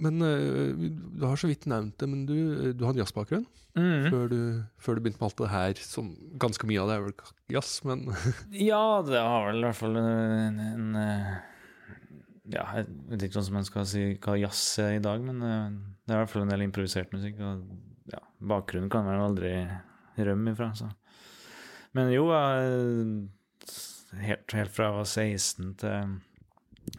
Eh, 0.00 0.04
men 0.08 0.22
eh, 0.24 0.90
du 1.20 1.24
har 1.28 1.36
så 1.40 1.50
vidt 1.50 1.66
nevnt 1.70 1.98
det, 2.00 2.08
men 2.08 2.24
du, 2.28 2.72
du 2.72 2.86
hadde 2.88 3.02
jazzbakgrunn 3.04 3.46
Mm. 3.78 4.08
før, 4.10 4.24
du, 4.26 4.38
før 4.82 4.96
du 4.98 5.00
begynte 5.04 5.20
med 5.20 5.28
alt 5.28 5.38
det 5.38 5.48
her. 5.52 5.80
Som 5.86 6.08
ganske 6.42 6.66
mye 6.66 6.80
av 6.82 6.88
det 6.90 6.94
er 6.96 7.04
vel 7.04 7.12
jazz, 7.54 7.76
men 7.86 8.00
Ja, 8.70 8.80
det 9.06 9.20
har 9.22 9.44
vel 9.46 9.60
i 9.60 9.66
hvert 9.68 9.78
fall 9.78 9.94
en, 10.00 10.58
en 10.64 10.88
eh, 10.98 11.28
Ja, 12.50 12.64
jeg 12.80 12.88
vet 13.12 13.28
ikke 13.28 13.38
om 13.44 13.52
man 13.60 13.68
skal 13.68 13.86
si 13.86 14.02
hva 14.18 14.34
jazz 14.40 14.64
er 14.82 14.96
i 14.96 15.04
dag, 15.04 15.22
men 15.22 15.38
eh, 15.46 15.68
det 16.02 16.16
er 16.16 16.18
i 16.18 16.22
hvert 16.24 16.32
fall 16.34 16.42
en 16.48 16.50
del 16.50 16.64
improvisert 16.66 17.14
musikk. 17.14 17.38
Og 17.46 18.10
ja, 18.10 18.18
bakgrunnen 18.42 18.90
kan 18.90 19.06
man 19.06 19.22
aldri 19.22 19.52
rømme 20.18 20.56
ifra. 20.56 20.72
Så. 20.74 20.90
Men 21.94 22.10
jo, 22.10 22.26
jeg, 22.34 23.30
helt, 24.26 24.50
helt 24.58 24.74
fra 24.74 24.88
jeg 24.90 24.98
var 24.98 25.08
16 25.14 25.70
til 25.84 26.18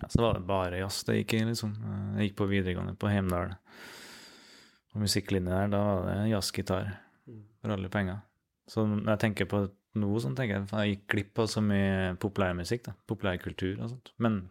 Så 0.07 0.21
var 0.21 0.37
det 0.37 0.47
bare 0.47 0.79
jazz 0.81 1.03
det 1.07 1.19
gikk 1.19 1.35
i, 1.37 1.43
liksom. 1.51 1.75
Jeg 2.17 2.29
gikk 2.29 2.39
på 2.41 2.49
videregående 2.49 2.95
på 2.99 3.11
Heimdal. 3.11 3.53
På 4.91 5.01
musikklinja 5.01 5.61
der, 5.61 5.71
da 5.71 5.81
var 5.87 6.09
det 6.09 6.31
jazzgitar 6.31 6.89
for 7.61 7.75
alle 7.75 7.91
penger. 7.91 8.23
Så 8.69 8.85
når 8.87 9.13
jeg 9.13 9.23
tenker 9.25 9.49
på 9.51 9.63
nå, 10.01 10.09
sånn 10.23 10.35
tenker 10.37 10.61
jeg 10.61 10.69
jeg 10.71 10.95
gikk 10.95 11.07
glipp 11.13 11.41
av 11.43 11.49
så 11.51 11.63
mye 11.63 12.13
populærmusikk, 12.21 12.85
da. 12.87 12.95
Populærkultur 13.11 13.81
og 13.81 13.91
sånt. 13.91 14.13
Men 14.23 14.41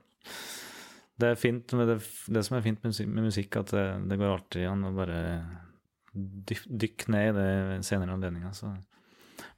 det 1.20 1.32
er 1.32 1.40
fint 1.40 1.72
det, 1.76 1.98
det 2.32 2.44
som 2.46 2.56
er 2.56 2.64
fint 2.64 2.84
med 2.84 3.24
musikk, 3.24 3.60
at 3.60 3.72
det, 3.76 3.86
det 4.08 4.20
går 4.20 4.34
alltid 4.34 4.68
an 4.68 4.88
å 4.88 4.94
bare 4.96 5.20
dyk, 6.12 6.64
dykke 6.64 7.14
ned 7.14 7.30
i 7.30 7.36
det 7.38 7.86
senere 7.88 8.16
anledninger. 8.16 8.76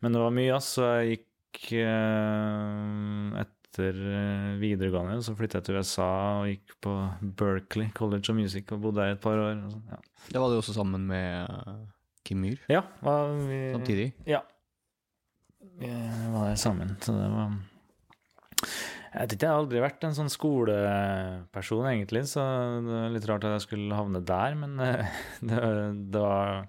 Men 0.03 0.15
det 0.15 0.23
var 0.23 0.35
mye 0.35 0.51
jazz, 0.51 0.71
så 0.77 0.89
jeg 1.01 1.17
gikk 1.17 1.73
eh, 1.83 3.43
etter 3.73 3.97
eh, 3.97 4.49
videregående, 4.61 5.17
så 5.25 5.33
flyttet 5.37 5.63
jeg 5.63 5.65
til 5.71 5.79
USA 5.81 6.09
og 6.43 6.49
gikk 6.51 6.75
på 6.85 6.93
Berkeley 7.41 7.89
College 7.97 8.29
of 8.29 8.37
Music 8.37 8.69
og 8.75 8.83
bodde 8.85 9.01
der 9.01 9.15
et 9.17 9.23
par 9.23 9.41
år. 9.41 9.63
Og 9.65 9.73
sånn, 9.73 9.87
ja. 9.89 10.01
Det 10.29 10.43
var 10.43 10.53
du 10.53 10.59
også 10.59 10.75
sammen 10.77 11.07
med 11.09 11.49
eh, 11.49 11.79
Kim 12.23 12.43
Myhr 12.45 12.61
Ja, 12.71 12.85
var 13.03 13.33
vi, 13.49 13.61
samtidig. 13.73 14.09
Ja. 14.29 14.43
Vi 15.81 15.89
var 15.89 16.51
der 16.51 16.59
sammen, 16.61 16.97
så 17.01 17.15
det 17.17 17.29
var 17.33 17.55
Jeg 18.67 19.23
vet 19.23 19.35
ikke, 19.37 19.47
jeg 19.47 19.53
har 19.55 19.63
aldri 19.63 19.81
vært 19.83 20.05
en 20.05 20.17
sånn 20.19 20.31
skoleperson, 20.33 21.89
egentlig, 21.89 22.27
så 22.29 22.45
det 22.85 22.99
er 23.07 23.17
litt 23.17 23.31
rart 23.31 23.49
at 23.49 23.57
jeg 23.57 23.67
skulle 23.71 23.97
havne 23.99 24.21
der, 24.29 24.59
men 24.59 24.77
eh, 24.85 25.17
det, 25.49 25.63
det 26.13 26.27
var 26.29 26.67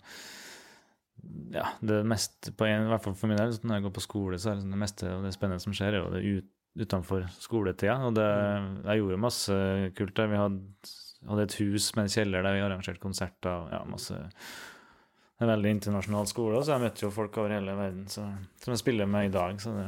Ja, 1.51 1.67
det 1.83 2.01
meste 2.07 2.55
på 2.55 2.67
en, 2.67 2.87
I 2.87 2.95
hvert 2.95 3.03
fall 3.09 3.19
for 3.19 3.31
min 3.31 3.43
del, 3.43 3.51
så 3.51 3.67
når 3.67 3.81
jeg 3.81 3.89
går 3.89 3.95
på 3.99 4.07
skole, 4.07 4.39
så 4.39 4.53
er 4.53 4.57
det 4.57 4.63
sånn 4.65 4.75
det 4.79 4.83
meste 4.87 5.11
av 5.11 5.27
det 5.27 5.35
spennende 5.35 5.67
som 5.67 5.75
skjer, 5.75 5.99
er 5.99 6.05
jo 6.05 6.13
det 6.15 6.23
ut, 6.39 6.51
utenfor 6.79 7.25
skoletida. 7.37 7.99
Og 8.07 8.15
det, 8.17 8.27
jeg 8.87 9.01
gjorde 9.01 9.23
masse 9.23 9.57
kult 9.97 10.15
der. 10.17 10.29
Vi 10.31 10.41
hadde, 10.41 10.93
hadde 11.29 11.47
et 11.47 11.57
hus 11.61 11.89
med 11.97 12.07
en 12.07 12.13
kjeller 12.15 12.45
der 12.45 12.57
vi 12.57 12.63
arrangerte 12.65 13.03
konserter. 13.03 13.67
ja, 13.73 13.83
masse 13.89 14.19
en 15.43 15.49
veldig 15.49 15.71
internasjonal 15.77 16.27
skole, 16.29 16.59
så 16.63 16.75
jeg 16.75 16.83
møtte 16.85 17.05
jo 17.05 17.13
folk 17.13 17.37
over 17.41 17.55
hele 17.55 17.73
verden 17.77 18.05
så, 18.11 18.25
som 18.63 18.73
jeg 18.73 18.81
spiller 18.81 19.09
med 19.09 19.27
i 19.27 19.33
dag. 19.33 19.57
Så 19.61 19.73
det, 19.75 19.87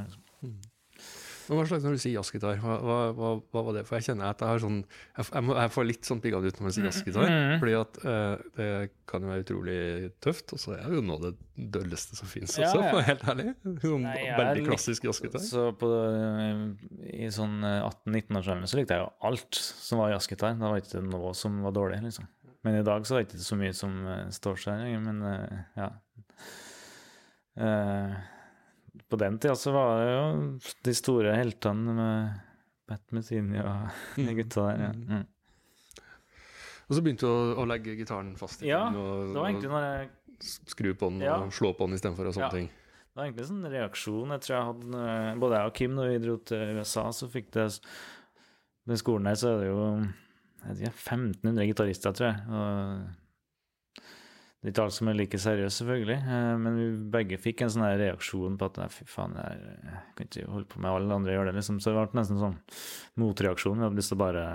Men 1.48 1.60
hva 1.60 1.66
slags 1.70 1.86
når 1.86 1.96
du 1.96 2.02
sier 2.02 2.16
jazzgitar, 2.16 2.60
hva, 2.62 2.76
hva, 2.82 3.00
hva, 3.40 3.64
var 3.68 3.78
det? 3.78 3.84
For 3.88 4.00
jeg 4.00 4.08
kjenner 4.10 4.32
at 4.32 4.44
jeg 4.44 4.50
har 4.52 4.62
sånn 4.64 4.78
Jeg, 4.82 5.26
jeg, 5.28 5.46
må, 5.46 5.56
jeg 5.60 5.74
får 5.76 5.88
litt 5.90 6.10
sånn 6.10 6.22
piggene 6.24 6.52
ut 6.52 6.60
når 6.60 6.68
man 6.68 6.76
sier 6.78 6.88
jazzgitar. 6.90 7.32
Mm. 7.32 7.56
Fordi 7.64 7.76
at 7.80 8.00
eh, 8.14 8.46
det 8.60 8.70
kan 9.10 9.26
jo 9.26 9.32
være 9.34 9.46
utrolig 9.46 9.80
tøft, 10.26 10.56
og 10.56 10.62
så 10.62 10.76
er 10.78 10.86
det 10.86 11.00
jo 11.00 11.04
noe 11.06 11.20
av 11.20 11.28
det 11.28 11.34
dølleste 11.76 12.20
som 12.20 12.30
fins 12.30 12.58
Ja, 12.60 12.70
også, 12.72 12.82
for 12.82 12.92
å 12.92 13.02
være 13.02 13.10
helt 13.12 13.28
ærlig. 13.34 13.48
Sånn 13.86 14.08
Nei, 14.08 14.16
veldig 14.40 14.66
klassisk 14.70 15.10
jazzgitar. 15.10 15.44
Så 15.46 15.68
på, 15.80 15.92
i 17.12 17.30
sånn 17.34 17.60
18-19-årsalderen 17.62 18.72
så 18.72 18.82
likte 18.82 18.98
jeg 18.98 19.06
jo 19.06 19.12
alt 19.30 19.62
som 19.62 20.02
var 20.02 20.16
jazzgitar. 20.16 20.58
Da 20.60 20.74
var 20.74 20.82
ikke 20.82 21.04
noe 21.06 21.36
som 21.38 21.62
var 21.66 21.76
dårlig, 21.78 22.02
liksom. 22.08 22.28
Men 22.66 22.80
i 22.80 22.86
dag 22.86 23.06
så 23.06 23.20
er 23.20 23.22
det 23.22 23.30
ikke 23.30 23.46
så 23.46 23.58
mye 23.60 23.74
som 23.78 23.98
eh, 24.10 24.22
står 24.34 24.56
seg 24.64 24.80
lenger, 24.82 25.02
men 25.06 25.20
eh, 25.30 25.60
ja. 25.78 25.90
Eh, 27.62 28.16
på 29.10 29.20
den 29.22 29.38
tida 29.42 29.56
så 29.60 29.74
var 29.76 30.02
det 30.02 30.12
jo 30.12 30.74
de 30.88 30.94
store 30.98 31.36
heltene 31.38 31.96
med 31.98 32.42
Pat 32.90 33.04
Metheny 33.16 33.60
og 33.64 33.90
de 34.20 34.36
gutta 34.38 34.68
der. 34.70 34.84
Ja. 34.86 34.92
Mm. 34.94 35.26
Og 36.86 36.94
så 36.94 37.02
begynte 37.02 37.26
du 37.26 37.32
å, 37.32 37.54
å 37.64 37.68
legge 37.70 37.96
gitaren 37.98 38.36
fast 38.38 38.62
i 38.62 38.70
Ja, 38.70 38.84
den, 38.94 39.00
og, 39.02 39.62
Det 39.64 39.70
var 39.72 39.86
jeg 39.88 40.10
og 40.36 40.50
skru 40.70 40.92
på 40.94 41.10
den 41.10 41.24
Ja. 41.26 41.40
og 41.42 41.54
slå 41.56 41.72
på 41.74 41.88
den 41.88 41.98
istedenfor 41.98 42.30
og 42.30 42.36
sånne 42.38 42.50
Ja. 42.52 42.54
ting. 42.54 42.68
Det 42.70 43.16
var 43.22 43.26
egentlig 43.30 43.46
en 43.46 43.52
sånn 43.54 43.72
reaksjon 43.72 44.34
jeg 44.36 44.42
tror 44.44 44.56
jeg 44.56 44.68
hadde 44.70 45.40
Både 45.40 45.56
jeg 45.62 45.70
og 45.72 45.74
Kim, 45.80 45.96
når 45.96 46.10
vi 46.12 46.18
dro 46.28 46.36
til 46.38 46.76
USA, 46.78 47.06
så 47.16 47.30
fikk 47.32 47.50
det 47.56 47.80
Ved 48.86 49.00
skolen 49.02 49.26
her 49.32 49.40
så 49.40 49.54
er 49.56 49.62
det 49.64 49.70
jo 49.72 49.82
jeg 50.66 50.74
vet 50.74 50.82
ikke, 50.82 50.98
1500 50.98 51.68
gitarister, 51.70 52.14
tror 52.18 52.28
jeg. 52.32 52.38
Og 52.50 53.25
det 54.66 54.72
er 54.72 54.74
ikke 54.74 54.84
alt 54.88 54.96
som 54.96 55.10
er 55.12 55.18
like 55.20 55.38
seriøst, 55.38 55.78
selvfølgelig. 55.78 56.16
eh, 56.26 56.56
Men 56.58 56.78
vi 56.80 56.86
begge 57.14 57.38
fikk 57.38 57.62
en 57.62 57.70
sånn 57.70 57.84
reaksjon 58.02 58.56
på 58.58 58.66
at 58.72 58.80
fy 58.90 59.06
faen, 59.06 59.36
jeg, 59.38 59.76
jeg 59.86 60.00
kan 60.18 60.32
ikke 60.32 60.46
holde 60.50 60.70
på 60.72 60.82
med 60.82 60.90
alle 60.90 61.20
andre 61.20 61.36
gjør 61.36 61.52
det, 61.52 61.54
liksom. 61.60 61.78
Så 61.78 61.94
det 61.94 62.00
ble 62.00 62.18
nesten 62.18 62.40
sånn 62.42 62.56
motreaksjon. 63.22 63.78
Vi 63.78 63.86
hadde 63.86 64.00
lyst 64.02 64.10
til 64.10 64.18
å 64.18 64.24
bare 64.24 64.48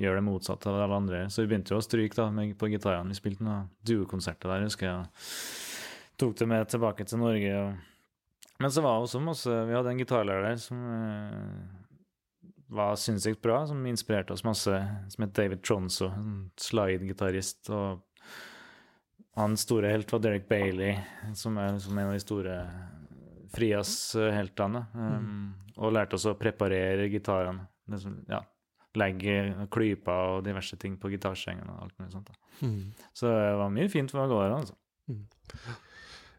gjøre 0.00 0.16
det 0.22 0.24
motsatte 0.30 0.72
av 0.72 0.80
alle 0.80 1.02
andre. 1.02 1.22
Så 1.28 1.44
vi 1.44 1.50
begynte 1.52 1.74
jo 1.74 1.82
å 1.82 1.84
stryke 1.84 2.16
da, 2.16 2.30
med, 2.32 2.56
på 2.56 2.72
gitarene. 2.72 3.12
Vi 3.12 3.20
spilte 3.20 3.44
noen 3.44 3.68
duokonserter 3.84 4.48
der, 4.48 4.64
husker 4.64 4.88
jeg. 4.88 4.96
og 4.96 6.18
Tok 6.24 6.40
det 6.40 6.48
med 6.48 6.72
tilbake 6.72 7.04
til 7.12 7.20
Norge. 7.20 7.54
Og... 7.60 8.50
Men 8.64 8.72
så 8.72 8.80
var 8.84 8.96
det 8.96 9.10
også 9.10 9.20
masse 9.24 9.60
Vi 9.68 9.76
hadde 9.76 9.92
en 9.92 10.00
gitarlærer 10.00 10.48
der 10.48 10.60
som 10.64 10.82
eh, 10.96 12.52
var 12.80 12.96
sinnssykt 12.96 13.44
bra, 13.44 13.66
som 13.68 13.84
inspirerte 13.92 14.32
oss 14.32 14.48
masse, 14.48 14.80
som 15.12 15.24
het 15.28 15.36
David 15.36 15.60
Tronso, 15.68 16.14
slide-gitarist. 16.56 17.68
Og 17.76 18.06
hans 19.36 19.62
store 19.66 19.90
helt 19.92 20.10
var 20.12 20.22
Derek 20.24 20.48
Bailey, 20.48 20.96
som 21.38 21.58
er 21.58 21.72
liksom 21.76 21.98
en 21.98 22.10
av 22.10 22.16
de 22.16 22.22
store 22.22 22.54
frias-heltene. 23.54 24.84
Um, 24.94 25.54
Og 25.80 25.92
lærte 25.94 26.18
oss 26.18 26.26
å 26.28 26.36
preparere 26.38 27.08
gitarene. 27.10 27.66
Liksom, 27.90 28.24
Ja, 28.28 28.42
legge 28.98 29.66
klyper 29.70 30.36
og 30.36 30.44
diverse 30.44 30.76
ting 30.76 30.96
på 30.98 31.10
gitarstrengen 31.12 31.68
og 31.70 31.84
alt 31.86 31.98
mulig 31.98 32.12
sånt. 32.12 32.30
Mm. 32.60 32.92
Så 33.14 33.30
det 33.30 33.54
var 33.56 33.70
mye 33.70 33.88
fint 33.88 34.10
for 34.10 34.24
å 34.24 34.28
gå 34.30 34.40
der, 34.42 34.56
altså. 34.58 34.74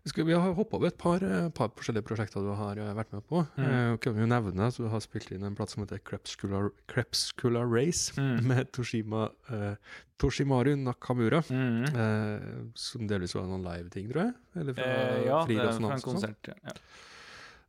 Skal, 0.09 0.25
vi 0.25 0.33
har 0.33 0.53
hoppa 0.57 0.77
over 0.79 0.87
et 0.89 0.97
par, 0.97 1.21
eh, 1.21 1.49
par 1.53 1.69
forskjellige 1.77 2.01
prosjekter 2.07 2.41
du 2.41 2.55
har 2.57 2.79
eh, 2.81 2.93
vært 2.97 3.11
med 3.13 3.21
på. 3.29 3.43
Mm. 3.53 3.65
Eh, 3.67 3.97
kan 4.01 4.15
vi 4.15 4.23
jo 4.23 4.29
nevne 4.31 4.65
at 4.71 4.77
du 4.81 4.87
har 4.89 4.99
spilt 5.03 5.29
inn 5.35 5.43
en 5.45 5.53
plate 5.55 5.75
som 5.75 5.83
heter 5.85 5.99
Crepscular 6.01 7.67
Race, 7.69 8.11
Mm. 8.17 8.41
med 8.49 8.71
Toshima, 8.73 9.27
eh, 9.53 9.75
Toshimaru 10.17 10.73
Nakamura. 10.75 11.43
Mm. 11.53 11.85
Eh, 11.93 12.65
som 12.73 13.05
delvis 13.07 13.35
var 13.37 13.45
noen 13.45 13.61
live-ting, 13.67 14.09
tror 14.09 14.23
jeg? 14.25 14.33
Eller 14.55 14.73
fra 14.73 14.89
Eh, 14.89 15.23
ja, 15.27 15.45
det 15.45 15.57
er 15.59 15.69
fra 15.69 15.93
en 15.93 15.99
sånn. 16.01 16.01
konsert. 16.01 16.49
Ja. 16.49 16.73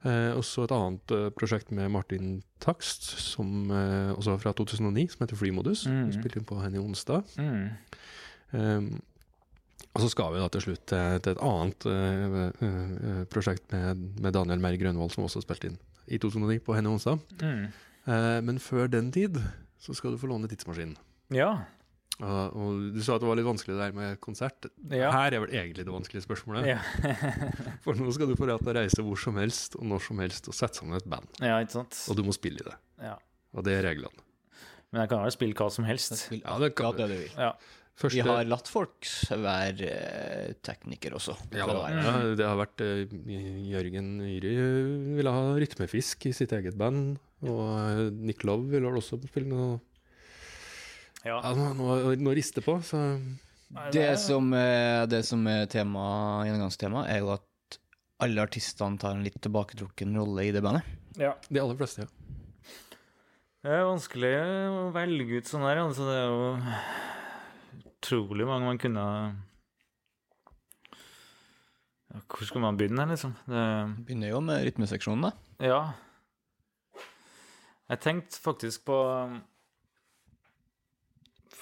Eh, 0.05 0.33
også 0.35 0.64
et 0.64 0.73
annet 0.75 1.35
prosjekt 1.37 1.71
med 1.71 1.90
Martin 1.92 2.42
Takst, 2.64 3.03
som, 3.21 3.68
også 4.16 4.38
fra 4.40 4.53
2009, 4.57 5.11
som 5.12 5.27
heter 5.27 5.37
Flymodus. 5.38 5.85
Mm. 5.87 6.09
Spilte 6.16 6.40
inn 6.40 6.49
på 6.49 6.59
henne 6.64 6.81
i 6.81 6.83
onsdag. 6.83 7.25
Mm. 7.37 9.01
Eh, 9.92 9.96
og 9.96 10.05
så 10.05 10.09
skal 10.12 10.33
vi 10.33 10.40
da 10.40 10.48
til 10.48 10.64
slutt 10.66 10.87
til, 10.88 11.20
til 11.20 11.35
et 11.35 11.42
annet 11.44 11.87
uh, 11.87 12.48
eh, 12.48 12.66
eh, 12.66 13.22
prosjekt 13.28 13.72
med, 13.72 14.00
med 14.24 14.33
Daniel 14.33 14.61
Merr 14.61 14.78
Grønvold, 14.81 15.12
som 15.12 15.26
også 15.26 15.44
spilte 15.44 15.68
inn 15.68 15.78
i 16.09 16.18
2009 16.18 16.59
på 16.64 16.74
henne 16.76 16.90
onsdag. 16.90 17.20
Mm. 17.43 17.68
Uh, 18.09 18.40
men 18.43 18.59
før 18.59 18.88
den 18.90 19.12
tid 19.14 19.38
så 19.82 19.95
skal 19.95 20.12
du 20.14 20.18
få 20.18 20.30
låne 20.30 20.49
tidsmaskinen. 20.51 20.97
Ja. 21.32 21.53
Og, 22.22 22.57
og 22.57 22.80
du 22.95 23.01
sa 23.03 23.16
at 23.16 23.22
det 23.22 23.28
var 23.28 23.38
litt 23.38 23.47
vanskelig 23.47 23.74
det 23.74 23.82
der 23.82 23.95
med 23.97 24.18
konsert. 24.22 24.68
Ja. 24.93 25.11
Her 25.14 25.34
er 25.34 25.45
vel 25.45 25.55
egentlig 25.55 25.86
det 25.86 25.95
vanskelige 25.95 26.24
spørsmålet. 26.24 26.68
Ja. 26.74 26.80
For 27.84 27.99
nå 27.99 28.12
skal 28.14 28.30
du 28.30 28.36
få 28.38 28.49
rett 28.51 28.62
til 28.62 28.72
å 28.72 28.76
reise 28.78 29.05
hvor 29.05 29.18
som 29.18 29.40
helst 29.40 29.78
og 29.78 29.86
når 29.90 30.05
som 30.07 30.20
helst 30.22 30.51
og 30.51 30.57
sette 30.57 30.80
sammen 30.80 30.99
et 30.99 31.09
band. 31.09 31.30
ja, 31.40 31.57
ikke 31.62 31.80
sant? 31.80 31.99
Og 32.12 32.18
du 32.18 32.24
må 32.26 32.34
spille 32.36 32.62
i 32.62 32.68
det. 32.68 32.76
Ja. 33.09 33.16
Og 33.57 33.66
det 33.66 33.78
er 33.78 33.86
reglene. 33.90 34.28
Men 34.93 35.07
jeg 35.07 35.12
kan 35.14 35.22
vel 35.24 35.32
spille 35.32 35.57
hva 35.57 35.70
som 35.72 35.88
helst. 35.88 36.26
Ja, 36.36 36.59
det 36.61 36.74
kan- 36.76 36.97
du. 36.97 37.16
Ja. 37.32 37.55
Første, 38.03 38.18
Vi 38.18 38.24
har 38.26 38.48
latt 38.50 38.66
folk 38.66 39.07
være 39.30 39.86
eh, 39.86 40.55
tekniker 40.66 41.14
også. 41.14 41.36
ja, 41.55 41.66
for 41.68 41.78
ja, 41.86 42.14
det 42.34 42.46
har 42.48 42.57
vært 42.59 42.82
eh, 42.82 43.12
Jørgen 43.70 44.09
Yri 44.26 44.57
ville 45.20 45.34
ha 45.34 45.44
rytmefisk 45.62 46.26
i 46.26 46.32
sitt 46.34 46.55
eget 46.57 46.74
band. 46.80 47.14
Og 47.46 47.62
eh, 47.78 48.03
Nick 48.11 48.42
Love 48.48 48.66
ville 48.72 48.90
vel 48.90 48.98
også 48.98 49.20
spille 49.22 49.50
noe 49.53 49.78
Ja. 51.22 51.36
ja, 51.38 51.53
noe, 51.55 51.74
noe, 51.78 52.16
noe 52.18 52.34
riste 52.34 52.64
på. 52.66 52.80
Så 52.82 52.98
Det 53.94 54.09
som, 54.18 54.50
eh, 54.59 55.05
det 55.07 55.22
som 55.28 55.46
er 55.46 55.70
tema, 55.70 56.42
gjennomgangstema, 56.48 57.07
er 57.07 57.22
jo 57.22 57.30
at 57.36 57.78
alle 58.22 58.42
artistene 58.42 58.98
tar 58.98 59.14
en 59.14 59.22
litt 59.22 59.38
tilbaketrukken 59.42 60.18
rolle 60.18 60.48
i 60.48 60.53
det 60.55 60.62
bandet. 60.62 60.82
ja. 61.18 61.36
de 61.50 61.62
aller 61.62 61.78
fleste, 61.78 62.03
ja. 62.03 62.11
Det 63.62 63.70
er 63.70 63.84
vanskelig 63.86 64.34
å 64.42 64.90
velge 64.90 65.38
ut 65.38 65.46
sånn 65.46 65.62
her, 65.62 65.78
altså. 65.84 66.03
Det 66.11 66.18
er 66.18 66.26
jo 66.26 66.48
utrolig 68.03 68.46
mange 68.48 68.66
man 68.66 68.78
kunne 68.82 69.03
ja, 72.12 72.20
Hvor 72.26 72.44
skal 72.44 72.61
man 72.61 72.76
begynne, 72.76 73.07
liksom? 73.09 73.36
Det... 73.46 73.66
Begynner 74.07 74.34
jo 74.34 74.40
med 74.44 74.66
rytmeseksjonen, 74.66 75.30
da. 75.30 75.32
Ja. 75.62 75.82
Jeg 77.92 78.00
tenkte 78.03 78.40
faktisk 78.42 78.84
på 78.88 78.98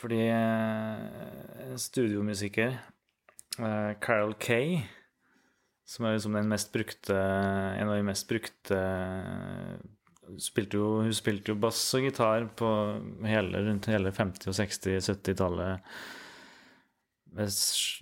Fordi 0.00 0.22
eh, 0.32 1.68
en 1.68 1.78
studiomusiker, 1.78 2.78
eh, 3.60 3.92
Carol 4.00 4.32
Kay, 4.40 4.80
som 5.84 6.06
er 6.06 6.16
liksom 6.16 6.38
den 6.38 6.48
mest 6.48 6.72
brukte 6.72 7.14
En 7.14 7.90
av 7.90 7.98
de 7.98 8.06
mest 8.06 8.28
brukte 8.30 8.80
spilte 10.38 10.78
jo, 10.78 11.00
Hun 11.04 11.14
spilte 11.16 11.52
jo 11.52 11.58
bass 11.60 11.82
og 11.98 12.06
gitar 12.06 12.46
på 12.56 12.70
hele, 13.26 13.64
rundt 13.66 13.90
hele 13.90 14.12
50-, 14.14 14.50
og 14.50 14.56
60-, 14.56 14.98
70-tallet. 15.10 15.94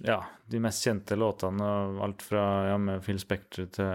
Ja, 0.04 0.22
de 0.48 0.60
mest 0.62 0.86
kjente 0.86 1.16
låtene 1.18 1.64
og 1.64 2.02
alt 2.06 2.24
fra 2.24 2.44
ja, 2.70 2.76
med 2.80 3.02
Phil 3.04 3.18
Spector 3.20 3.68
til 3.76 3.90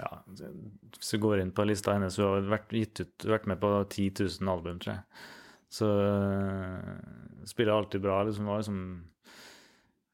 ja, 0.00 0.10
Hvis 0.26 1.12
du 1.14 1.20
går 1.20 1.42
inn 1.42 1.52
på 1.52 1.64
lista 1.68 1.94
hennes, 1.96 2.16
hun 2.20 2.28
har 2.28 2.48
vært, 2.48 2.72
ut, 2.72 3.04
vært 3.28 3.48
med 3.50 3.60
på 3.60 3.72
10 3.82 4.10
000 4.40 4.52
album, 4.52 4.80
tror 4.80 4.94
jeg. 4.94 5.24
Så 5.70 5.86
uh, 5.86 7.44
spiller 7.48 7.76
alltid 7.76 8.02
bra. 8.02 8.22
Liksom, 8.26 8.48
var 8.48 8.62
liksom, 8.62 8.80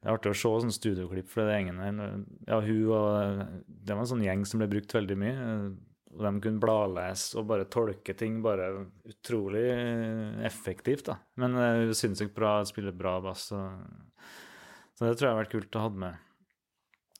det 0.02 0.08
er 0.10 0.18
artig 0.18 0.32
å 0.32 0.36
se 0.36 0.52
sånne 0.62 0.76
studioklipp 0.76 1.30
fra 1.32 1.46
er 1.46 1.60
gjengen 1.60 1.82
her. 1.82 2.00
Ja, 2.48 2.60
hun 2.66 2.90
og 2.94 3.62
Det 3.66 3.94
var 3.94 4.02
en 4.02 4.10
sånn 4.10 4.26
gjeng 4.26 4.44
som 4.48 4.62
ble 4.62 4.70
brukt 4.74 4.96
veldig 4.96 5.18
mye. 5.22 5.46
Og 6.16 6.22
de 6.24 6.32
kunne 6.40 6.62
bladlese 6.62 7.36
og 7.36 7.48
bare 7.50 7.68
tolke 7.68 8.14
ting 8.16 8.38
bare 8.44 8.70
utrolig 9.04 9.66
øh, 9.68 10.38
effektivt, 10.48 11.10
da. 11.10 11.18
Men 11.36 11.56
uh, 11.60 11.92
sinnssykt 11.92 12.32
bra, 12.36 12.58
spiller 12.64 12.96
bra 12.96 13.18
bass. 13.20 13.50
Og, 13.52 13.68
så 14.96 15.04
det 15.04 15.18
tror 15.18 15.28
jeg 15.28 15.34
har 15.34 15.42
vært 15.42 15.52
kult 15.52 15.76
å 15.76 15.84
ha 15.84 15.90
med 16.06 16.14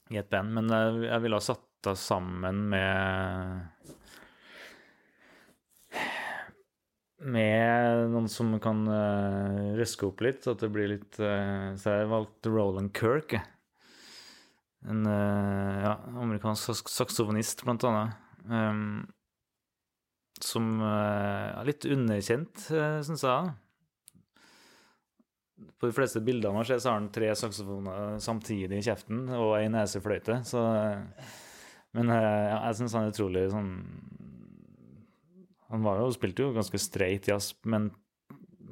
i 0.09 0.17
et 0.17 0.29
band. 0.33 0.55
Men 0.57 0.73
øh, 0.73 1.03
jeg 1.05 1.23
ville 1.25 1.37
ha 1.37 1.45
satt 1.45 1.65
det 1.85 1.93
sammen 2.01 2.63
med 2.71 3.75
med 7.27 8.11
noen 8.13 8.27
som 8.29 8.51
kan 8.61 8.83
uh, 8.89 9.73
røske 9.77 10.05
opp 10.05 10.21
litt, 10.25 10.43
så 10.45 10.53
at 10.53 10.61
det 10.61 10.69
blir 10.73 10.91
litt 10.91 11.17
uh, 11.21 11.73
Så 11.77 11.95
jeg 11.97 12.09
valgte 12.11 12.51
Roland 12.53 12.93
Kirk. 12.97 13.33
jeg. 13.33 13.45
En 14.87 15.01
uh, 15.05 15.81
ja, 15.81 15.95
amerikansk 16.21 16.69
sak- 16.71 16.91
saksofonist, 16.93 17.65
blant 17.65 17.85
annet. 17.89 18.26
Um, 18.47 19.05
som 20.43 20.67
eh, 20.85 21.47
er 21.57 21.65
litt 21.65 21.85
underkjent, 21.89 22.67
uh, 22.69 22.99
syns 23.05 23.23
jeg. 23.25 23.55
På 25.77 25.89
de 25.89 25.95
fleste 25.95 26.21
bildene 26.21 26.53
man 26.53 26.65
ser, 26.67 26.79
så 26.81 26.91
har 26.91 26.99
han 26.99 27.09
tre 27.13 27.31
saksofoner 27.37 28.17
samtidig 28.21 28.79
i 28.79 28.85
kjeften 28.85 29.25
og 29.33 29.55
ei 29.57 29.67
nesefløyte. 29.73 30.39
Så, 30.45 30.61
eh, 30.77 31.31
men 31.97 32.13
eh, 32.13 32.43
ja, 32.51 32.59
jeg 32.67 32.79
syns 32.79 32.97
han 32.97 33.07
er 33.07 33.13
utrolig 33.15 33.47
sånn 33.49 33.71
Han 35.71 35.83
var 35.83 35.97
jo, 35.99 36.11
spilte 36.15 36.45
jo 36.45 36.53
ganske 36.55 36.79
straight 36.79 37.27
jazz, 37.27 37.51
men 37.67 37.89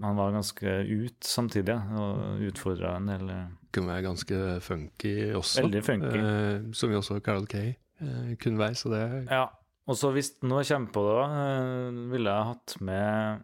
han 0.01 0.15
var 0.19 0.31
ganske 0.35 0.71
ut 0.85 1.25
samtidig, 1.27 1.73
ja, 1.73 1.99
og 2.05 2.45
utfordra 2.49 2.95
en 2.99 3.09
del 3.09 3.29
eh, 3.33 3.45
Kunne 3.75 3.91
være 3.91 4.05
ganske 4.05 4.41
funky 4.63 5.15
også. 5.35 5.65
Veldig 5.65 5.83
funky. 5.83 6.21
Eh, 6.21 6.69
som 6.77 6.93
jo 6.93 7.01
også 7.01 7.19
Carol 7.25 7.49
Kay 7.51 7.73
eh, 7.73 8.33
kunne 8.39 8.61
være, 8.61 8.77
så 8.79 8.93
det 8.93 9.03
Ja. 9.31 9.47
Og 9.85 9.97
så 9.99 10.09
hvis 10.15 10.31
nå 10.41 10.63
kommer 10.65 10.93
på 10.93 11.01
det, 11.05 11.25
eh, 11.41 11.97
ville 12.13 12.31
jeg 12.31 12.49
hatt 12.51 12.77
med 12.81 13.43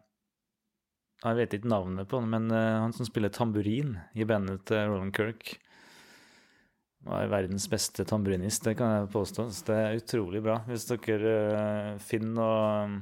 Jeg 1.21 1.37
vet 1.37 1.51
ikke 1.53 1.69
navnet 1.69 2.09
på 2.09 2.17
han, 2.17 2.31
men 2.33 2.49
eh, 2.49 2.79
han 2.81 2.93
som 2.97 3.05
spiller 3.05 3.29
tamburin 3.29 3.99
i 4.17 4.25
bandet 4.25 4.65
til 4.65 4.89
Roland 4.89 5.13
Kirk. 5.13 5.59
Var 7.05 7.29
verdens 7.29 7.67
beste 7.69 8.05
tamburinist, 8.09 8.65
det 8.65 8.73
kan 8.79 8.89
jeg 8.95 9.11
påstå. 9.13 9.45
Så 9.53 9.67
det 9.69 9.77
er 9.77 9.99
utrolig 9.99 10.41
bra. 10.41 10.63
Hvis 10.65 10.87
dere 10.89 11.35
eh, 11.37 12.01
finner 12.01 12.33
noe 12.39 13.01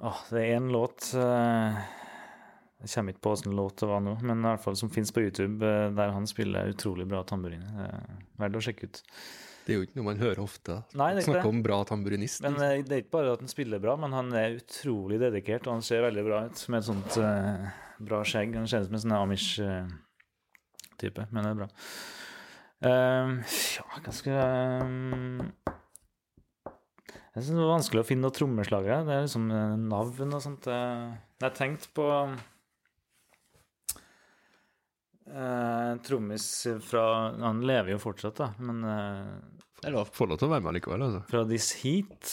Åh, 0.00 0.20
det 0.32 0.40
er 0.40 0.54
én 0.56 0.70
låt 0.72 1.10
Jeg 1.12 2.88
kommer 2.88 3.12
ikke 3.12 3.20
på 3.26 3.34
hvilken 3.34 3.52
låt 3.58 3.82
det 3.82 3.88
var 3.90 4.00
nå, 4.00 4.14
men 4.24 4.40
i 4.40 4.46
hvert 4.46 4.62
fall 4.64 4.78
som 4.80 4.88
fins 4.88 5.12
på 5.12 5.20
YouTube, 5.20 5.60
der 5.60 6.14
han 6.16 6.24
spiller 6.24 6.72
utrolig 6.72 7.04
bra 7.04 7.20
tamburin. 7.28 7.66
Er 7.76 8.08
verdt 8.40 8.56
å 8.56 8.62
sjekke 8.64 8.88
ut. 8.88 9.02
Det 9.66 9.72
er 9.74 9.78
jo 9.78 9.84
ikke 9.86 9.98
noe 10.00 10.06
man 10.08 10.20
hører 10.22 10.40
ofte. 10.42 10.74
Nei, 10.98 11.08
det 11.12 11.18
er 11.20 11.24
ikke 11.24 11.32
Snakke 11.34 11.50
om 11.52 11.60
bra 11.62 11.76
tamburinist. 11.88 12.40
Men 12.46 12.54
eh, 12.64 12.80
det 12.86 12.94
er 12.96 13.00
ikke 13.04 13.16
bare 13.18 13.32
at 13.36 13.42
han 13.44 13.52
spiller 13.52 13.78
bra, 13.82 13.92
men 14.00 14.10
han 14.16 14.28
er 14.36 14.56
utrolig 14.58 15.18
dedikert, 15.22 15.64
og 15.68 15.72
han 15.76 15.84
ser 15.86 16.00
veldig 16.06 16.24
bra 16.26 16.38
ut 16.48 16.58
med 16.72 16.78
et 16.80 16.88
sånt 16.88 17.10
uh, 17.20 17.60
bra 18.10 18.18
skjegg. 18.26 18.50
Han 18.56 18.68
ser 18.70 18.80
ut 18.82 18.88
som 18.88 18.96
en 18.98 19.04
sånn 19.04 19.18
Amish-type, 19.20 21.22
men 21.30 21.40
det 21.44 21.50
er 21.52 21.60
bra. 21.60 21.68
Uh, 22.80 23.28
ja, 23.76 23.84
hva 24.00 24.12
skal 24.16 24.32
jeg 24.32 24.44
Jeg 27.30 27.40
syns 27.44 27.52
det 27.52 27.60
var 27.60 27.74
vanskelig 27.76 28.00
å 28.02 28.08
finne 28.08 28.24
noen 28.24 28.34
trommeslagere. 28.36 29.04
Det 29.06 29.12
er 29.14 29.22
liksom 29.26 29.44
eh, 29.54 29.74
navn 29.90 30.32
og 30.34 30.40
sånt. 30.42 30.64
eh. 30.66 31.12
Jeg 31.38 31.44
har 31.46 31.54
tenkt 31.54 31.84
på 31.94 32.04
eh, 35.30 35.96
trommis 36.06 36.46
fra 36.84 37.04
Han 37.40 37.64
lever 37.66 37.94
jo 37.94 38.00
fortsatt, 38.02 38.38
da, 38.40 38.52
men 38.58 38.84
eh, 38.84 39.34
Det 39.80 39.90
er 39.90 39.96
lov. 39.96 40.10
Får 40.14 40.30
lov 40.30 40.40
til 40.40 40.50
å 40.50 40.54
være 40.54 40.66
med 40.66 40.78
likevel, 40.78 41.06
altså. 41.08 41.24
fra 41.30 41.44
This 41.48 41.72
Heat. 41.82 42.32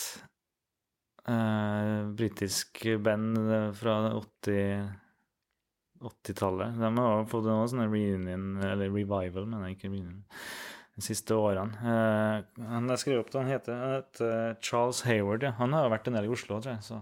Eh, 1.28 2.08
Britisk 2.18 2.86
band 3.04 3.38
fra 3.80 4.00
80 4.16 4.88
80-tallet. 6.02 6.78
De 6.80 6.98
har 6.98 7.26
fått 7.30 7.48
en 7.50 7.70
sånn 7.70 7.88
reunion, 7.89 8.58
eller 8.62 8.91
revival, 8.93 9.48
mener 9.50 9.72
jeg, 9.72 9.78
ikke 9.78 9.91
reunion, 9.91 10.24
de 10.98 11.06
siste 11.06 11.38
årene. 11.38 11.78
Eh, 11.82 12.64
han 12.70 12.93
jeg 12.93 13.04
skrev 13.04 13.24
opp 13.24 13.34
det, 13.34 13.41
han 13.41 13.52
heter, 13.52 13.82
han 13.82 13.95
heter 13.98 14.58
Charles 14.62 15.04
Hayward. 15.08 15.45
Ja. 15.48 15.56
Han 15.62 15.76
har 15.76 15.88
jo 15.88 15.93
vært 15.95 16.10
en 16.10 16.20
del 16.20 16.30
i 16.30 16.34
Oslo, 16.34 16.62
tror 16.62 16.76
jeg. 16.76 16.86
Så. 16.86 17.02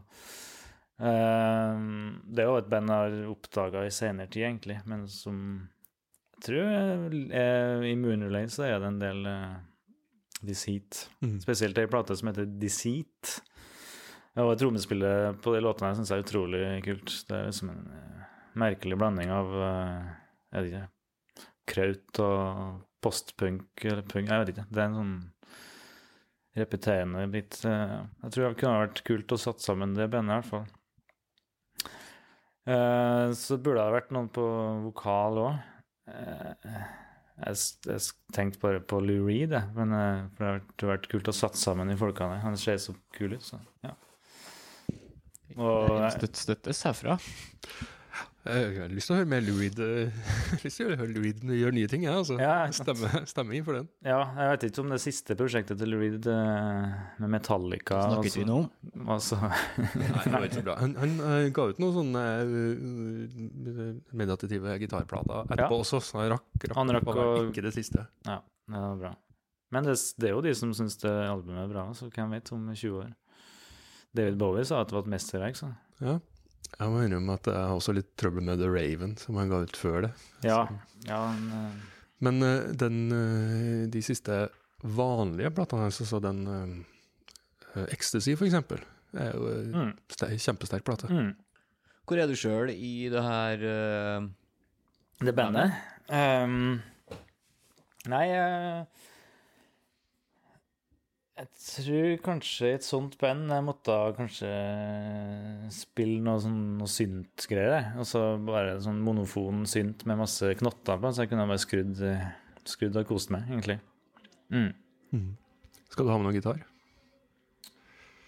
Uh, 0.95 2.15
det 2.23 2.39
er 2.39 2.47
jo 2.47 2.59
et 2.61 2.69
band 2.71 2.87
jeg 2.87 3.03
har 3.03 3.31
oppdaga 3.33 3.81
i 3.83 3.91
senere 3.91 4.31
tid, 4.31 4.45
egentlig, 4.47 4.79
men 4.87 5.03
som 5.11 5.39
tror 6.45 7.15
eh, 7.35 7.85
I 7.91 7.95
Moonrelay 7.99 8.49
så 8.53 8.67
er 8.67 8.79
det 8.79 8.91
en 8.91 9.01
del 9.01 9.27
eh, 9.29 9.55
Deceit. 10.45 11.05
Mm. 11.23 11.37
Spesielt 11.43 11.77
ei 11.81 11.89
plate 11.89 12.17
som 12.17 12.29
heter 12.31 12.47
Deceit. 12.61 13.35
Og 14.41 14.51
trommespillet 14.59 15.39
på 15.43 15.53
de 15.55 15.61
låtene 15.63 15.93
syns 15.95 16.11
jeg 16.11 16.19
er 16.19 16.25
utrolig 16.25 16.63
kult. 16.85 17.13
Det 17.29 17.37
er 17.37 17.47
liksom 17.49 17.71
en 17.71 17.85
eh, 17.95 18.25
merkelig 18.59 18.99
blanding 18.99 19.31
av 19.31 19.53
eh, 19.69 20.11
Jeg 20.51 20.65
vet 20.65 20.73
ikke 20.73 20.89
Kraut 21.65 22.19
og 22.21 22.81
postpunk 23.01 23.85
eller 23.85 24.03
punk 24.05 24.29
Jeg 24.29 24.43
vet 24.43 24.51
ikke. 24.53 24.67
Det 24.69 24.81
er 24.81 24.89
en 24.89 24.99
sånn 24.99 25.15
repeterende 26.55 27.25
eh, 27.25 27.95
Jeg 28.23 28.33
tror 28.33 28.47
det 28.47 28.57
kunne 28.59 28.81
vært 28.85 29.05
kult 29.07 29.35
å 29.35 29.39
satt 29.39 29.63
sammen 29.63 29.95
det 29.95 30.09
bandet, 30.11 30.31
i 30.31 30.39
hvert 30.39 30.51
fall. 30.51 30.67
Eh, 32.65 33.31
så 33.37 33.57
burde 33.57 33.79
det 33.79 33.87
ha 33.87 33.95
vært 33.95 34.13
noen 34.15 34.29
på 34.33 34.45
vokal 34.87 35.41
òg. 35.45 35.63
Jeg, 36.07 37.55
jeg 37.89 37.99
tenkte 38.35 38.61
bare 38.61 38.79
på 38.79 38.99
Lou 39.03 39.25
Reed, 39.27 39.51
jeg, 39.51 39.69
men 39.75 39.91
eh, 39.97 40.21
det 40.37 40.45
har 40.45 40.61
vært- 40.93 41.09
kult 41.11 41.27
å 41.31 41.35
satse 41.35 41.59
sammen 41.65 41.89
i 41.91 41.97
folkene. 41.99 42.37
Han 42.43 42.55
ser 42.57 42.77
så 42.79 42.93
kul 43.17 43.33
ut, 43.35 43.43
så 43.43 43.59
ja. 43.83 43.91
Og 45.55 45.97
Støtt, 46.15 46.35
støttes 46.39 46.81
herfra. 46.87 47.17
Jeg 48.55 48.77
har 48.77 48.91
lyst 48.93 49.09
til 49.09 49.15
å 49.15 49.17
høre 49.17 49.29
mer 49.31 49.41
Louid 49.41 49.79
eh, 49.81 50.11
lyst 50.63 50.77
til 50.77 50.91
å 50.91 50.95
høre 50.99 51.07
Louid 51.09 51.39
gjøre 51.49 51.73
nye 51.73 51.89
ting, 51.89 52.03
jeg, 52.05 52.13
altså. 52.13 52.35
Ja. 52.37 52.67
Stemme, 52.77 53.09
stemme 53.25 53.55
inn 53.57 53.65
for 53.65 53.79
den. 53.79 53.87
Ja, 54.05 54.19
jeg 54.37 54.51
vet 54.53 54.65
ikke 54.69 54.83
om 54.83 54.91
det 54.93 54.99
siste 55.01 55.37
prosjektet 55.39 55.79
til 55.81 55.89
Lou 55.89 55.99
Reed 56.03 56.27
eh, 56.29 56.93
med 57.23 57.33
Metallica 57.33 58.03
Snakket 58.05 58.37
vi 58.37 58.45
nå 58.45 58.59
om? 58.61 58.69
Altså, 59.15 59.39
Nei, 59.41 60.21
det 60.27 60.33
var 60.35 60.45
ikke 60.49 60.59
så 60.59 60.65
bra. 60.67 60.75
Han, 60.83 60.93
han 61.01 61.15
eh, 61.31 61.47
ga 61.57 61.65
ut 61.73 61.81
noen 61.81 61.95
sånne 61.97 62.23
eh, 62.45 63.81
meditative 64.21 64.77
gitarplater 64.83 65.49
etterpå 65.49 65.81
også, 65.81 66.01
så 66.05 66.21
han 66.21 66.33
rakk, 66.35 66.47
rakk, 66.67 66.77
Han 66.77 66.93
rakk 66.99 67.09
å- 67.15 67.27
ikke 67.49 67.65
det 67.65 67.73
siste. 67.75 68.05
ja, 68.29 68.39
det 68.69 68.81
var 68.85 69.01
bra. 69.01 69.13
Men 69.73 69.83
det, 69.89 69.95
det 70.21 70.29
er 70.29 70.35
jo 70.37 70.43
de 70.45 70.53
som 70.55 70.69
syns 70.77 70.95
det 71.01 71.11
albumet 71.11 71.63
er 71.65 71.71
bra, 71.73 71.87
så 71.97 72.07
hvem 72.13 72.35
vet 72.37 72.51
om 72.55 72.67
20 72.71 72.99
år. 73.01 73.09
David 74.15 74.37
Bowie 74.39 74.63
sa 74.63 74.83
at 74.83 74.91
det 74.91 74.95
var 74.95 75.03
et 75.07 75.13
mesterverk, 75.17 75.57
så 75.59 75.73
Ja. 76.03 76.19
Jeg 76.73 76.91
må 76.91 77.03
innrømme 77.05 77.37
at 77.37 77.47
jeg 77.47 77.55
har 77.55 77.75
også 77.75 77.95
litt 77.95 78.11
trøbbel 78.19 78.43
med 78.47 78.59
The 78.59 78.67
Raven, 78.71 79.15
som 79.21 79.37
han 79.39 79.51
ga 79.51 79.61
ut 79.63 79.79
før 79.79 80.07
det. 80.07 80.11
ja. 80.45 80.65
ja 81.07 81.21
men, 81.31 81.51
eh, 81.53 81.93
Men 82.25 82.43
eh, 82.43 82.67
den, 82.83 82.99
eh, 83.13 83.87
de 83.91 84.01
siste 84.03 84.45
vanlige 84.85 85.51
platene 85.55 85.87
hans, 85.87 86.01
altså 86.03 86.19
den 86.21 86.43
uh, 86.45 87.85
Ecstasy 87.89 88.35
for 88.37 88.45
eksempel, 88.45 88.83
er 89.15 89.31
jo 89.33 89.47
en 89.49 89.73
mm, 89.73 89.93
kjempesterk 90.37 90.85
plate. 90.85 91.09
mm. 91.09 91.33
Hvor 92.05 92.21
er 92.21 92.29
du 92.29 92.35
sjøl 92.37 92.69
i 92.69 93.07
det 93.09 93.21
her 93.25 93.63
uh, 93.65 94.27
Det 95.25 95.33
bandet? 95.33 95.73
Um, 96.05 96.83
nei 98.11 98.25
eh, 98.29 98.83
Jeg 101.35 101.49
tror 101.59 102.11
kanskje 102.23 102.69
i 102.69 102.75
et 102.77 102.85
sånt 102.85 103.17
band 103.19 103.49
jeg 103.51 103.63
måtte 103.67 103.95
kanskje 104.15 104.51
spille 105.75 106.21
noe 106.23 106.39
sånn 106.39 106.61
noe 106.79 106.87
synt-greier. 106.87 107.89
Altså 107.99 108.21
bare 108.47 108.77
sånn 108.83 109.01
monofon 109.03 109.65
synt 109.67 110.05
med 110.07 110.21
masse 110.21 110.53
knotter 110.61 111.01
på, 111.01 111.11
så 111.11 111.25
jeg 111.25 111.33
kunne 111.33 111.47
bare 111.49 111.59
skrudd, 111.59 111.99
skrudd 112.63 113.01
og 113.01 113.09
kost 113.11 113.33
meg, 113.35 113.43
egentlig. 113.51 113.81
Mm. 114.47 114.71
Skal 115.91 116.07
du 116.07 116.13
ha 116.13 116.17
med 116.21 116.29
noe 116.29 116.37
gitar? 116.37 116.63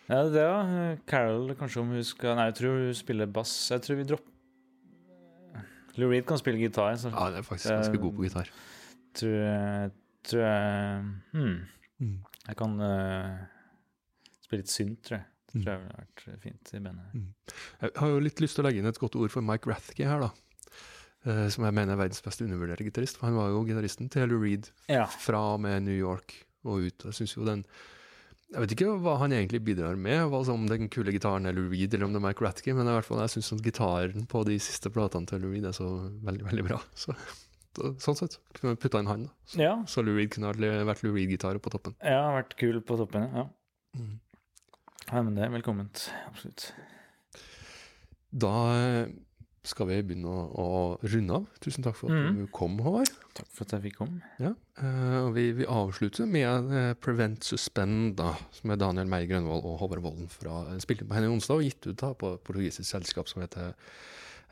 Ja, 0.08 0.22
det 0.32 0.44
ja. 0.44 0.96
Carol, 1.08 1.52
kanskje 1.60 1.82
om 1.84 1.96
hun 1.96 2.04
skal 2.08 2.38
Nei, 2.40 2.50
jeg 2.52 2.60
tror 2.62 2.78
hun 2.80 2.96
spiller 2.96 3.32
bass. 3.40 3.54
Jeg 3.72 3.84
tror 3.84 4.00
vi 4.00 4.08
dropper 4.08 4.36
Lou 5.98 6.12
Reed 6.12 6.28
kan 6.30 6.38
spille 6.40 6.62
gitar. 6.62 6.96
Så 6.96 7.10
Ja, 7.10 7.30
det 7.32 7.40
er 7.40 7.48
faktisk 7.48 7.74
ganske 7.74 7.98
god 7.98 8.14
på 8.16 8.28
gitar. 8.28 8.52
tror 9.18 9.34
jeg, 9.34 9.92
tror 10.24 10.44
jeg 10.44 11.04
hmm. 11.34 11.58
Mm. 12.00 12.18
Jeg 12.48 12.58
kan 12.60 12.76
uh, 12.80 13.38
spille 14.44 14.62
litt 14.64 14.72
synt, 14.74 15.02
tror 15.08 15.18
jeg. 15.20 15.26
Det 15.48 15.56
Mm. 15.58 15.64
tror 15.64 15.72
jeg 15.72 15.80
ville 15.80 15.98
vært 15.98 16.42
fint 16.44 16.72
i 16.76 16.80
bandet. 16.84 17.54
Jeg 17.82 17.92
har 17.96 18.10
jo 18.12 18.20
litt 18.20 18.42
lyst 18.44 18.56
til 18.58 18.64
å 18.64 18.68
legge 18.68 18.82
inn 18.82 18.90
et 18.90 19.00
godt 19.00 19.16
ord 19.16 19.32
for 19.32 19.42
Mike 19.42 19.70
Rathke 19.72 20.06
her, 20.06 20.20
da. 20.20 20.30
Eh, 21.26 21.48
som 21.50 21.64
jeg 21.66 21.74
mener 21.74 21.94
er 21.96 22.02
verdens 22.02 22.22
beste 22.22 22.44
undervurderte 22.46 22.84
gitarist. 22.86 23.18
Han 23.24 23.34
var 23.36 23.50
jo 23.50 23.64
gitaristen 23.66 24.10
til 24.12 24.28
Lou 24.30 24.42
Reed 24.44 24.68
Ja. 24.92 25.06
fra 25.08 25.40
og 25.56 25.62
med 25.64 25.84
New 25.88 25.96
York 25.98 26.36
og 26.68 26.84
ut. 26.84 27.04
Jeg 27.08 27.14
synes 27.14 27.34
jo 27.36 27.46
den 27.48 27.64
Jeg 28.54 28.62
vet 28.62 28.72
ikke 28.78 28.92
hva 29.02 29.18
han 29.20 29.32
egentlig 29.32 29.60
bidrar 29.64 29.98
med, 30.00 30.30
hva 30.32 30.40
som 30.46 30.68
den 30.68 30.88
kule 30.88 31.12
gitaren 31.12 31.46
er 31.48 31.52
Lou 31.54 31.68
Reed, 31.72 31.94
eller 31.94 32.06
om 32.06 32.14
det 32.14 32.22
er 32.22 32.28
Mike 32.28 32.40
Rathke, 32.46 32.74
men 32.76 32.88
i 32.88 32.92
hvert 32.96 33.04
fall 33.04 33.20
jeg 33.20 33.34
syns 33.44 33.62
gitaren 33.62 34.26
på 34.28 34.46
de 34.46 34.56
siste 34.60 34.88
platene 34.90 35.28
til 35.28 35.42
Lou 35.42 35.52
Reed 35.52 35.66
er 35.66 35.74
så 35.76 35.88
veldig, 36.24 36.46
veldig 36.48 36.64
bra. 36.70 36.78
Så, 36.96 37.12
sånn 38.04 38.18
sett 38.20 38.38
kunne 38.58 38.78
putta 38.80 39.02
inn 39.04 39.12
han. 39.12 39.28
Så, 39.46 39.62
Ja. 39.64 39.74
så 39.90 40.04
Lou 40.06 40.18
Reed 40.18 40.34
kunne 40.34 40.54
vært 40.54 41.04
Lou 41.06 41.14
Reed-gitar 41.14 41.60
på 41.64 41.74
toppen. 41.74 41.96
Ja, 42.04 42.34
vært 42.36 42.58
kul 42.60 42.82
på 42.82 42.98
toppen, 43.00 43.30
ja. 43.34 43.48
Mm. 43.98 44.20
Ja, 45.08 45.22
men 45.22 45.36
det 45.38 45.46
er 45.46 45.54
velkomment. 45.54 46.10
Absolutt. 46.28 46.72
Da 48.36 48.54
eh, 48.76 49.14
skal 49.68 49.88
vi 49.90 49.98
begynne 50.06 50.32
å, 50.32 50.44
å 50.60 50.68
runde 51.08 51.40
av. 51.40 51.48
Tusen 51.64 51.86
takk 51.86 51.98
for 52.00 52.12
at 52.12 52.28
mm. 52.28 52.40
du 52.40 52.52
kom, 52.56 52.78
Håvard. 52.84 53.12
Takk 53.38 53.50
for 53.54 53.66
at 53.66 53.76
jeg 53.76 53.86
fikk 53.88 53.98
komme. 54.02 54.32
Ja, 54.42 54.54
eh, 54.82 55.18
og 55.22 55.32
vi, 55.38 55.48
vi 55.58 55.68
avslutter 55.70 56.30
med 56.30 56.72
eh, 56.76 56.92
Prevent 57.04 57.48
Suspend, 57.48 58.16
da, 58.20 58.34
som 58.56 58.74
er 58.74 58.82
Daniel 58.82 59.10
Meyer 59.12 59.30
Grønvold 59.32 59.66
og 59.68 59.80
Håvard 59.84 60.04
Volden 60.06 60.32
fra 60.32 60.64
eh, 60.72 60.80
spilte 60.84 61.08
på 61.08 61.18
Henny 61.18 61.32
onsdag 61.32 61.62
og 61.62 61.68
gitt 61.68 61.90
ut 61.90 62.00
da 62.04 62.14
på 62.18 62.36
portugisisk 62.48 62.90
selskap 62.90 63.32
som 63.32 63.44
heter 63.44 63.74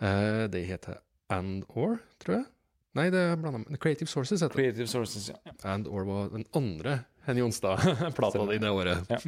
uh, 0.01 0.45
Det 0.51 0.65
heter 0.67 0.99
And 1.33 1.63
Or, 1.69 1.99
tror 2.21 2.39
jeg. 2.39 2.47
Nei, 2.95 3.09
det 3.11 3.19
er 3.19 3.35
blanda 3.39 3.59
med 3.63 3.79
Creative 3.83 4.07
Sources 4.07 4.39
heter 4.39 4.55
det. 4.55 4.61
Creative 4.61 4.87
Sources, 4.87 5.27
ja. 5.33 5.55
And 5.67 5.89
Or 5.91 6.05
var 6.07 6.29
den 6.31 6.45
andre 6.55 7.01
Henny 7.25 7.41
Jonstad-plata 7.43 8.45
di 8.51 8.59
det 8.63 8.71
året. 8.71 9.09
Ja. 9.11 9.19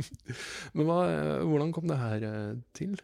Men 0.77 0.87
hva, 0.87 0.99
eh, 1.11 1.41
hvordan 1.43 1.73
kom 1.75 1.89
det 1.89 1.97
her 1.99 2.23
eh, 2.29 2.53
til? 2.77 2.95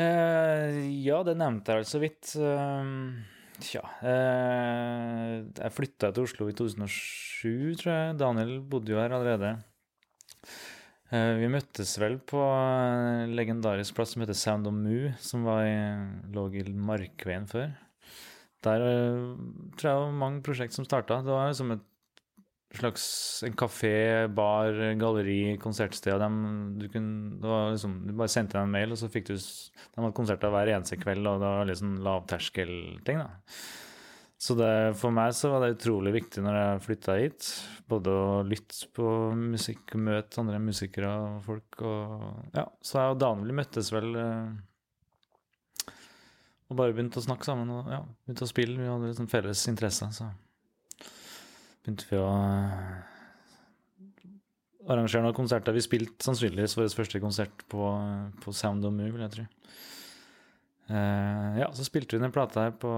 Eh, 0.00 0.78
ja, 1.04 1.20
det 1.26 1.36
nevnte 1.36 1.74
jeg 1.74 1.82
vel 1.82 1.90
så 1.90 2.00
vidt. 2.00 2.32
Eh, 2.40 2.96
Tja 3.62 3.82
eh, 4.08 5.34
Jeg 5.44 5.74
flytta 5.76 6.08
til 6.14 6.24
Oslo 6.24 6.48
i 6.48 6.56
2007, 6.56 7.76
tror 7.82 7.92
jeg. 7.92 8.16
Daniel 8.22 8.56
bodde 8.64 8.94
jo 8.94 8.98
her 9.02 9.12
allerede. 9.12 9.52
Eh, 11.12 11.34
vi 11.36 11.50
møttes 11.52 11.92
vel 12.00 12.16
på 12.24 12.40
en 12.40 13.36
legendarisk 13.36 13.98
plass 13.98 14.14
som 14.16 14.24
heter 14.24 14.38
Sound 14.38 14.70
of 14.70 14.74
Moo, 14.74 15.12
som 15.20 15.44
var 15.44 15.66
i, 15.68 15.76
lå 16.32 16.48
i 16.56 16.64
Markveien 16.72 17.44
før. 17.50 17.74
Der 18.62 18.84
eh, 18.86 19.32
tror 19.76 19.90
jeg 19.90 20.04
var 20.04 20.20
mange 20.20 20.44
prosjekt 20.46 20.76
som 20.76 20.86
starta. 20.86 21.20
Det 21.24 21.32
var 21.34 21.50
liksom 21.50 21.74
et 21.76 21.88
slags 22.72 23.04
en 23.44 23.56
kafé, 23.58 24.28
bar, 24.32 24.72
galleri, 25.00 25.58
konsertsted. 25.60 26.22
De, 26.22 26.30
du, 26.80 26.88
kunne, 26.92 27.36
liksom, 27.74 27.98
du 28.06 28.14
bare 28.16 28.32
sendte 28.32 28.56
dem 28.56 28.70
en 28.70 28.76
mail, 28.78 28.94
og 28.94 29.00
så 29.00 29.10
fikk 29.12 29.28
du 29.28 29.36
De 29.36 30.00
hadde 30.00 30.16
konserter 30.16 30.52
hver 30.52 30.72
eneste 30.72 30.98
kveld, 31.00 31.26
og 31.26 31.42
det 31.42 31.54
var 31.58 31.68
liksom 31.68 31.96
lavterskelting, 32.06 33.22
da. 33.22 33.58
Så 34.42 34.56
det, 34.58 34.96
for 34.98 35.14
meg 35.14 35.36
så 35.38 35.52
var 35.52 35.62
det 35.62 35.76
utrolig 35.76 36.16
viktig 36.16 36.42
når 36.42 36.56
jeg 36.58 36.82
flytta 36.88 37.14
hit, 37.20 37.50
både 37.86 38.10
å 38.10 38.40
lytte 38.42 38.88
på 38.96 39.06
musikk, 39.38 39.94
møte 39.94 40.40
andre 40.42 40.58
musikere 40.58 41.12
og 41.28 41.36
folk, 41.46 41.84
og 41.86 42.56
ja. 42.56 42.64
Så 42.82 42.98
jeg 42.98 43.14
og 43.14 43.20
Daniel 43.22 43.54
møttes 43.60 43.92
vel 43.94 44.18
eh, 44.18 44.48
og 46.72 46.78
bare 46.80 46.94
begynte 46.96 47.20
å 47.20 47.24
snakke 47.24 47.44
sammen 47.46 47.70
og 47.72 47.88
ja, 47.92 48.00
begynte 48.24 48.46
å 48.46 48.50
spille. 48.50 48.80
Vi 48.80 48.88
hadde 48.88 49.10
liksom 49.10 49.28
felles 49.30 49.62
interesse, 49.70 50.06
så 50.16 50.24
begynte 51.82 52.04
vi 52.08 52.16
å 52.20 52.28
eh, 52.32 52.92
arrangere 54.88 55.22
noen 55.26 55.36
konserter. 55.36 55.76
Vi 55.76 55.84
spilte 55.84 56.24
sannsynligvis 56.24 56.76
vår 56.78 56.88
første 56.96 57.20
konsert 57.22 57.56
på, 57.70 57.82
på 58.42 58.48
Sound 58.56 58.82
of 58.88 58.92
Move, 58.96 59.12
vil 59.14 59.24
jeg 59.26 59.34
tro. 59.36 59.44
Uh, 60.90 61.50
ja, 61.60 61.68
så 61.72 61.82
spilte 61.86 62.16
vi 62.16 62.24
den 62.24 62.34
plata 62.34 62.64
her 62.66 62.72
på 62.76 62.90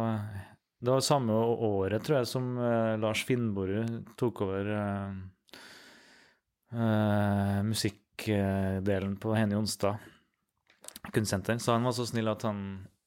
Det 0.80 0.88
var 0.88 1.00
samme 1.04 1.32
året, 1.36 2.02
tror 2.02 2.16
jeg, 2.18 2.26
som 2.30 2.44
uh, 2.58 2.96
Lars 2.98 3.24
Finnborud 3.28 3.90
tok 4.18 4.40
over 4.46 4.62
uh, 4.72 5.12
musikkdelen 7.68 9.14
på 9.20 9.28
Henny 9.36 9.54
Onsdag 9.58 9.94
kunstsenter. 11.14 11.58
Så 11.58 11.72
han 11.72 11.84
var 11.84 11.92
så 11.92 12.06
snill 12.08 12.28
at 12.32 12.42
han 12.48 12.58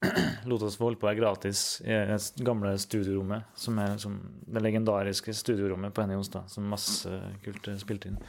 lot 0.50 0.62
oss 0.62 0.78
få 0.78 0.88
holde 0.88 1.00
på 1.02 1.10
her 1.10 1.18
gratis 1.18 1.82
i 1.82 1.90
det 1.90 2.46
gamle 2.46 2.76
studiorommet, 2.80 3.50
som 3.58 3.80
er 3.82 3.98
som 4.02 4.18
det 4.46 4.62
legendariske 4.62 5.34
studiorommet 5.34 5.94
på 5.94 6.04
Henny 6.04 6.18
Jonstad, 6.18 6.50
som 6.54 6.70
masse 6.70 7.12
kult 7.46 7.70
er 7.72 7.80
spilt 7.82 8.06
inn. 8.10 8.20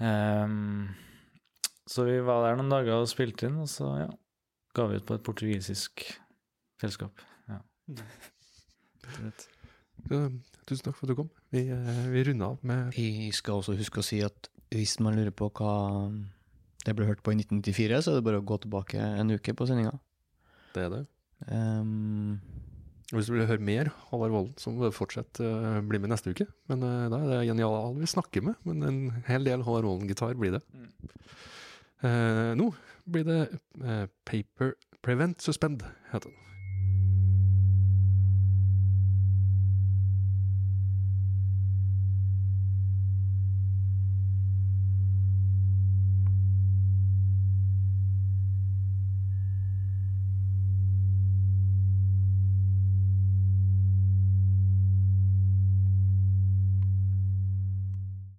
Um, 0.00 0.94
så 1.86 2.06
vi 2.08 2.16
var 2.24 2.46
der 2.46 2.56
noen 2.58 2.72
dager 2.72 3.02
og 3.02 3.10
spilte 3.10 3.50
inn, 3.50 3.60
og 3.62 3.68
så 3.70 3.90
ja, 4.00 4.08
ga 4.74 4.88
vi 4.90 4.98
ut 4.98 5.06
på 5.08 5.18
et 5.18 5.26
portugisisk 5.26 6.06
selskap. 6.82 7.24
Ja. 9.14 9.28
Tusen 10.64 10.86
takk 10.86 10.96
for 10.96 11.04
at 11.04 11.10
du 11.10 11.18
kom. 11.18 11.28
Vi, 11.52 11.66
eh, 11.70 11.98
vi 12.08 12.22
runder 12.24 12.54
av 12.54 12.62
med 12.66 12.94
Vi 12.96 13.28
skal 13.36 13.60
også 13.60 13.76
huske 13.76 14.00
å 14.00 14.06
si 14.06 14.22
at 14.24 14.48
hvis 14.72 14.96
man 15.04 15.14
lurer 15.14 15.34
på 15.36 15.50
hva 15.54 15.74
det 16.84 16.94
ble 16.96 17.06
hørt 17.08 17.20
på 17.24 17.34
i 17.34 17.36
1994, 17.36 18.00
så 18.00 18.10
er 18.10 18.18
det 18.18 18.24
bare 18.26 18.40
å 18.40 18.46
gå 18.48 18.58
tilbake 18.64 18.96
en 18.96 19.30
uke 19.36 19.54
på 19.56 19.68
sendinga. 19.68 19.92
Det. 20.74 20.84
Er 20.84 20.94
det. 20.94 21.04
Um, 21.50 22.40
Og 23.12 23.18
Hvis 23.18 23.28
du 23.28 23.34
vil 23.34 23.46
høre 23.46 23.62
mer 23.62 23.90
Halvard 24.08 24.32
Volden, 24.32 24.54
så 24.58 24.72
må 24.72 24.80
du 24.80 24.88
eh, 25.44 25.80
bli 25.84 26.00
med 26.00 26.10
neste 26.10 26.32
uke. 26.32 26.46
Men 26.72 26.82
eh, 26.82 27.10
da 27.12 27.20
er 27.20 27.28
det 27.30 27.48
genial 27.50 27.98
vi 27.98 28.08
snakker 28.08 28.42
med, 28.42 28.54
men 28.64 28.82
en 28.82 29.00
hel 29.28 29.44
del 29.44 29.62
Halvard 29.62 29.84
Volden-gitar 29.84 30.34
blir 30.40 30.56
det. 30.56 30.62
Eh, 32.02 32.54
nå 32.56 32.70
blir 33.04 33.26
det 33.28 33.40
eh, 33.84 34.06
Paper 34.24 34.72
Prevent 35.04 35.44
Suspend, 35.44 35.84
heter 36.10 36.32
den. 36.32 36.40